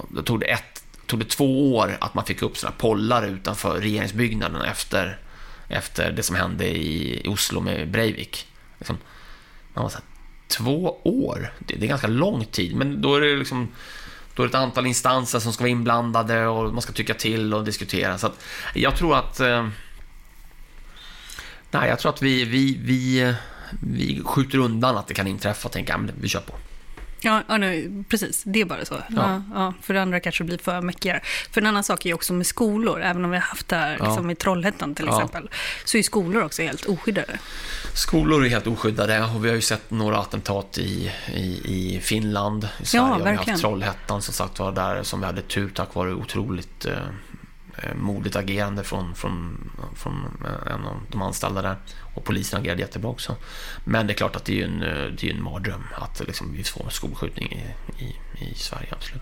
då 0.09 0.21
tog 0.21 0.39
det 0.39 0.45
ett, 0.45 0.83
tog 1.05 1.19
det 1.19 1.25
två 1.25 1.75
år 1.75 1.97
att 2.01 2.13
man 2.13 2.25
fick 2.25 2.41
upp 2.41 2.57
sådana 2.57 2.75
pollar 2.77 3.27
utanför 3.27 3.81
regeringsbyggnaden 3.81 4.61
efter, 4.61 5.19
efter 5.67 6.11
det 6.11 6.23
som 6.23 6.35
hände 6.35 6.77
i, 6.77 7.23
Oslo 7.27 7.61
med 7.61 7.91
Breivik. 7.91 8.47
Liksom, 8.77 8.97
Ja, 9.73 9.89
så 9.89 9.97
här, 9.97 10.05
två 10.47 10.97
år, 11.03 11.53
det, 11.59 11.75
det 11.75 11.85
är 11.85 11.89
ganska 11.89 12.07
lång 12.07 12.45
tid, 12.45 12.75
men 12.75 13.01
då 13.01 13.15
är 13.15 13.21
det 13.21 13.35
liksom 13.35 13.67
då 14.39 14.43
är 14.43 14.47
det 14.47 14.51
ett 14.51 14.63
antal 14.63 14.87
instanser 14.87 15.39
som 15.39 15.53
ska 15.53 15.63
vara 15.63 15.71
inblandade 15.71 16.47
och 16.47 16.73
man 16.73 16.81
ska 16.81 16.93
tycka 16.93 17.13
till 17.13 17.53
och 17.53 17.63
diskutera. 17.63 18.17
Så 18.17 18.27
att 18.27 18.43
jag 18.73 18.95
tror 18.95 19.17
att... 19.17 19.39
Eh, 19.39 19.67
nej, 21.71 21.89
jag 21.89 21.99
tror 21.99 22.13
att 22.13 22.21
vi, 22.21 22.43
vi, 22.43 22.79
vi, 22.83 23.33
vi 23.83 24.21
skjuter 24.25 24.57
undan 24.57 24.97
att 24.97 25.07
det 25.07 25.13
kan 25.13 25.27
inträffa 25.27 25.67
och 25.67 25.71
tänker 25.73 25.93
att 25.93 25.99
vi 26.21 26.27
kör 26.27 26.39
på. 26.41 26.53
Ja, 27.21 27.43
ja 27.47 27.57
nej, 27.57 28.03
precis. 28.09 28.43
Det 28.45 28.61
är 28.61 28.65
bara 28.65 28.85
så. 28.85 28.95
Ja. 29.09 29.43
Ja, 29.53 29.73
för 29.81 29.93
det 29.93 30.01
andra 30.01 30.19
kanske 30.19 30.43
blir 30.43 30.57
för 30.57 30.81
mäckigare. 30.81 31.21
För 31.51 31.61
en 31.61 31.67
annan 31.67 31.83
sak 31.83 32.05
är 32.05 32.09
ju 32.09 32.13
också 32.13 32.33
med 32.33 32.47
skolor, 32.47 33.01
även 33.01 33.25
om 33.25 33.31
vi 33.31 33.37
har 33.37 33.43
haft 33.43 33.67
det 33.67 33.75
här 33.75 33.97
Ja. 33.99 34.05
liksom, 34.07 34.29
i 34.29 34.35
Trollhättan 34.35 34.95
till 34.95 35.05
Ja. 35.05 35.15
exempel, 35.23 35.49
så 35.85 35.97
är 35.97 36.03
skolor 36.03 36.43
också 36.43 36.61
helt 36.61 36.85
oskyddade. 36.85 37.39
Skolor 37.93 38.45
är 38.45 38.49
helt 38.49 38.67
oskyddade 38.67 39.23
och 39.23 39.45
vi 39.45 39.49
har 39.49 39.55
ju 39.55 39.61
sett 39.61 39.91
några 39.91 40.17
attentat 40.17 40.77
i, 40.77 41.11
i, 41.33 41.61
i 41.95 41.99
Finland, 42.03 42.67
i 42.81 42.85
Sverige 42.85 43.03
har 43.05 43.17
vi 43.17 43.23
verkligen. 43.23 43.49
haft 43.49 43.61
Trollhättan 43.61 44.21
som 44.21 44.33
sagt 44.33 44.59
var 44.59 44.71
där 44.71 45.03
som 45.03 45.19
vi 45.19 45.25
hade 45.25 45.41
tur 45.41 45.69
tack 45.69 45.95
vare 45.95 46.13
otroligt 46.13 46.85
eh, 46.85 46.93
Eh, 47.83 47.95
modigt 47.95 48.35
agerande 48.35 48.83
från, 48.83 49.15
från, 49.15 49.71
från 49.95 50.37
eh, 50.45 50.73
en 50.73 50.85
av 50.85 51.01
de 51.11 51.21
anställda 51.21 51.61
där. 51.61 51.77
Och 52.15 52.23
polisen 52.23 52.59
agerade 52.61 52.81
jättebra 52.81 53.09
också. 53.09 53.35
Men 53.83 54.07
det 54.07 54.13
är 54.13 54.15
klart 54.15 54.35
att 54.35 54.45
det 54.45 54.61
är 54.61 54.65
en, 54.65 54.83
eh, 54.83 55.05
det 55.05 55.29
är 55.29 55.33
en 55.33 55.43
mardröm 55.43 55.83
att 55.95 56.19
liksom, 56.27 56.53
vi 56.53 56.63
får 56.63 56.89
skolskjutning 56.89 57.51
i, 57.51 58.03
i, 58.03 58.15
i 58.45 58.53
Sverige, 58.55 58.87
absolut. 58.91 59.21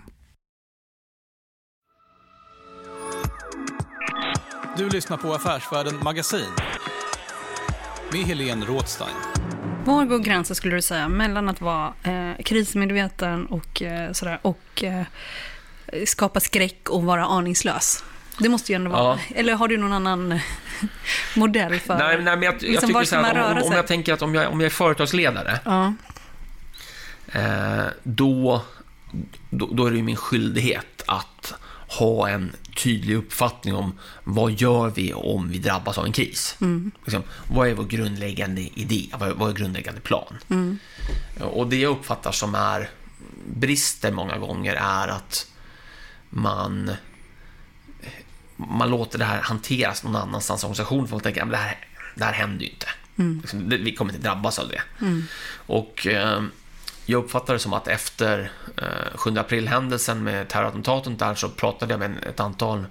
Du 4.77 4.89
lyssnar 4.89 5.17
på 5.17 5.33
Affärsvärlden 5.33 5.99
Magasin 6.03 6.49
med 8.11 8.21
Helene 8.21 8.65
Rådstein. 8.65 9.15
Var 9.85 10.05
går 10.05 10.19
gränsen 10.19 10.55
skulle 10.55 10.75
du 10.75 10.81
säga 10.81 11.09
mellan 11.09 11.49
att 11.49 11.61
vara 11.61 11.93
eh, 12.03 12.43
krismedveten 12.45 13.45
och 13.45 13.81
eh, 13.81 14.11
sådär 14.11 14.39
och 14.41 14.83
eh, 14.83 15.03
skapa 16.05 16.39
skräck 16.39 16.89
och 16.89 17.03
vara 17.03 17.25
aningslös? 17.25 18.03
Det 18.39 18.49
måste 18.49 18.71
ju 18.71 18.75
ändå 18.75 18.91
vara... 18.91 19.19
Eller 19.35 19.53
har 19.53 19.67
du 19.67 19.77
någon 19.77 19.93
annan 19.93 20.39
modell 21.35 21.79
för... 21.79 21.97
Nej, 21.97 22.15
nej, 22.21 22.35
men 22.35 22.41
jag, 22.43 22.53
jag 22.53 22.61
liksom, 22.61 22.87
tycker 22.87 23.03
så 23.03 23.15
här, 23.15 23.51
om, 23.51 23.63
om 23.63 23.71
jag 23.71 23.87
tänker 23.87 24.13
att 24.13 24.21
om 24.21 24.35
jag, 24.35 24.51
om 24.51 24.59
jag 24.59 24.65
är 24.65 24.69
företagsledare, 24.69 25.59
Ja. 25.65 25.93
eh, 27.27 27.85
då, 28.03 28.61
då, 29.49 29.69
då 29.71 29.85
är 29.85 29.91
det 29.91 29.97
ju 29.97 30.03
min 30.03 30.15
skyldighet 30.15 31.03
att 31.07 31.53
ha 31.87 32.29
en 32.29 32.55
tydlig 32.75 33.15
uppfattning 33.15 33.75
om 33.75 33.99
vad 34.23 34.51
gör 34.51 34.89
vi 34.89 35.13
om 35.13 35.49
vi 35.49 35.57
drabbas 35.57 35.97
av 35.97 36.05
en 36.05 36.11
kris. 36.11 36.55
Liksom, 37.05 37.23
vad 37.49 37.67
är 37.67 37.73
vår 37.73 37.83
grundläggande 37.83 38.61
idé? 38.61 39.09
Vad 39.17 39.29
är, 39.29 39.49
är 39.49 39.53
grundläggande 39.53 40.01
plan? 40.01 40.37
Och 41.39 41.67
det 41.67 41.75
jag 41.75 41.91
uppfattar 41.91 42.31
som 42.31 42.55
är 42.55 42.89
brister 43.45 44.11
många 44.11 44.37
gånger 44.37 44.73
är 44.75 45.07
att 45.07 45.47
man 46.29 46.91
man 48.55 48.89
låter 48.89 49.19
det 49.19 49.25
här 49.25 49.41
hanteras 49.41 50.03
någon 50.03 50.15
annanstans 50.15 50.63
i 50.63 50.65
organisationen 50.65 51.07
för 51.07 51.15
man 51.15 51.21
tänker 51.21 51.41
att 51.41 51.51
det 51.51 51.57
här, 51.57 51.77
det 52.15 52.23
här 52.23 52.33
händer 52.33 52.65
ju 52.65 52.71
inte. 52.71 52.87
Liksom, 53.41 53.69
det, 53.69 53.77
vi 53.77 53.95
kommer 53.95 54.13
inte 54.13 54.27
drabbas 54.27 54.59
av 54.59 54.67
det. 54.67 54.81
Och 55.53 56.07
eh, 56.07 56.41
jag 57.11 57.23
uppfattar 57.23 57.53
det 57.53 57.59
som 57.59 57.73
att 57.73 57.87
efter 57.87 58.51
eh, 58.77 59.17
7 59.17 59.37
april-händelsen 59.37 60.23
med 60.23 60.47
terrorattentaten 60.47 61.17
där 61.17 61.35
så 61.35 61.49
pratade 61.49 61.93
jag 61.93 61.99
med 61.99 62.23
ett 62.29 62.39
antal 62.39 62.85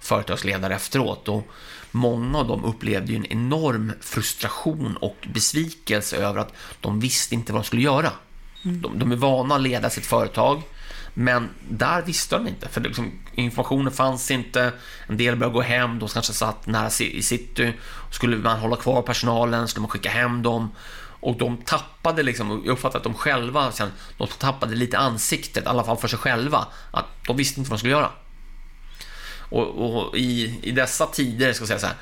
företagsledare 0.00 0.74
efteråt 0.74 1.28
och 1.28 1.48
många 1.90 2.38
av 2.38 2.48
dem 2.48 2.64
upplevde 2.64 3.12
ju 3.12 3.16
en 3.16 3.26
enorm 3.26 3.92
frustration 4.00 4.96
och 4.96 5.16
besvikelse 5.34 6.16
över 6.16 6.40
att 6.40 6.52
de 6.80 7.00
visste 7.00 7.34
inte 7.34 7.52
vad 7.52 7.62
de 7.62 7.66
skulle 7.66 7.82
göra. 7.82 8.12
De, 8.62 8.98
de 8.98 9.12
är 9.12 9.16
vana 9.16 9.54
att 9.54 9.60
leda 9.60 9.90
sitt 9.90 10.06
företag, 10.06 10.62
men 11.14 11.48
där 11.68 12.02
visste 12.02 12.36
de 12.36 12.48
inte, 12.48 12.68
för 12.68 12.80
liksom, 12.80 13.12
informationen 13.34 13.92
fanns 13.92 14.30
inte. 14.30 14.72
En 15.06 15.16
del 15.16 15.36
började 15.36 15.54
gå 15.54 15.60
hem, 15.60 15.98
de 15.98 16.08
kanske 16.08 16.32
satt 16.32 16.66
nära 16.66 16.90
i 17.00 17.22
city. 17.22 17.72
Skulle 18.10 18.36
man 18.36 18.58
hålla 18.58 18.76
kvar 18.76 19.02
personalen, 19.02 19.68
skulle 19.68 19.82
man 19.82 19.90
skicka 19.90 20.10
hem 20.10 20.42
dem. 20.42 20.70
Och 21.26 21.36
de 21.36 21.56
tappade, 21.56 22.22
liksom, 22.22 22.62
jag 22.64 22.72
uppfattar 22.72 22.98
att 22.98 23.04
de 23.04 23.14
själva 23.14 23.72
sen, 23.72 23.92
de 24.18 24.28
tappade 24.28 24.74
lite 24.74 24.98
ansiktet, 24.98 25.64
i 25.64 25.66
alla 25.66 25.84
fall 25.84 25.96
för 25.96 26.08
sig 26.08 26.18
själva. 26.18 26.66
Att 26.90 27.06
de 27.26 27.36
visste 27.36 27.60
inte 27.60 27.70
vad 27.70 27.76
de 27.76 27.78
skulle 27.78 27.92
göra. 27.92 28.10
Och, 29.38 29.66
och 29.66 30.16
i, 30.16 30.60
i 30.62 30.70
dessa 30.70 31.06
tider, 31.06 31.52
ska 31.52 31.62
jag 31.62 31.68
säga 31.68 31.78
så 31.78 31.86
här, 31.86 31.96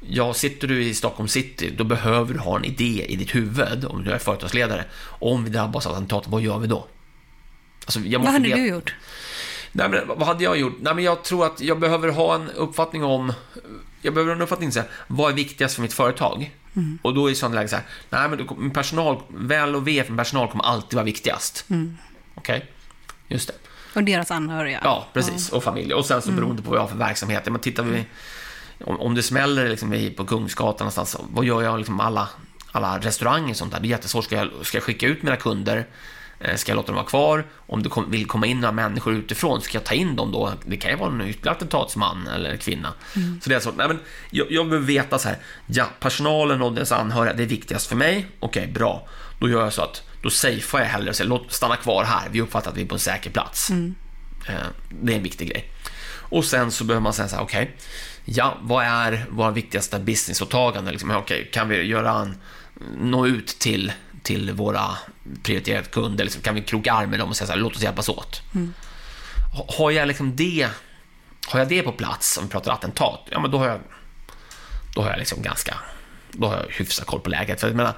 ja, 0.00 0.34
sitter 0.34 0.68
du 0.68 0.84
i 0.84 0.94
Stockholm 0.94 1.28
city, 1.28 1.74
då 1.76 1.84
behöver 1.84 2.34
du 2.34 2.40
ha 2.40 2.56
en 2.56 2.64
idé 2.64 3.06
i 3.08 3.16
ditt 3.16 3.34
huvud, 3.34 3.84
om 3.84 4.04
du 4.04 4.10
är 4.10 4.18
företagsledare. 4.18 4.84
Om 5.04 5.44
vi 5.44 5.50
drabbas 5.50 5.86
av 5.86 5.92
attentat, 5.92 6.28
vad 6.28 6.42
gör 6.42 6.58
vi 6.58 6.66
då? 6.66 6.86
Alltså, 7.84 8.00
jag 8.00 8.20
Vad 8.20 8.32
hade 8.32 8.48
du 8.48 8.66
gjort? 8.66 8.94
Nej, 9.72 9.88
men 9.88 10.08
vad 10.08 10.22
hade 10.22 10.44
jag 10.44 10.58
gjort? 10.58 10.76
Nej, 10.80 10.94
men 10.94 11.04
jag 11.04 11.24
tror 11.24 11.46
att 11.46 11.60
jag 11.60 11.80
behöver 11.80 12.08
ha 12.08 12.34
en 12.34 12.50
uppfattning 12.50 13.04
om... 13.04 13.32
Jag 14.02 14.14
behöver 14.14 14.32
ha 14.32 14.36
en 14.36 14.42
uppfattning 14.42 14.70
här, 14.70 14.90
vad 15.06 15.32
är 15.32 15.36
viktigast 15.36 15.74
för 15.74 15.82
mitt 15.82 15.92
företag? 15.92 16.50
Och 17.02 17.14
då 17.14 17.30
är 17.30 17.34
sånt 17.34 17.54
läge 17.54 17.68
så 17.68 17.76
här, 17.76 17.84
nej 18.10 18.28
men 18.28 18.70
personal, 18.70 19.22
väl 19.28 19.74
och 19.74 19.88
ve 19.88 20.04
för 20.04 20.16
personal 20.16 20.48
kommer 20.48 20.64
alltid 20.64 20.94
vara 20.94 21.04
viktigast. 21.04 21.66
Okej? 22.34 22.70
Just 23.28 23.48
det. 23.48 23.54
Och 23.94 24.04
deras 24.04 24.30
anhöriga? 24.30 24.80
Ja, 24.84 25.08
precis. 25.12 25.48
Och 25.52 25.64
familj. 25.64 25.94
Och 25.94 26.06
sen 26.06 26.22
så 26.22 26.32
beroende 26.32 26.62
på 26.62 26.70
vad 26.70 26.78
jag 26.78 26.82
har 26.82 26.88
för 26.88 26.96
verksamhet. 26.96 27.46
Men 27.46 27.60
tittar 27.60 27.82
vi... 27.82 28.04
Om, 28.84 29.00
om 29.00 29.14
det 29.14 29.22
smäller 29.22 29.68
liksom 29.68 30.12
på 30.16 30.24
Kungsgatan 30.24 30.78
någonstans, 30.78 31.16
vad 31.20 31.44
gör 31.44 31.62
jag 31.62 31.78
liksom 31.78 32.00
alla, 32.00 32.28
alla 32.72 32.98
restauranger 32.98 33.50
och 33.50 33.56
sånt 33.56 33.72
där? 33.72 33.80
Det 33.80 33.86
är 33.86 33.90
jättesvårt. 33.90 34.24
Ska 34.24 34.36
jag, 34.36 34.50
ska 34.62 34.76
jag 34.76 34.84
skicka 34.84 35.06
ut 35.06 35.22
mina 35.22 35.36
kunder? 35.36 35.86
Eh, 36.40 36.56
Ska 36.56 36.72
jag 36.72 36.76
låta 36.76 36.86
dem 36.86 36.94
vara 36.96 37.06
kvar? 37.06 37.44
Om 37.66 37.82
det 37.82 37.88
kom, 37.88 38.10
vill 38.10 38.26
komma 38.26 38.46
in 38.46 38.60
några 38.60 38.72
människor 38.72 39.14
utifrån, 39.14 39.60
ska 39.62 39.76
jag 39.78 39.84
ta 39.84 39.94
in 39.94 40.16
dem 40.16 40.32
då? 40.32 40.52
Det 40.66 40.76
kan 40.76 40.90
ju 40.90 40.96
vara 40.96 41.10
en 41.12 41.20
ytterligare 41.20 41.56
attentatsman 41.56 42.26
eller 42.26 42.56
kvinna. 42.56 42.92
Så 43.42 43.48
det 43.50 43.54
är 43.54 43.60
så, 43.60 43.72
nej 43.72 43.88
men 43.88 43.98
jag, 44.30 44.46
jag 44.52 44.68
behöver 44.68 44.86
veta 44.86 45.18
så 45.18 45.28
här, 45.28 45.38
ja, 45.66 45.86
personalen 46.00 46.62
och 46.62 46.72
dess 46.72 46.92
anhöriga, 46.92 47.34
det 47.34 47.42
är 47.42 47.46
viktigast 47.46 47.86
för 47.86 47.96
mig. 47.96 48.26
Okej, 48.40 48.66
bra. 48.66 49.08
Då 49.38 49.48
gör 49.48 49.62
jag 49.64 49.72
så 49.72 49.82
att, 49.82 50.02
då 50.22 50.30
safear 50.30 50.80
jag 50.82 50.88
hellre 50.88 51.10
och 51.10 51.16
säger, 51.16 51.28
låt 51.28 51.52
stanna 51.52 51.76
kvar 51.76 52.04
här, 52.04 52.28
vi 52.30 52.40
uppfattar 52.40 52.70
att 52.70 52.76
vi 52.76 52.82
är 52.82 52.86
på 52.86 52.94
en 52.94 52.98
säker 52.98 53.30
plats. 53.30 53.70
Eh, 53.70 54.54
Det 54.90 55.12
är 55.12 55.16
en 55.16 55.22
viktig 55.22 55.48
grej. 55.50 55.70
Och 56.28 56.44
sen 56.44 56.70
så 56.70 56.84
behöver 56.84 57.02
man 57.02 57.12
säga 57.12 57.28
så 57.28 57.36
här, 57.36 57.42
okej, 57.42 57.76
ja, 58.24 58.58
vad 58.62 58.84
är 58.84 59.26
våra 59.30 59.50
viktigaste 59.50 59.98
businessåtaganden? 59.98 60.92
Liksom, 60.92 61.10
okej, 61.10 61.50
kan 61.52 61.68
vi 61.68 61.82
göra 61.82 62.12
en, 62.12 62.36
nå 62.98 63.26
ut 63.26 63.46
till, 63.46 63.92
till 64.24 64.52
våra 64.52 64.90
prioriterade 65.42 65.86
kunder? 65.86 66.24
Liksom, 66.24 66.42
kan 66.42 66.54
vi 66.54 66.62
kroka 66.62 66.92
arm 66.92 67.10
med 67.10 67.18
dem 67.18 67.28
och 67.28 67.36
säga 67.36 67.46
så 67.46 67.52
här, 67.52 67.60
låt 67.60 67.76
oss 67.76 67.82
hjälpas 67.82 68.08
åt? 68.08 68.42
Ha- 69.56 69.66
Har 69.78 69.90
jag 69.90 70.08
liksom 70.08 70.36
det, 70.36 70.68
har 71.46 71.58
jag 71.58 71.68
det 71.68 71.82
på 71.82 71.92
plats, 71.92 72.38
om 72.38 72.44
vi 72.44 72.50
pratar 72.50 72.72
attentat, 72.72 73.20
ja 73.30 73.40
men 73.40 73.50
då 73.50 73.58
har 73.58 73.68
jag, 73.68 73.80
då 74.94 75.02
har 75.02 75.10
jag 75.10 75.18
liksom 75.18 75.42
ganska, 75.42 75.74
då 76.32 76.46
har 76.48 76.56
jag 76.56 76.66
hyfsat 76.70 77.06
koll 77.06 77.20
på 77.20 77.30
läget. 77.30 77.60
För 77.60 77.68
jag 77.68 77.76
menar, 77.76 77.92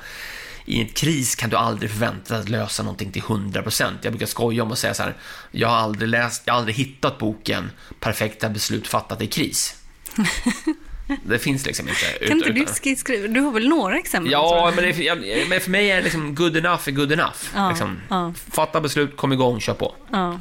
i 0.65 0.81
en 0.81 0.89
kris 0.89 1.35
kan 1.35 1.51
du 1.51 1.57
aldrig 1.57 1.91
förvänta 1.91 2.35
dig 2.35 2.43
att 2.43 2.49
lösa 2.49 2.83
någonting 2.83 3.13
till 3.13 3.23
100%. 3.23 3.93
Jag 4.03 4.13
brukar 4.13 4.27
skoja 4.27 4.63
om 4.63 4.71
och 4.71 4.79
säga 4.79 4.95
så 4.95 5.03
här, 5.03 5.15
jag 5.51 5.69
har 5.69 5.77
aldrig 5.77 6.09
läst, 6.09 6.43
jag 6.45 6.55
har 6.55 6.59
aldrig 6.59 6.77
hittat 6.77 7.19
boken 7.19 7.71
Perfekta 8.01 8.49
beslut 8.49 8.89
fattat 8.89 9.23
i 9.23 9.27
kris. 9.27 9.77
Det 11.25 11.39
finns 11.39 11.67
liksom 11.67 11.89
inte. 11.89 12.27
Kan 12.27 12.37
inte 12.37 12.51
du 12.51 12.97
skriva, 12.97 13.29
du 13.29 13.41
har 13.41 13.53
väl 13.53 13.69
några 13.69 13.99
exempel? 13.99 14.33
Ja, 14.33 14.67
jag. 14.67 14.75
men, 14.75 14.85
det, 14.85 15.05
jag, 15.05 15.49
men 15.49 15.61
för 15.61 15.71
mig 15.71 15.91
är 15.91 15.97
det 15.97 16.03
liksom 16.03 16.35
good 16.35 16.57
enough 16.57 16.89
är 16.89 16.93
good 16.93 17.13
enough. 17.13 17.37
Ja, 17.55 17.69
liksom. 17.69 18.01
ja. 18.09 18.33
Fatta 18.53 18.81
beslut, 18.81 19.17
kom 19.17 19.33
igång, 19.33 19.61
kör 19.61 19.75
på. 19.75 19.95
Ja. 20.11 20.41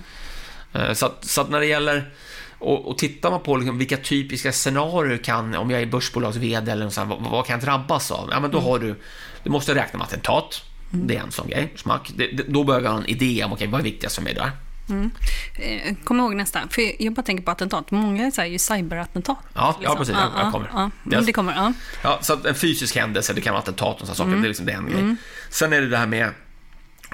Eh, 0.74 0.94
Så 0.94 1.06
att, 1.06 1.26
så 1.26 1.42
att 1.42 1.50
när 1.50 1.60
det 1.60 1.66
gäller, 1.66 2.14
och, 2.60 2.88
och 2.88 2.98
tittar 2.98 3.32
man 3.32 3.40
på 3.42 3.58
liksom 3.58 3.78
vilka 3.78 3.98
typiska 3.98 4.52
scenarier 4.52 5.18
kan, 5.18 5.56
om 5.56 5.72
jag 5.72 5.82
är 5.82 5.86
börsbolags 5.86 6.38
VD 6.38 6.72
eller 6.72 6.86
något 6.86 6.94
sånt, 6.94 7.10
vad, 7.10 7.22
vad 7.32 7.46
kan 7.46 7.54
jag 7.60 7.66
drabbas 7.66 8.12
av? 8.12 8.30
Ja, 8.32 8.40
men 8.40 8.52
då 8.52 8.60
har 8.60 8.80
du, 8.80 8.96
du 9.44 9.50
måste 9.50 9.76
räkna 9.76 9.98
med 9.98 10.06
attentat. 10.08 10.64
Det 10.92 11.16
är 11.16 11.22
en 11.22 11.32
sån 11.32 11.48
grej, 11.50 11.74
smack. 11.76 12.12
Det, 12.16 12.28
det, 12.28 12.44
då 12.48 12.64
behöver 12.64 12.86
jag 12.88 12.92
ha 12.94 13.00
en 13.00 13.06
idé 13.10 13.44
om, 13.44 13.54
okej, 13.54 13.68
vad 13.68 13.80
är 13.80 13.84
viktigast 13.84 14.16
för 14.16 14.24
mig 14.24 14.34
där? 14.34 14.52
Eh, 14.90 15.96
Kom 16.04 16.20
ihåg 16.20 16.36
nästa, 16.36 16.62
för 16.70 17.04
jag 17.04 17.14
bara 17.14 17.22
tänker 17.22 17.44
på 17.44 17.52
attentat. 17.52 17.92
Många 17.92 18.32
säger 18.32 18.52
ju 18.52 18.60
cyberattentat. 18.60 19.38
Ja, 19.54 19.80
ja 19.84 19.96
precis, 19.96 20.16
jag, 20.16 20.46
jag 20.46 20.52
kommer. 20.52 20.70
Ja, 20.74 20.92
ja. 21.04 21.18
Yes. 21.18 21.26
Det 21.26 21.34
kommer, 21.34 21.54
ja. 21.56 21.74
Ja, 22.04 22.20
så 22.22 22.48
en 22.48 22.56
fysisk 22.56 22.96
händelse, 22.96 23.34
det 23.34 23.42
kan 23.42 23.54
vara 23.54 23.62
attentat 23.62 24.02
och 24.02 24.08
sådana 24.08 24.16
saker, 24.16 24.32
det 24.32 24.46
är 24.46 24.48
liksom 24.48 24.66
det 24.66 24.72
en 24.72 24.90
grej. 24.90 25.16
Sen 25.50 25.74
är 25.74 25.82
det 25.82 25.90
det 25.90 25.98
här 25.98 26.08
med 26.08 26.30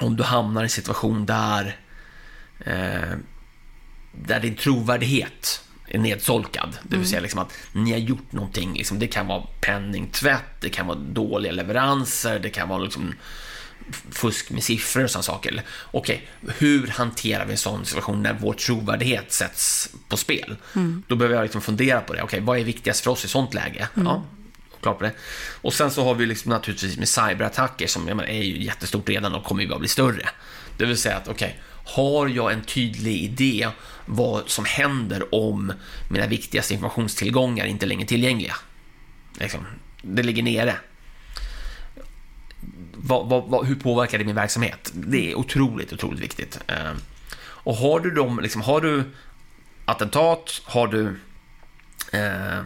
om 0.01 0.15
du 0.15 0.23
hamnar 0.23 0.61
i 0.61 0.63
en 0.63 0.69
situation 0.69 1.25
där, 1.25 1.77
eh, 2.59 3.17
där 4.11 4.39
din 4.39 4.55
trovärdighet 4.55 5.63
är 5.87 5.99
nedsolkad. 5.99 6.77
Det 6.83 6.97
vill 6.97 7.07
säga 7.09 7.21
liksom 7.21 7.39
att 7.39 7.53
ni 7.71 7.91
har 7.91 7.99
gjort 7.99 8.31
någonting, 8.31 8.73
liksom, 8.73 8.99
det 8.99 9.07
kan 9.07 9.27
vara 9.27 9.43
penningtvätt, 9.61 10.61
det 10.61 10.69
kan 10.69 10.87
vara 10.87 10.97
dåliga 10.97 11.51
leveranser, 11.51 12.39
det 12.39 12.49
kan 12.49 12.69
vara 12.69 12.79
liksom 12.79 13.13
fusk 14.11 14.49
med 14.49 14.63
siffror 14.63 15.03
och 15.03 15.09
sådana 15.09 15.23
saker. 15.23 15.63
Okej, 15.91 16.27
hur 16.57 16.87
hanterar 16.87 17.45
vi 17.45 17.51
en 17.51 17.57
sån 17.57 17.85
situation 17.85 18.23
när 18.23 18.33
vår 18.33 18.53
trovärdighet 18.53 19.31
sätts 19.31 19.89
på 20.07 20.17
spel? 20.17 20.55
Då 21.07 21.15
behöver 21.15 21.35
jag 21.35 21.43
liksom 21.43 21.61
fundera 21.61 22.01
på 22.01 22.13
det. 22.13 22.21
Okej, 22.21 22.39
vad 22.39 22.59
är 22.59 22.63
viktigast 22.63 23.03
för 23.03 23.11
oss 23.11 23.25
i 23.25 23.27
sånt 23.27 23.53
läge? 23.53 23.87
Ja, 23.93 24.23
klart 24.81 24.97
på 24.97 25.03
det. 25.03 25.11
Och 25.61 25.73
sen 25.73 25.91
så 25.91 26.03
har 26.03 26.15
vi 26.15 26.25
liksom 26.25 26.49
naturligtvis 26.49 26.97
med 26.97 27.09
cyberattacker 27.09 27.87
som 27.87 28.03
menar, 28.03 28.23
är 28.23 28.43
ju 28.43 28.63
jättestort 28.63 29.09
redan 29.09 29.35
och 29.35 29.43
kommer 29.43 29.61
ju 29.61 29.69
bara 29.69 29.79
bli 29.79 29.87
större. 29.87 30.29
Det 30.77 30.85
vill 30.85 30.97
säga 30.97 31.17
att 31.17 31.27
okej, 31.27 31.59
har 31.85 32.27
jag 32.27 32.51
en 32.51 32.61
tydlig 32.61 33.23
idé 33.23 33.69
vad 34.05 34.49
som 34.49 34.65
händer 34.65 35.35
om 35.35 35.73
mina 36.09 36.27
viktigaste 36.27 36.73
informationstillgångar 36.73 37.65
inte 37.65 37.85
längre 37.85 38.03
är 38.03 38.07
tillgängliga? 38.07 38.55
Liksom, 39.39 39.65
det 40.01 40.23
ligger 40.23 40.43
nere 40.43 40.75
vad, 43.03 43.29
vad, 43.29 43.43
vad, 43.43 43.65
hur 43.65 43.75
påverkar 43.75 44.17
det 44.17 44.25
min 44.25 44.35
verksamhet? 44.35 44.91
Det 44.93 45.31
är 45.31 45.35
otroligt, 45.35 45.93
otroligt 45.93 46.19
viktigt. 46.19 46.59
Eh, 46.67 46.91
och 47.39 47.75
har 47.75 47.99
du 47.99 48.11
dem, 48.11 48.39
liksom, 48.39 48.61
har 48.61 48.81
du 48.81 49.03
attentat, 49.85 50.61
har 50.65 50.87
du 50.87 51.19
eh, 52.11 52.61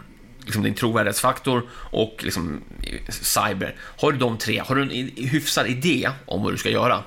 liksom 0.45 0.63
din 0.63 0.73
trovärdighetsfaktor 0.73 1.69
och 1.73 2.15
liksom 2.19 2.61
cyber. 3.09 3.75
Har 3.79 4.11
du 4.11 4.17
de 4.17 4.37
tre, 4.37 4.59
har 4.59 4.75
du 4.75 4.81
en 4.81 5.11
hyfsad 5.15 5.67
idé 5.67 6.11
om 6.25 6.43
vad 6.43 6.53
du 6.53 6.57
ska 6.57 6.69
göra, 6.69 7.03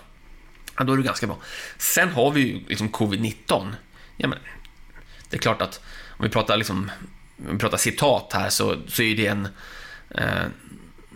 ja, 0.79 0.85
då 0.85 0.93
är 0.93 0.97
du 0.97 1.03
ganska 1.03 1.26
bra. 1.26 1.39
Sen 1.79 2.09
har 2.09 2.31
vi 2.31 2.41
ju 2.41 2.61
liksom 2.68 2.89
covid-19. 2.91 3.72
Ja, 4.16 4.29
men, 4.29 4.39
det 5.31 5.37
är 5.37 5.41
klart 5.41 5.62
att 5.62 5.81
om 6.09 6.24
vi 6.24 6.29
pratar, 6.29 6.57
liksom, 6.57 6.91
om 7.49 7.53
vi 7.53 7.59
pratar 7.59 7.79
citat 7.79 8.33
här 8.33 8.49
så, 8.49 8.76
så 8.89 9.03
är 9.03 9.16
det 9.16 9.26
en 9.26 9.49
eh, 10.11 10.47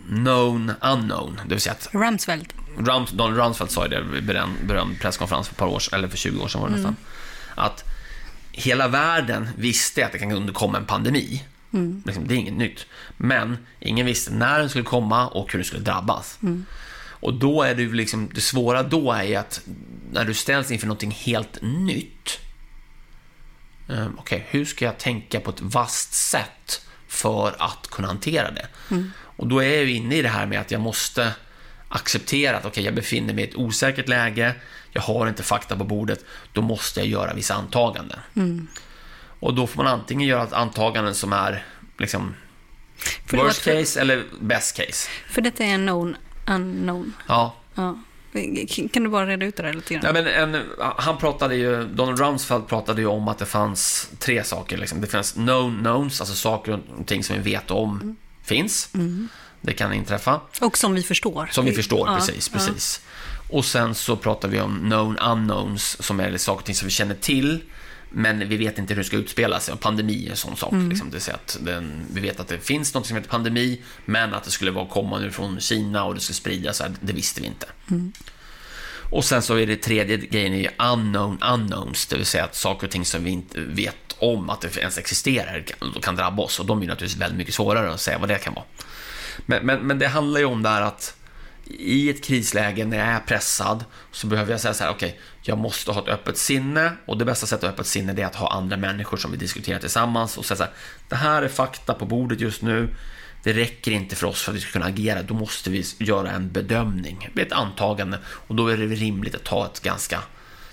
known 0.07 0.71
unknown. 0.81 1.39
Det 1.43 1.49
vill 1.49 1.61
säga 1.61 1.73
att 1.73 1.89
Ramsfeld. 1.93 2.53
Rums, 2.77 3.11
Donald 3.11 3.37
Rumsfeld 3.37 3.71
sa 3.71 3.83
ju 3.83 3.89
det 3.89 4.01
vid 4.01 4.25
berömd, 4.25 4.53
berömd 4.67 4.99
presskonferens 4.99 5.47
för 5.47 5.53
ett 5.53 5.57
par 5.59 5.67
år 5.67 5.81
eller 5.91 6.07
för 6.07 6.17
20 6.17 6.41
år 6.41 6.47
sedan 6.47 6.61
var 6.61 6.69
det 6.69 6.75
nästan. 6.75 6.95
Att 7.55 7.83
hela 8.51 8.87
världen 8.87 9.49
visste 9.57 10.05
att 10.05 10.11
det 10.11 10.19
kan 10.19 10.31
underkomma 10.31 10.77
en 10.77 10.85
pandemi. 10.85 11.43
Liksom, 12.05 12.27
det 12.27 12.33
är 12.33 12.37
inget 12.37 12.53
nytt. 12.53 12.85
Men 13.17 13.57
ingen 13.79 14.05
visste 14.05 14.33
när 14.33 14.59
den 14.59 14.69
skulle 14.69 14.85
komma 14.85 15.27
och 15.27 15.51
hur 15.51 15.59
den 15.59 15.65
skulle 15.65 15.83
drabbas. 15.83 16.39
Och 17.23 17.33
då 17.33 17.63
är 17.63 17.75
det 17.75 17.85
liksom, 17.85 18.29
det 18.33 18.41
svåra 18.41 18.83
då 18.83 19.11
är 19.11 19.37
att 19.39 19.61
när 20.11 20.25
du 20.25 20.33
ställs 20.33 20.71
inför 20.71 20.87
någonting 20.87 21.11
helt 21.11 21.61
nytt. 21.61 22.39
Um, 23.87 24.15
Okej, 24.19 24.47
hur 24.49 24.65
ska 24.65 24.85
jag 24.85 24.97
tänka 24.97 25.39
på 25.39 25.49
ett 25.49 25.61
vasst 25.61 26.13
sätt 26.13 26.85
för 27.07 27.55
att 27.59 27.87
kunna 27.87 28.07
hantera 28.07 28.51
det? 28.51 28.67
Och 29.35 29.47
då 29.47 29.63
är 29.63 29.77
jag 29.77 29.89
inne 29.89 30.15
i 30.15 30.21
det 30.21 30.29
här 30.29 30.45
med 30.45 30.59
att 30.59 30.71
jag 30.71 30.81
måste 30.81 31.33
acceptera 31.89 32.57
att 32.57 32.65
okej, 32.65 32.83
jag 32.83 32.95
befinner 32.95 33.33
mig 33.33 33.43
i 33.43 33.47
ett 33.47 33.55
osäkert 33.55 34.07
läge, 34.09 34.55
jag 34.91 35.01
har 35.01 35.27
inte 35.27 35.43
fakta 35.43 35.75
på 35.75 35.83
bordet, 35.83 36.25
då 36.53 36.61
måste 36.61 36.99
jag 36.99 37.07
göra 37.09 37.33
vissa 37.33 37.53
antaganden. 37.53 38.19
Och 39.39 39.53
då 39.53 39.67
får 39.67 39.83
man 39.83 39.93
antingen 39.93 40.27
göra 40.27 40.47
antaganden 40.57 41.15
som 41.15 41.33
är 41.33 41.65
liksom 41.97 42.35
För 43.25 43.37
worst 43.37 43.67
var- 43.67 43.73
case 43.73 44.01
eller 44.01 44.23
best 44.41 44.77
case. 44.77 45.09
För 45.29 45.41
detta 45.41 45.63
är 45.63 45.67
en 45.67 45.87
known 45.87 46.15
unknown. 46.47 47.13
Ja. 47.27 47.55
Ja. 47.75 47.99
Kan 48.93 49.03
du 49.03 49.09
bara 49.09 49.27
reda 49.27 49.45
ut 49.45 49.55
det 49.57 49.63
där 49.63 49.73
lite 49.73 49.93
grann? 49.93 50.03
Ja, 50.05 50.13
men 50.13 50.27
en, 50.27 50.63
han 50.97 51.17
pratade 51.17 51.55
ju, 51.55 51.83
Donald 51.87 52.19
Rumsfeld 52.19 52.67
pratade 52.67 53.01
ju 53.01 53.07
om 53.07 53.27
att 53.27 53.37
det 53.37 53.45
fanns 53.45 54.09
tre 54.19 54.43
saker. 54.43 54.77
Liksom. 54.77 55.01
Det 55.01 55.07
finns 55.07 55.31
known 55.31 55.79
knowns, 55.79 56.21
alltså 56.21 56.35
saker 56.35 56.79
och 56.99 57.07
ting 57.07 57.23
som 57.23 57.35
vi 57.35 57.41
vet 57.41 57.71
om 57.71 58.15
finns. 58.43 58.89
Det 59.61 59.73
kan 59.73 59.93
inträffa. 59.93 60.41
Och 60.61 60.77
som 60.77 60.93
vi 60.93 61.03
förstår. 61.03 61.49
Som 61.51 61.65
vi 61.65 61.71
förstår, 61.73 62.07
Ja, 62.07 62.15
precis. 62.15 62.49
ja. 62.53 62.59
precis. 62.59 63.01
Och 63.49 63.65
sen 63.65 63.95
så 63.95 64.15
pratar 64.15 64.47
vi 64.47 64.59
om 64.61 64.79
known 64.79 65.17
unknowns, 65.17 66.03
som 66.03 66.19
är 66.19 66.37
saker 66.37 66.59
och 66.59 66.65
ting 66.65 66.75
som 66.75 66.85
vi 66.87 66.91
känner 66.91 67.15
till, 67.15 67.63
men 68.09 68.49
vi 68.49 68.57
vet 68.57 68.77
inte 68.77 68.93
hur 68.93 69.01
det 69.01 69.07
ska 69.07 69.17
utspela 69.17 69.59
sig. 69.59 69.77
Pandemi 69.77 70.25
är 70.27 70.31
en 70.31 70.37
sån 70.37 70.57
sak. 70.57 70.73
Liksom. 70.89 71.09
Det 71.11 71.19
vill 71.19 71.33
att 71.33 71.57
den, 71.61 72.05
vi 72.13 72.21
vet 72.21 72.39
att 72.39 72.47
det 72.47 72.59
finns 72.59 72.93
något 72.93 73.07
som 73.07 73.15
heter 73.17 73.29
pandemi, 73.29 73.81
men 74.05 74.33
att 74.33 74.43
det 74.43 74.51
skulle 74.51 74.71
vara 74.71 74.87
komma 74.87 75.19
nu 75.19 75.31
från 75.31 75.59
Kina 75.59 76.03
och 76.03 76.15
det 76.15 76.19
skulle 76.21 76.35
spridas, 76.35 76.81
det 77.01 77.13
visste 77.13 77.41
vi 77.41 77.47
inte. 77.47 77.67
Och 79.13 79.25
sen 79.25 79.41
så 79.41 79.57
är 79.57 79.67
det 79.67 79.75
tredje 79.75 80.17
grejen 80.17 80.53
är 80.53 80.57
ju 80.57 80.69
unknown 80.79 81.43
unknowns, 81.43 82.05
det 82.05 82.15
vill 82.15 82.25
säga 82.25 82.43
att 82.43 82.55
saker 82.55 82.87
och 82.87 82.91
ting 82.91 83.05
som 83.05 83.23
vi 83.23 83.31
inte 83.31 83.59
vet 83.59 84.15
om 84.19 84.49
att 84.49 84.61
det 84.61 84.77
ens 84.77 84.97
existerar 84.97 85.61
kan, 85.61 86.01
kan 86.01 86.15
drabba 86.15 86.43
oss. 86.43 86.59
Och 86.59 86.65
de 86.65 86.77
är 86.77 86.81
ju 86.81 86.87
naturligtvis 86.87 87.21
väldigt 87.21 87.37
mycket 87.37 87.53
svårare 87.53 87.93
att 87.93 88.01
säga 88.01 88.17
vad 88.17 88.29
det 88.29 88.37
kan 88.37 88.53
vara. 88.53 88.65
Men, 89.45 89.65
men, 89.65 89.79
men 89.87 89.99
det 89.99 90.07
handlar 90.07 90.39
ju 90.39 90.45
om 90.45 90.63
det 90.63 90.69
här 90.69 90.81
att 90.81 91.15
i 91.65 92.09
ett 92.09 92.23
krisläge 92.23 92.85
när 92.85 92.97
jag 92.97 93.07
är 93.07 93.19
pressad 93.19 93.85
så 94.11 94.27
behöver 94.27 94.51
jag 94.51 94.61
säga 94.61 94.73
så 94.73 94.83
här, 94.83 94.91
okej, 94.91 95.19
jag 95.41 95.57
måste 95.57 95.91
ha 95.91 96.01
ett 96.01 96.09
öppet 96.09 96.37
sinne 96.37 96.91
och 97.05 97.17
det 97.17 97.25
bästa 97.25 97.47
sättet 97.47 97.63
att 97.63 97.69
ha 97.69 97.73
öppet 97.73 97.87
sinne 97.87 98.21
är 98.21 98.25
att 98.25 98.35
ha 98.35 98.51
andra 98.51 98.77
människor 98.77 99.17
som 99.17 99.31
vi 99.31 99.37
diskuterar 99.37 99.79
tillsammans 99.79 100.37
och 100.37 100.45
säga 100.45 100.57
så 100.57 100.63
här, 100.63 100.73
det 101.09 101.15
här 101.15 101.41
är 101.41 101.47
fakta 101.47 101.93
på 101.93 102.05
bordet 102.05 102.39
just 102.39 102.61
nu. 102.61 102.89
Det 103.43 103.53
räcker 103.53 103.91
inte 103.91 104.15
för 104.15 104.27
oss 104.27 104.41
för 104.43 104.51
att 104.51 104.57
vi 104.57 104.61
ska 104.61 104.71
kunna 104.71 104.85
agera. 104.85 105.21
Då 105.23 105.33
måste 105.33 105.69
vi 105.69 105.83
göra 105.97 106.31
en 106.31 106.51
bedömning. 106.51 107.29
Ett 107.35 107.51
antagande 107.51 108.19
och 108.27 108.55
då 108.55 108.67
är 108.67 108.77
det 108.77 108.85
rimligt 108.85 109.35
att 109.35 109.43
ta 109.43 109.65
ett 109.65 109.79
ganska, 109.79 110.19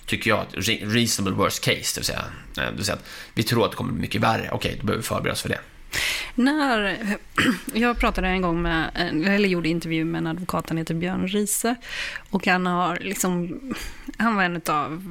tycker 0.07 0.31
jag, 0.31 0.41
ett 0.43 0.55
re- 0.55 0.91
reasonable 0.91 1.37
worst 1.37 1.64
case. 1.64 1.77
Det 1.77 1.99
vill 2.01 2.05
säga, 2.05 2.25
eh, 2.59 2.71
det 2.71 2.77
vill 2.77 2.85
säga 2.85 2.97
att 2.97 3.05
vi 3.35 3.43
tror 3.43 3.64
att 3.64 3.71
det 3.71 3.77
kommer 3.77 3.93
bli 3.93 4.01
mycket 4.01 4.21
värre. 4.21 4.49
Okej, 4.53 4.77
då 4.81 4.87
behöver 4.87 5.03
vi 5.03 5.07
förbereda 5.09 5.33
oss 5.33 5.43
för 5.43 5.49
det. 5.49 5.59
När, 6.35 6.97
jag 7.75 7.99
pratade 7.99 8.29
en 8.29 8.43
gång 8.43 8.62
med, 8.62 8.91
eller 9.27 9.49
gjorde 9.49 9.68
intervju 9.68 10.05
med 10.05 10.18
en 10.18 10.27
advokat, 10.27 10.68
han 10.68 10.79
heter 10.79 10.95
Björn 10.95 11.29
Riese. 11.29 11.75
Och 12.31 12.47
han, 12.47 12.66
har 12.66 12.99
liksom, 13.01 13.61
han 14.18 14.37
var 14.37 14.43
en 14.45 14.61
av 14.68 15.03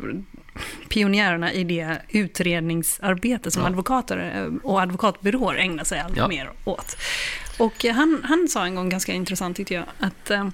pionjärerna 0.89 1.53
i 1.53 1.63
det 1.63 2.01
utredningsarbete 2.09 3.51
som 3.51 3.61
Ja. 3.61 3.67
advokater 3.67 4.31
eh, 4.35 4.53
och 4.69 4.81
advokatbyråer 4.81 5.55
ägnar 5.55 5.83
sig 5.83 5.99
allt 5.99 6.17
Ja. 6.17 6.27
mer 6.27 6.49
åt. 6.65 6.97
Och 7.59 7.83
han, 7.85 8.21
han 8.23 8.47
sa 8.49 8.65
en 8.65 8.75
gång 8.75 8.89
ganska 8.89 9.13
intressant 9.13 9.57
tyckte 9.57 9.73
jag, 9.73 9.83
att 9.99 10.29
eh, 10.31 10.49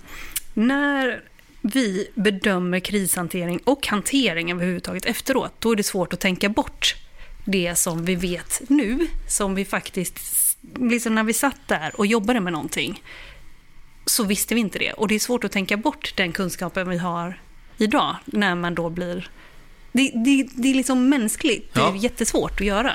när 0.54 1.22
vi 1.62 2.08
bedömer 2.16 2.80
krishantering 2.80 3.60
och 3.64 3.88
hantering 3.88 4.52
överhuvudtaget 4.52 5.06
efteråt, 5.06 5.54
då 5.60 5.72
är 5.72 5.76
det 5.76 5.84
svårt 5.84 6.14
att 6.14 6.20
tänka 6.20 6.50
bort 6.50 6.96
det 7.46 7.76
som 7.76 8.06
vi 8.06 8.16
vet 8.16 8.62
nu, 8.68 9.08
som 9.28 9.56
vi 9.56 9.66
faktiskt, 9.66 10.20
liksom 10.80 11.16
när 11.16 11.24
vi 11.24 11.34
satt 11.34 11.68
där 11.68 11.92
och 11.96 12.06
jobbade 12.06 12.40
med 12.40 12.54
någonting, 12.54 13.04
så 14.06 14.24
visste 14.24 14.56
vi 14.56 14.62
inte 14.62 14.80
det. 14.80 14.92
Och 14.94 15.08
det 15.08 15.16
är 15.16 15.20
svårt 15.20 15.44
att 15.44 15.52
tänka 15.52 15.78
bort 15.78 16.14
den 16.18 16.32
kunskapen 16.32 16.90
vi 16.90 16.98
har 16.98 17.40
idag, 17.78 18.16
när 18.26 18.56
man 18.56 18.76
då 18.76 18.90
blir 18.90 19.30
Det, 19.92 20.12
det, 20.26 20.48
det 20.56 20.70
är 20.72 20.74
liksom 20.74 21.10
mänskligt. 21.10 21.74
Det 21.74 21.80
är 21.80 21.84
Ja. 21.84 21.96
jättesvårt 21.96 22.62
att 22.62 22.68
göra. 22.68 22.94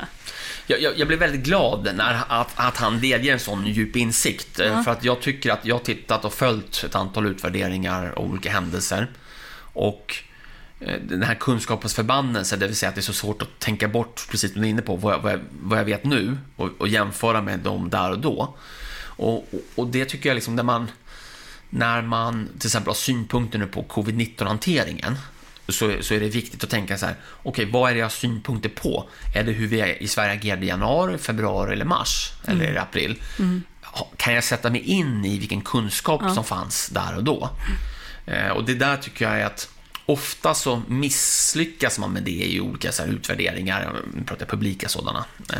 Jag, 0.70 0.82
jag, 0.82 0.98
jag 0.98 1.08
blev 1.08 1.20
väldigt 1.20 1.42
glad 1.42 1.88
när, 1.94 2.22
att, 2.28 2.52
att 2.56 2.76
han 2.76 3.00
delger 3.00 3.32
en 3.32 3.38
sån 3.38 3.66
djup 3.66 3.96
insikt. 3.96 4.60
eh, 4.60 4.82
För 4.82 4.90
att 4.90 5.04
jag 5.04 5.20
tycker 5.20 5.52
att 5.52 5.66
jag 5.66 5.74
har 5.74 5.80
tittat 5.84 6.24
och 6.24 6.32
följt 6.34 6.84
ett 6.86 6.94
antal 6.94 7.26
utvärderingar 7.26 8.18
och 8.18 8.24
olika 8.24 8.50
händelser. 8.50 9.10
Och 9.72 10.16
eh, 10.80 11.00
den 11.02 11.22
här 11.22 11.34
kunskapens 11.34 11.94
förbannelse, 11.94 12.56
det 12.56 12.66
vill 12.66 12.76
säga 12.76 12.88
att 12.88 12.94
det 12.94 13.00
är 13.00 13.02
så 13.02 13.12
svårt 13.12 13.42
att 13.42 13.58
tänka 13.58 13.88
bort, 13.88 14.26
precis 14.30 14.52
som 14.52 14.60
du 14.60 14.66
är 14.66 14.70
inne 14.70 14.82
på, 14.82 14.96
vad 14.96 15.12
jag, 15.14 15.18
vad 15.18 15.32
jag, 15.32 15.40
vad 15.62 15.78
jag 15.78 15.84
vet 15.84 16.04
nu 16.04 16.38
och, 16.56 16.68
och 16.78 16.88
jämföra 16.88 17.42
med 17.42 17.58
dem 17.60 17.90
där 17.90 18.10
och 18.10 18.18
då. 18.18 18.54
Och, 19.02 19.34
och, 19.34 19.60
och 19.74 19.86
det 19.86 20.04
tycker 20.04 20.28
jag 20.28 20.34
liksom, 20.34 20.56
när 20.56 20.62
man, 20.62 20.90
när 21.70 22.02
man 22.02 22.48
till 22.58 22.66
exempel 22.68 22.88
har 22.88 22.94
synpunkter 22.94 23.58
nu 23.58 23.66
på 23.66 23.82
covid-19-hanteringen, 23.82 25.16
så, 25.72 25.96
så 26.00 26.14
är 26.14 26.20
det 26.20 26.28
viktigt 26.28 26.64
att 26.64 26.70
tänka 26.70 26.98
så 26.98 27.06
här, 27.06 27.14
okej, 27.42 27.64
vad 27.72 27.90
är 27.90 27.94
det 27.94 27.98
jag 28.00 28.04
har 28.06 28.10
synpunkter 28.10 28.68
på? 28.68 29.08
Är 29.34 29.44
det 29.44 29.52
hur 29.52 29.66
vi 29.66 29.96
i 30.00 30.08
Sverige 30.08 30.32
agerade 30.32 30.64
i 30.64 30.68
januari, 30.68 31.18
februari 31.18 31.72
eller 31.72 31.84
mars? 31.84 32.32
Eller 32.46 32.76
april? 32.76 33.22
Ha- 33.82 34.08
Kan 34.16 34.34
jag 34.34 34.44
sätta 34.44 34.70
mig 34.70 34.80
in 34.80 35.24
i 35.24 35.38
vilken 35.38 35.60
kunskap 35.60 36.30
som 36.34 36.44
fanns 36.44 36.88
där 36.88 37.16
och 37.16 37.24
då? 37.24 37.50
Eh, 38.26 38.48
och 38.48 38.64
det 38.64 38.74
där 38.74 38.96
tycker 38.96 39.24
jag 39.24 39.40
är 39.40 39.46
att 39.46 39.68
ofta 40.10 40.54
så 40.54 40.82
misslyckas 40.88 41.98
man 41.98 42.10
med 42.12 42.22
det 42.22 42.30
i 42.52 42.60
olika 42.60 42.92
så 42.92 43.04
utvärderingar, 43.04 43.96
nu 44.14 44.24
pratar 44.24 44.42
jag 44.42 44.48
publika 44.50 44.88
sådana, 44.88 45.24
eh, 45.52 45.58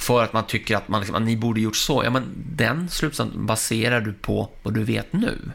för 0.00 0.22
att 0.24 0.32
man 0.32 0.46
tycker 0.46 0.76
att 0.76 0.88
man 0.88 1.00
liksom, 1.00 1.24
ni 1.24 1.36
borde 1.36 1.60
gjort 1.60 1.76
så. 1.76 2.04
Ja, 2.04 2.10
men 2.10 2.24
den 2.36 2.88
slutsatsen 2.90 3.46
baserar 3.46 4.00
du 4.00 4.12
på 4.12 4.50
vad 4.62 4.74
du 4.74 4.84
vet 4.84 5.12
nu. 5.12 5.50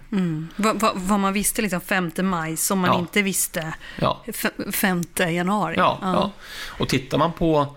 Vad, 0.56 0.80
vad, 0.80 0.92
vad 0.96 1.20
man 1.20 1.34
visste 1.34 1.62
liksom 1.62 1.82
5 1.82 2.12
maj 2.22 2.58
som 2.58 2.80
man 2.80 2.90
Ja. 2.90 3.00
inte 3.00 3.22
visste 3.22 3.74
Ja. 4.00 4.24
f- 4.28 4.46
5 4.72 5.04
januari. 5.18 5.76
Ja, 5.78 6.00
ja. 6.02 6.32
Och 6.80 6.90
tittar 6.90 7.18
man 7.18 7.34
på 7.34 7.76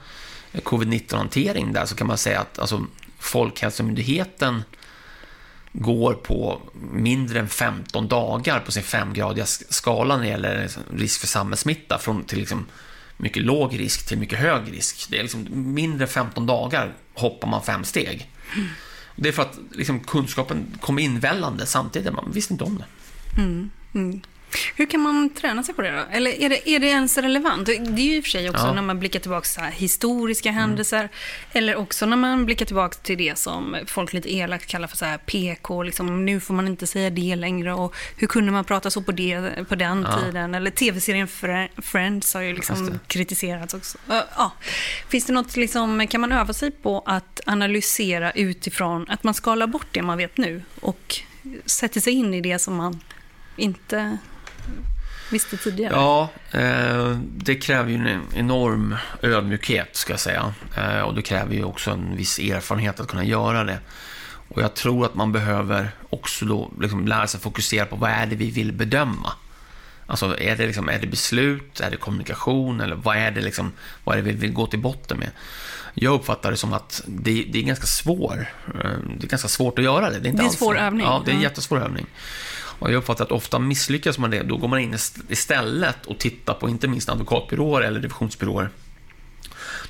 covid-19-hantering 0.62 1.72
där 1.72 1.84
så 1.86 1.94
kan 1.96 2.06
man 2.06 2.18
säga 2.18 2.40
att 2.40 2.58
alltså, 2.58 2.86
Folkhälsomyndigheten 3.18 4.62
går 5.76 6.14
på 6.14 6.60
mindre 6.92 7.40
än 7.40 7.48
15 7.48 8.08
dagar 8.08 8.60
på 8.60 8.72
sin 8.72 8.82
femgradiga 8.82 9.46
skala 9.46 10.16
när 10.16 10.22
det 10.22 10.28
gäller 10.30 10.70
risk 10.96 11.20
för 11.20 11.26
samhällssmitta 11.26 11.98
från 11.98 12.24
till 12.24 12.38
liksom 12.38 12.66
mycket 13.16 13.42
låg 13.42 13.80
risk 13.80 14.06
till 14.06 14.18
mycket 14.18 14.38
hög 14.38 14.72
risk. 14.72 15.06
Det 15.10 15.18
är 15.18 15.22
liksom 15.22 15.46
mindre 15.74 16.04
än 16.04 16.08
15 16.08 16.46
dagar 16.46 16.92
hoppar 17.14 17.48
man 17.48 17.62
fem 17.62 17.84
steg. 17.84 18.30
Det 19.16 19.28
är 19.28 19.32
för 19.32 19.42
att 19.42 19.58
liksom, 19.70 20.00
kunskapen 20.00 20.78
kom 20.80 20.98
invällande 20.98 21.66
samtidigt, 21.66 22.12
man 22.12 22.32
visste 22.32 22.52
inte 22.52 22.64
om 22.64 22.78
det. 22.78 22.86
Mm. 23.40 23.70
Mm. 23.94 24.20
Hur 24.76 24.86
kan 24.86 25.00
man 25.00 25.30
träna 25.34 25.62
sig 25.62 25.74
på 25.74 25.82
det 25.82 25.90
då? 25.90 26.02
Eller 26.16 26.30
är 26.30 26.48
det, 26.48 26.68
är 26.70 26.78
det 26.78 26.86
ens 26.86 27.18
relevant? 27.18 27.66
Det 27.66 27.76
är 27.76 27.98
ju 27.98 28.16
i 28.16 28.20
och 28.20 28.24
för 28.24 28.30
sig 28.30 28.50
också 28.50 28.66
Ja. 28.66 28.72
när 28.72 28.82
man 28.82 28.98
blickar 28.98 29.20
tillbaka 29.20 29.44
så 29.44 29.60
här 29.60 29.70
historiska 29.70 30.50
händelser. 30.50 31.08
Eller 31.52 31.76
också 31.76 32.06
när 32.06 32.16
man 32.16 32.44
blickar 32.46 32.66
tillbaka 32.66 32.96
till 33.02 33.18
det 33.18 33.38
som 33.38 33.76
folk 33.86 34.12
lite 34.12 34.34
elakt 34.34 34.66
kallar 34.66 34.88
för 34.88 34.96
så 34.96 35.04
här 35.04 35.18
PK. 35.18 35.82
Liksom, 35.82 36.24
nu 36.26 36.40
får 36.40 36.54
man 36.54 36.66
inte 36.68 36.86
säga 36.86 37.10
det 37.10 37.36
längre. 37.36 37.74
Och 37.74 37.94
hur 38.16 38.26
kunde 38.26 38.52
man 38.52 38.64
prata 38.64 38.90
så 38.90 39.02
på, 39.02 39.12
det, 39.12 39.68
på 39.68 39.74
den 39.74 40.06
tiden? 40.20 40.54
Eller 40.54 40.70
tv-serien 40.70 41.28
Friends 41.82 42.34
har 42.34 42.40
ju 42.40 42.54
liksom 42.54 42.98
kritiserats 43.06 43.74
också. 43.74 43.98
Ja, 44.08 44.24
Ja. 44.36 44.52
Finns 45.08 45.26
det 45.26 45.32
något, 45.32 45.56
liksom, 45.56 46.06
kan 46.06 46.20
man 46.20 46.32
öva 46.32 46.52
sig 46.52 46.70
på 46.70 47.02
att 47.06 47.40
analysera 47.46 48.30
utifrån 48.32 49.06
att 49.08 49.24
man 49.24 49.34
skalar 49.34 49.66
bort 49.66 49.86
det 49.92 50.02
man 50.02 50.18
vet 50.18 50.36
nu 50.36 50.62
och 50.80 51.14
sätter 51.66 52.00
sig 52.00 52.12
in 52.12 52.34
i 52.34 52.40
det 52.40 52.58
som 52.58 52.74
man 52.76 53.00
inte 53.56 54.18
visste 55.30 55.56
tidigare? 55.56 55.92
Ja, 55.94 56.28
eh, 56.50 57.18
det 57.36 57.54
kräver 57.54 57.90
ju 57.90 57.96
en 57.96 58.20
enorm 58.34 58.96
ödmjukhet, 59.22 59.96
ska 59.96 60.12
jag 60.12 60.20
säga. 60.20 60.54
Eh, 60.76 61.00
och 61.00 61.14
det 61.14 61.22
kräver 61.22 61.54
ju 61.54 61.64
också 61.64 61.90
en 61.90 62.16
viss 62.16 62.38
erfarenhet 62.38 63.00
att 63.00 63.08
kunna 63.08 63.24
göra 63.24 63.64
det. 63.64 63.78
Och 64.48 64.62
jag 64.62 64.74
tror 64.74 65.04
att 65.06 65.14
man 65.14 65.32
behöver 65.32 65.90
också 66.10 66.44
då 66.44 66.70
liksom 66.80 67.06
lära 67.08 67.26
sig 67.26 67.40
fokusera 67.40 67.86
på 67.86 67.96
vad 67.96 68.10
är 68.10 68.26
det 68.26 68.36
vi 68.36 68.50
vill 68.50 68.72
bedöma. 68.72 69.32
Alltså, 70.06 70.38
är 70.38 70.56
det, 70.56 70.66
liksom, 70.66 70.88
är 70.88 70.98
det 70.98 71.06
beslut, 71.06 71.80
är 71.80 71.90
det 71.90 71.96
kommunikation 71.96 72.80
eller 72.80 72.96
vad 72.96 73.16
är 73.16 73.30
det, 73.30 73.40
liksom, 73.40 73.72
vad 74.04 74.18
är 74.18 74.22
det 74.22 74.30
vi 74.30 74.36
vill 74.36 74.52
gå 74.52 74.66
till 74.66 74.78
botten 74.78 75.18
med? 75.18 75.30
Jag 75.94 76.14
uppfattar 76.14 76.50
det 76.50 76.56
som 76.56 76.72
att 76.72 77.02
det, 77.06 77.44
det 77.52 77.58
är 77.58 77.62
ganska 77.62 77.86
svår, 77.86 78.46
eh, 78.66 78.90
det 79.18 79.24
är 79.24 79.28
ganska 79.28 79.48
svårt 79.48 79.78
att 79.78 79.84
göra 79.84 80.10
det. 80.10 80.18
Det 80.18 80.28
är, 80.28 80.30
inte 80.30 80.36
Det 80.36 80.40
är 80.42 80.44
en 80.44 80.50
alls- 80.50 80.58
svår 80.58 80.78
övning. 80.78 81.06
Ja, 81.06 81.22
det 81.24 81.30
är 81.30 81.34
en 81.34 81.40
jättesvår 81.40 81.82
övning. 81.82 82.06
Och 82.78 82.90
jag 82.90 82.96
uppfattar 82.98 83.24
att 83.24 83.32
ofta 83.32 83.58
misslyckas 83.58 84.18
man 84.18 84.30
det, 84.30 84.42
då 84.42 84.56
går 84.56 84.68
man 84.68 84.78
in 84.80 84.94
ist- 84.94 85.22
istället 85.28 86.06
och 86.06 86.18
tittar 86.18 86.54
på 86.54 86.68
inte 86.68 86.88
minst 86.88 87.08
advokatbyråer 87.08 87.82
eller 87.82 88.00
revisionsbyråer. 88.00 88.70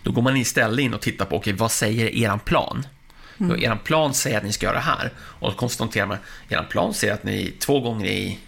Då 0.02 0.12
går 0.12 0.22
man 0.22 0.36
istället 0.36 0.80
in 0.80 0.94
och 0.94 1.00
tittar 1.00 1.24
på, 1.24 1.36
okej, 1.36 1.52
vad 1.52 1.72
säger 1.72 2.14
eran 2.14 2.40
plan? 2.40 2.86
Mm. 3.38 3.62
Eran 3.62 3.78
plan 3.78 4.14
säger 4.14 4.36
att 4.38 4.44
ni 4.44 4.52
ska 4.52 4.66
göra 4.66 4.76
det 4.76 4.82
här. 4.82 5.12
Och 5.18 5.50
då 5.50 5.56
konstaterar 5.56 6.06
man, 6.06 6.18
eran 6.48 6.66
plan 6.68 6.94
säger 6.94 7.14
att 7.14 7.24
ni 7.24 7.54
två 7.58 7.80
gånger 7.80 8.06
i 8.06 8.38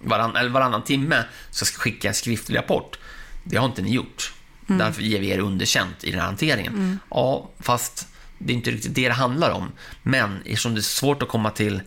varann, 0.00 0.36
eller 0.36 0.50
varannan 0.50 0.84
timme 0.84 1.24
ska 1.50 1.78
skicka 1.78 2.08
en 2.08 2.14
skriftlig 2.14 2.58
rapport. 2.58 2.98
Det 3.44 3.56
har 3.56 3.66
inte 3.66 3.82
ni 3.82 3.92
gjort. 3.92 4.32
Därför 4.66 5.02
ger 5.02 5.20
vi 5.20 5.30
er 5.30 5.38
underkänt 5.38 6.04
i 6.04 6.10
den 6.10 6.20
här 6.20 6.26
hanteringen. 6.26 6.98
Ja, 7.10 7.50
fast 7.58 8.08
det 8.38 8.52
är 8.52 8.56
inte 8.56 8.70
riktigt 8.70 8.94
det 8.94 9.08
det 9.08 9.14
handlar 9.14 9.50
om. 9.50 9.72
Men 10.02 10.36
eftersom 10.44 10.74
det 10.74 10.80
är 10.80 10.82
svårt 10.82 11.22
att 11.22 11.28
komma 11.28 11.50
till 11.50 11.80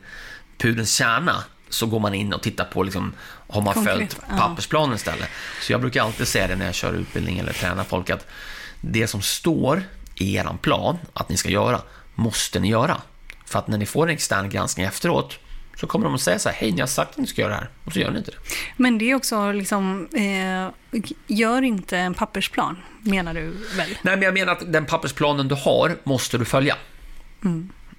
pudelns 0.58 0.94
kärna 0.94 1.44
så 1.74 1.86
går 1.86 2.00
man 2.00 2.14
in 2.14 2.34
och 2.34 2.42
tittar 2.42 2.66
på, 2.66 2.84
liksom, 2.84 3.14
har 3.48 3.62
man 3.62 3.74
Konkret, 3.74 3.96
följt 3.96 4.18
ja. 4.30 4.38
pappersplanen 4.38 4.96
istället? 4.96 5.30
Så 5.62 5.72
jag 5.72 5.82
brukar 5.82 6.04
alltid 6.04 6.28
säga 6.28 6.48
det 6.48 6.56
när 6.56 6.66
jag 6.66 6.76
kör 6.76 6.94
utbildning 6.94 7.40
eller 7.40 7.54
tränar 7.54 7.84
folk, 7.84 8.10
att 8.10 8.28
det 8.82 9.08
som 9.08 9.22
står 9.22 9.84
i 10.16 10.36
er 10.36 10.58
plan 10.62 10.98
att 11.14 11.30
ni 11.30 11.38
ska 11.38 11.50
göra, 11.50 11.82
måste 12.16 12.60
ni 12.60 12.70
göra. 12.70 12.98
För 13.46 13.60
att 13.60 13.68
när 13.68 13.78
ni 13.78 13.86
får 13.86 14.08
en 14.08 14.14
extern 14.14 14.50
granskning 14.50 14.86
efteråt, 14.86 15.40
så 15.76 15.88
kommer 15.88 16.06
de 16.06 16.16
att 16.16 16.22
säga 16.22 16.40
så 16.40 16.50
här, 16.50 16.56
hej, 16.56 16.72
ni 16.72 16.80
har 16.80 16.88
sagt 16.88 17.12
att 17.12 17.18
ni 17.18 17.28
ska 17.28 17.42
göra 17.42 17.52
det 17.52 17.58
här, 17.58 17.70
och 17.86 17.94
så 17.94 18.00
gör 18.00 18.12
ni 18.12 18.18
inte 18.18 18.32
det. 18.32 18.38
Men 18.78 18.98
det 18.98 19.12
är 19.12 19.16
också 19.16 19.52
liksom, 19.52 20.08
eh, 20.14 21.02
gör 21.28 21.62
inte 21.62 21.98
en 21.98 22.14
pappersplan, 22.14 22.78
menar 23.02 23.34
du 23.34 23.42
väl? 23.76 23.98
Nej, 24.02 24.16
men 24.16 24.22
jag 24.22 24.34
menar 24.34 24.52
att 24.52 24.74
den 24.74 24.86
pappersplanen 24.86 25.48
du 25.48 25.56
har, 25.56 25.98
måste 26.04 26.38
du 26.38 26.46
följa. 26.46 26.78
Eh, 27.46 27.52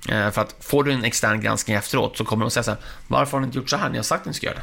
För 0.08 0.38
att 0.38 0.56
får 0.64 0.84
du 0.84 0.92
en 0.92 1.04
extern 1.04 1.40
granskning 1.40 1.76
efteråt 1.76 2.16
så 2.16 2.24
kommer 2.24 2.44
de 2.44 2.50
säga 2.50 2.62
så 2.64 2.70
här, 2.70 2.80
varför 3.08 3.32
har 3.32 3.40
ni 3.40 3.46
inte 3.46 3.58
gjort 3.58 3.70
så 3.70 3.76
här? 3.76 3.90
Ni 3.90 3.96
har 3.98 4.02
sagt 4.02 4.20
att 4.20 4.26
ni 4.26 4.34
ska 4.34 4.46
göra 4.46 4.56
det. 4.56 4.62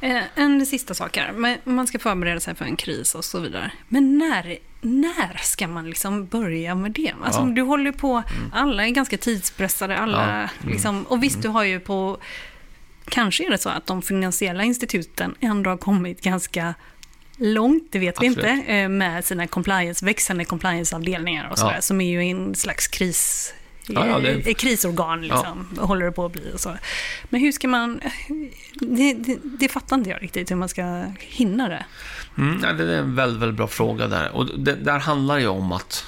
Eh, 0.00 0.22
en 0.34 0.66
sista 0.66 0.94
sak 0.94 1.16
här, 1.16 1.58
man 1.64 1.86
ska 1.86 1.98
förbereda 1.98 2.40
sig 2.40 2.54
för 2.54 2.64
en 2.64 2.76
kris 2.76 3.14
och 3.14 3.24
så 3.24 3.40
vidare. 3.40 3.72
Men 3.88 4.18
när, 4.18 4.58
när 4.80 5.36
ska 5.42 5.68
man 5.68 5.86
liksom 5.90 6.26
börja 6.26 6.74
med 6.74 6.92
det? 6.92 7.12
Alltså, 7.24 7.40
Ja. 7.40 7.46
Du 7.46 7.62
håller 7.62 7.92
på, 7.92 8.22
alla 8.52 8.86
är 8.86 8.90
ganska 8.90 9.18
tidspressade, 9.18 9.96
alla 9.98 10.42
Ja. 10.62 10.68
liksom, 10.70 11.02
och 11.04 11.22
visst 11.22 11.42
du 11.42 11.48
har 11.48 11.64
ju 11.64 11.80
på, 11.80 12.18
kanske 13.08 13.46
är 13.46 13.50
det 13.50 13.58
så 13.58 13.68
att 13.68 13.86
de 13.86 14.02
finansiella 14.02 14.64
instituten 14.64 15.34
ändå 15.40 15.70
har 15.70 15.76
kommit 15.76 16.22
ganska 16.22 16.74
långt, 17.36 17.88
det 17.90 17.98
vet 17.98 18.14
Absolut. 18.18 18.44
vi 18.44 18.50
inte, 18.50 18.72
eh, 18.72 18.88
med 18.88 19.24
sina 19.24 19.46
compliance, 19.46 20.04
växande 20.06 20.44
compliance-avdelningar 20.44 21.48
och 21.50 21.58
sådär, 21.58 21.74
Ja. 21.74 21.80
som 21.80 22.00
är 22.00 22.10
ju 22.10 22.22
en 22.30 22.54
slags 22.54 22.88
kris 22.88 23.54
Ja, 23.94 24.06
ja, 24.06 24.18
det- 24.18 24.48
eh, 24.48 24.54
krisorgan 24.54 25.22
liksom, 25.22 25.78
håller 25.78 26.06
det 26.06 26.12
på 26.12 26.24
att 26.24 26.32
bli 26.32 26.50
och 26.54 26.60
så. 26.60 26.76
Men 27.28 27.40
hur 27.40 27.52
ska 27.52 27.68
man, 27.68 28.00
det, 28.74 29.12
det, 29.14 29.38
det 29.42 29.68
fattar 29.68 29.96
inte 29.96 30.10
jag 30.10 30.22
riktigt 30.22 30.50
hur 30.50 30.56
man 30.56 30.68
ska 30.68 31.04
hinna 31.18 31.68
det. 31.68 31.84
Mm, 32.38 32.56
nej, 32.56 32.74
det 32.74 32.94
är 32.94 32.98
en 32.98 33.14
väldigt, 33.14 33.42
väldigt 33.42 33.56
bra 33.56 33.66
fråga 33.66 34.06
där. 34.06 34.30
Och 34.32 34.58
det, 34.58 34.74
där 34.74 34.98
handlar 34.98 35.38
ju 35.38 35.46
om 35.48 35.72
att 35.72 36.04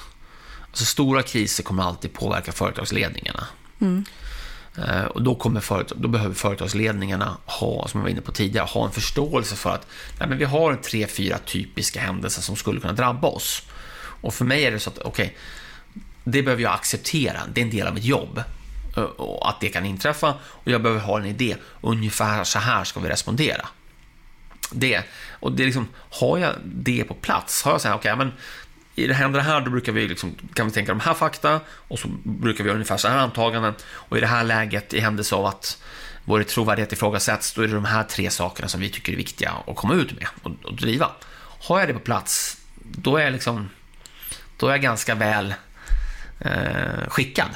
alltså, 0.69 0.85
stora 0.85 1.21
kriser 1.21 1.63
kommer 1.63 1.83
alltid 1.83 2.13
påverka 2.13 2.51
företagsledningarna. 2.51 3.47
Eh, 4.77 5.03
och 5.05 5.21
då, 5.23 5.35
kommer 5.35 5.59
företag, 5.59 5.97
då 6.01 6.07
behöver 6.07 6.35
företagsledningarna 6.35 7.37
ha, 7.45 7.87
som 7.87 7.99
jag 7.99 8.03
var 8.03 8.09
inne 8.09 8.21
på 8.21 8.31
tidigare, 8.31 8.65
ha 8.65 8.85
en 8.85 8.91
förståelse 8.91 9.55
för 9.55 9.69
att 9.69 9.87
nej, 10.19 10.29
men 10.29 10.37
vi 10.37 10.45
har 10.45 10.75
tre, 10.75 11.07
fyra 11.07 11.37
typiska 11.37 11.99
händelser 12.01 12.41
som 12.41 12.55
skulle 12.55 12.79
kunna 12.79 12.93
drabba 12.93 13.27
oss. 13.27 13.61
Och 14.21 14.33
för 14.33 14.45
mig 14.45 14.63
är 14.65 14.71
det 14.71 14.79
så 14.79 14.89
att, 14.89 14.97
okej, 14.97 15.37
det 16.23 16.43
behöver 16.43 16.63
jag 16.63 16.73
acceptera, 16.73 17.41
det 17.53 17.61
är 17.61 17.65
en 17.65 17.71
del 17.71 17.87
av 17.87 17.93
mitt 17.93 18.03
jobb. 18.03 18.43
Eh, 18.97 19.03
och 19.03 19.49
att 19.49 19.59
det 19.59 19.69
kan 19.69 19.85
inträffa 19.85 20.33
och 20.43 20.71
jag 20.71 20.81
behöver 20.81 21.01
ha 21.01 21.19
en 21.19 21.25
idé, 21.25 21.55
ungefär 21.81 22.43
så 22.43 22.59
här 22.59 22.83
ska 22.83 22.99
vi 22.99 23.09
respondera 23.09 23.67
det. 24.73 25.03
Och 25.29 25.51
det 25.51 25.63
är 25.63 25.65
liksom, 25.65 25.87
har 26.09 26.37
jag 26.37 26.55
det 26.63 27.03
på 27.03 27.13
plats? 27.13 27.63
Har 27.63 27.71
jag 27.71 27.81
så 27.81 27.87
här, 27.87 27.95
okej, 27.95 28.15
men 28.15 28.31
i 28.95 29.07
det 29.07 29.13
händer 29.13 29.39
det 29.39 29.45
här, 29.45 29.61
då 29.61 29.71
brukar 29.71 29.91
vi 29.91 30.07
liksom, 30.07 30.35
kan 30.53 30.65
vi 30.65 30.71
tänka 30.71 30.91
de 30.91 30.99
här 30.99 31.13
fakta 31.13 31.59
och 31.67 31.99
så 31.99 32.07
brukar 32.23 32.63
vi 32.63 32.67
göra 32.67 32.75
ungefär 32.75 32.97
så 32.97 33.07
här 33.07 33.17
antaganden. 33.17 33.73
Och 33.83 34.17
i 34.17 34.19
det 34.19 34.27
här 34.27 34.43
läget, 34.43 34.93
i 34.93 34.99
händelse 34.99 35.35
av 35.35 35.45
att 35.45 35.81
vår 36.25 36.43
trovärdighet 36.43 36.93
ifrågasätts, 36.93 37.53
då 37.53 37.61
är 37.61 37.67
det 37.67 37.73
de 37.73 37.85
här 37.85 38.03
tre 38.03 38.29
sakerna 38.29 38.67
som 38.67 38.81
vi 38.81 38.89
tycker 38.89 39.13
är 39.13 39.17
viktiga 39.17 39.51
att 39.67 39.75
komma 39.75 39.93
ut 39.93 40.11
med 40.11 40.27
och, 40.43 40.51
och 40.63 40.75
driva. 40.75 41.11
Har 41.67 41.79
jag 41.79 41.89
det 41.89 41.93
på 41.93 41.99
plats, 41.99 42.57
då 42.75 43.17
är 43.17 43.23
jag 43.23 43.33
liksom, 43.33 43.69
då 44.57 44.67
är 44.67 44.71
jag 44.71 44.81
ganska 44.81 45.15
väl 45.15 45.53
eh, 46.43 47.09
skickad. 47.09 47.49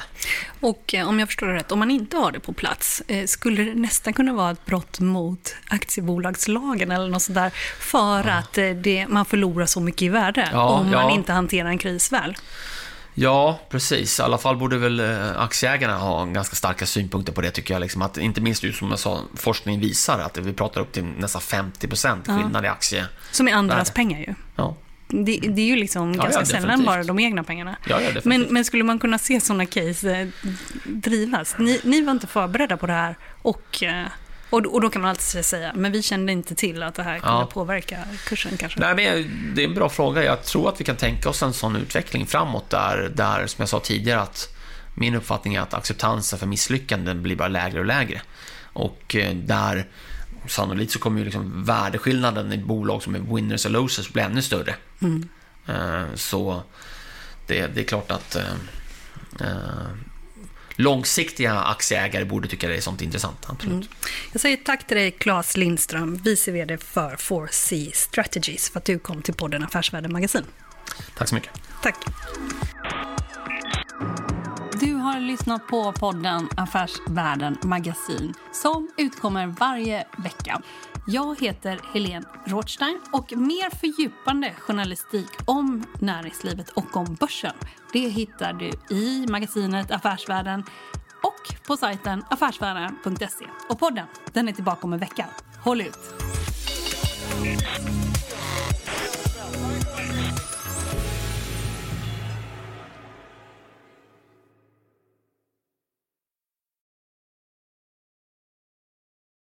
Och 0.60 0.94
eh, 0.94 1.08
om 1.08 1.18
jag 1.18 1.28
förstår 1.28 1.46
det 1.46 1.54
rätt, 1.54 1.72
om 1.72 1.78
man 1.78 1.90
inte 1.90 2.16
har 2.16 2.32
det 2.32 2.40
på 2.40 2.52
plats, 2.52 3.02
eh, 3.08 3.26
skulle 3.26 3.62
det 3.62 3.74
nästan 3.74 4.12
kunna 4.12 4.32
vara 4.32 4.50
ett 4.50 4.66
brott 4.66 5.00
mot 5.00 5.54
aktiebolagslagen 5.68 6.90
eller 6.90 7.08
något 7.08 7.22
sånt 7.22 7.36
där, 7.36 7.50
för 7.80 8.28
att 8.28 8.58
eh, 8.58 8.70
det, 8.70 9.06
man 9.08 9.24
förlorar 9.24 9.66
så 9.66 9.80
mycket 9.80 10.02
i 10.02 10.08
värde 10.08 10.48
Ja, 10.52 10.68
om 10.68 10.90
man 10.90 11.08
ja. 11.08 11.10
inte 11.10 11.32
hanterar 11.32 11.68
en 11.68 11.78
kris 11.78 12.12
väl? 12.12 12.36
Ja, 13.20 13.60
precis. 13.70 14.18
I 14.18 14.22
alla 14.22 14.38
fall 14.38 14.56
borde 14.56 14.78
väl 14.78 15.00
eh, 15.00 15.40
aktieägarna 15.40 15.96
ha 15.98 16.24
ganska 16.24 16.56
starka 16.56 16.86
synpunkter 16.86 17.32
på 17.32 17.40
det 17.40 17.50
tycker 17.50 17.74
jag. 17.74 17.80
Liksom 17.80 18.02
att, 18.02 18.18
inte 18.18 18.40
minst 18.40 18.62
ju 18.62 18.72
som 18.72 18.90
jag 18.90 18.98
sa, 18.98 19.20
forskning 19.34 19.80
visar 19.80 20.18
att 20.18 20.36
vi 20.38 20.52
pratar 20.52 20.80
upp 20.80 20.92
till 20.92 21.04
nästan 21.04 21.42
50% 21.42 22.40
skillnad 22.40 22.64
i 22.64 22.68
aktie. 22.68 23.06
Som 23.30 23.48
är 23.48 23.52
andras 23.52 23.90
pengar 23.90 24.18
ju. 24.18 24.34
Ja. 24.56 24.76
Det, 25.08 25.38
det 25.38 25.62
är 25.62 25.66
ju 25.66 25.76
liksom 25.76 26.14
Ja, 26.14 26.22
ganska 26.22 26.40
ja, 26.40 26.46
sällan 26.46 26.84
bara 26.84 27.04
de 27.04 27.18
egna 27.18 27.44
pengarna. 27.44 27.76
Ja, 27.86 28.00
men, 28.24 28.42
men 28.42 28.64
skulle 28.64 28.84
man 28.84 28.98
kunna 28.98 29.18
se 29.18 29.40
sådana 29.40 29.66
case 29.66 30.10
eh, 30.10 30.28
drivas? 30.84 31.54
Ni, 31.58 31.80
ni 31.84 32.00
var 32.02 32.12
inte 32.12 32.26
förberedda 32.26 32.76
på 32.76 32.86
det 32.86 32.92
här 32.92 33.16
och, 33.42 33.82
eh, 33.82 34.04
och, 34.50 34.66
och 34.66 34.80
då 34.80 34.90
kan 34.90 35.02
man 35.02 35.10
alltid 35.10 35.44
säga, 35.44 35.72
men 35.74 35.92
vi 35.92 36.02
kände 36.02 36.32
inte 36.32 36.54
till 36.54 36.82
att 36.82 36.94
det 36.94 37.02
här 37.02 37.18
kunde 37.18 37.46
påverka 37.46 37.98
kursen 38.26 38.56
kanske. 38.56 38.80
Nej, 38.80 38.94
men 38.94 39.54
det 39.54 39.62
är 39.62 39.68
en 39.68 39.74
bra 39.74 39.88
fråga. 39.88 40.24
Jag 40.24 40.44
tror 40.44 40.68
att 40.68 40.80
vi 40.80 40.84
kan 40.84 40.96
tänka 40.96 41.28
oss 41.28 41.42
en 41.42 41.52
sån 41.52 41.76
utveckling 41.76 42.26
framåt 42.26 42.70
där, 42.70 43.12
där 43.14 43.46
som 43.46 43.62
jag 43.62 43.68
sa 43.68 43.80
tidigare, 43.80 44.20
att 44.20 44.54
min 44.94 45.14
uppfattning 45.14 45.54
är 45.54 45.60
att 45.60 45.74
acceptansen 45.74 46.38
för 46.38 46.46
misslyckanden 46.46 47.22
blir 47.22 47.36
bara 47.36 47.48
lägre 47.48 47.78
och 47.78 47.86
lägre. 47.86 48.22
Och 48.72 49.16
eh, 49.16 49.34
där 49.34 49.86
sannolikt 50.46 50.92
så 50.92 50.98
kommer 50.98 51.18
ju 51.18 51.24
liksom 51.24 51.64
värdeskillnaden 51.64 52.52
i 52.52 52.58
bolag 52.58 53.02
som 53.02 53.14
är 53.14 53.34
winners 53.34 53.64
och 53.64 53.70
losers 53.70 54.12
bli 54.12 54.22
ännu 54.22 54.42
större. 54.42 54.74
Eh, 55.66 56.04
Så 56.14 56.62
det, 57.46 57.66
det 57.66 57.80
är 57.80 57.84
klart 57.84 58.10
att 58.10 58.36
eh, 58.36 58.52
eh, 59.40 59.86
långsiktiga 60.76 61.60
aktieägare 61.60 62.24
borde 62.24 62.48
tycka 62.48 62.68
det 62.68 62.76
är 62.76 62.80
sånt 62.80 63.02
intressant. 63.02 63.46
Absolut. 63.48 63.90
Jag 64.32 64.40
säger 64.40 64.56
tack 64.56 64.86
till 64.86 64.96
dig, 64.96 65.10
Claes 65.10 65.56
Lindström, 65.56 66.16
vice 66.16 66.52
vd 66.52 66.78
för 66.78 67.16
4C 67.16 67.90
Strategies, 67.94 68.70
för 68.70 68.78
att 68.78 68.84
du 68.84 68.98
kom 68.98 69.22
till 69.22 69.34
podden 69.34 69.64
Affärsvärlden 69.64 70.12
Magasin. 70.12 70.44
Tack 71.16 71.28
så 71.28 71.34
mycket. 71.34 71.50
Tack. 71.82 71.96
Du 75.18 75.22
har 75.22 75.28
lyssnat 75.28 75.66
på 75.66 75.92
podden 75.92 76.48
Affärsvärlden 76.56 77.58
Magasin 77.62 78.34
som 78.52 78.88
utkommer 78.96 79.46
varje 79.46 80.06
vecka. 80.18 80.62
Jag 81.06 81.40
heter 81.40 81.80
Helene 81.92 82.26
Rothstein 82.44 83.00
och 83.12 83.32
mer 83.36 83.76
fördjupande 83.76 84.54
journalistik 84.58 85.28
om 85.44 85.84
näringslivet 86.00 86.68
och 86.68 86.96
om 86.96 87.16
börsen 87.20 87.52
det 87.92 88.08
hittar 88.08 88.52
du 88.52 88.96
i 88.96 89.26
magasinet 89.28 89.90
Affärsvärlden 89.90 90.64
och 91.22 91.66
på 91.66 91.76
sajten 91.76 92.24
affärsvärlden.se. 92.30 93.46
Och 93.68 93.78
podden 93.78 94.06
den 94.32 94.48
är 94.48 94.52
tillbaka 94.52 94.86
om 94.86 94.92
en 94.92 94.98
vecka. 94.98 95.26
Håll 95.64 95.80
ut! 95.80 96.14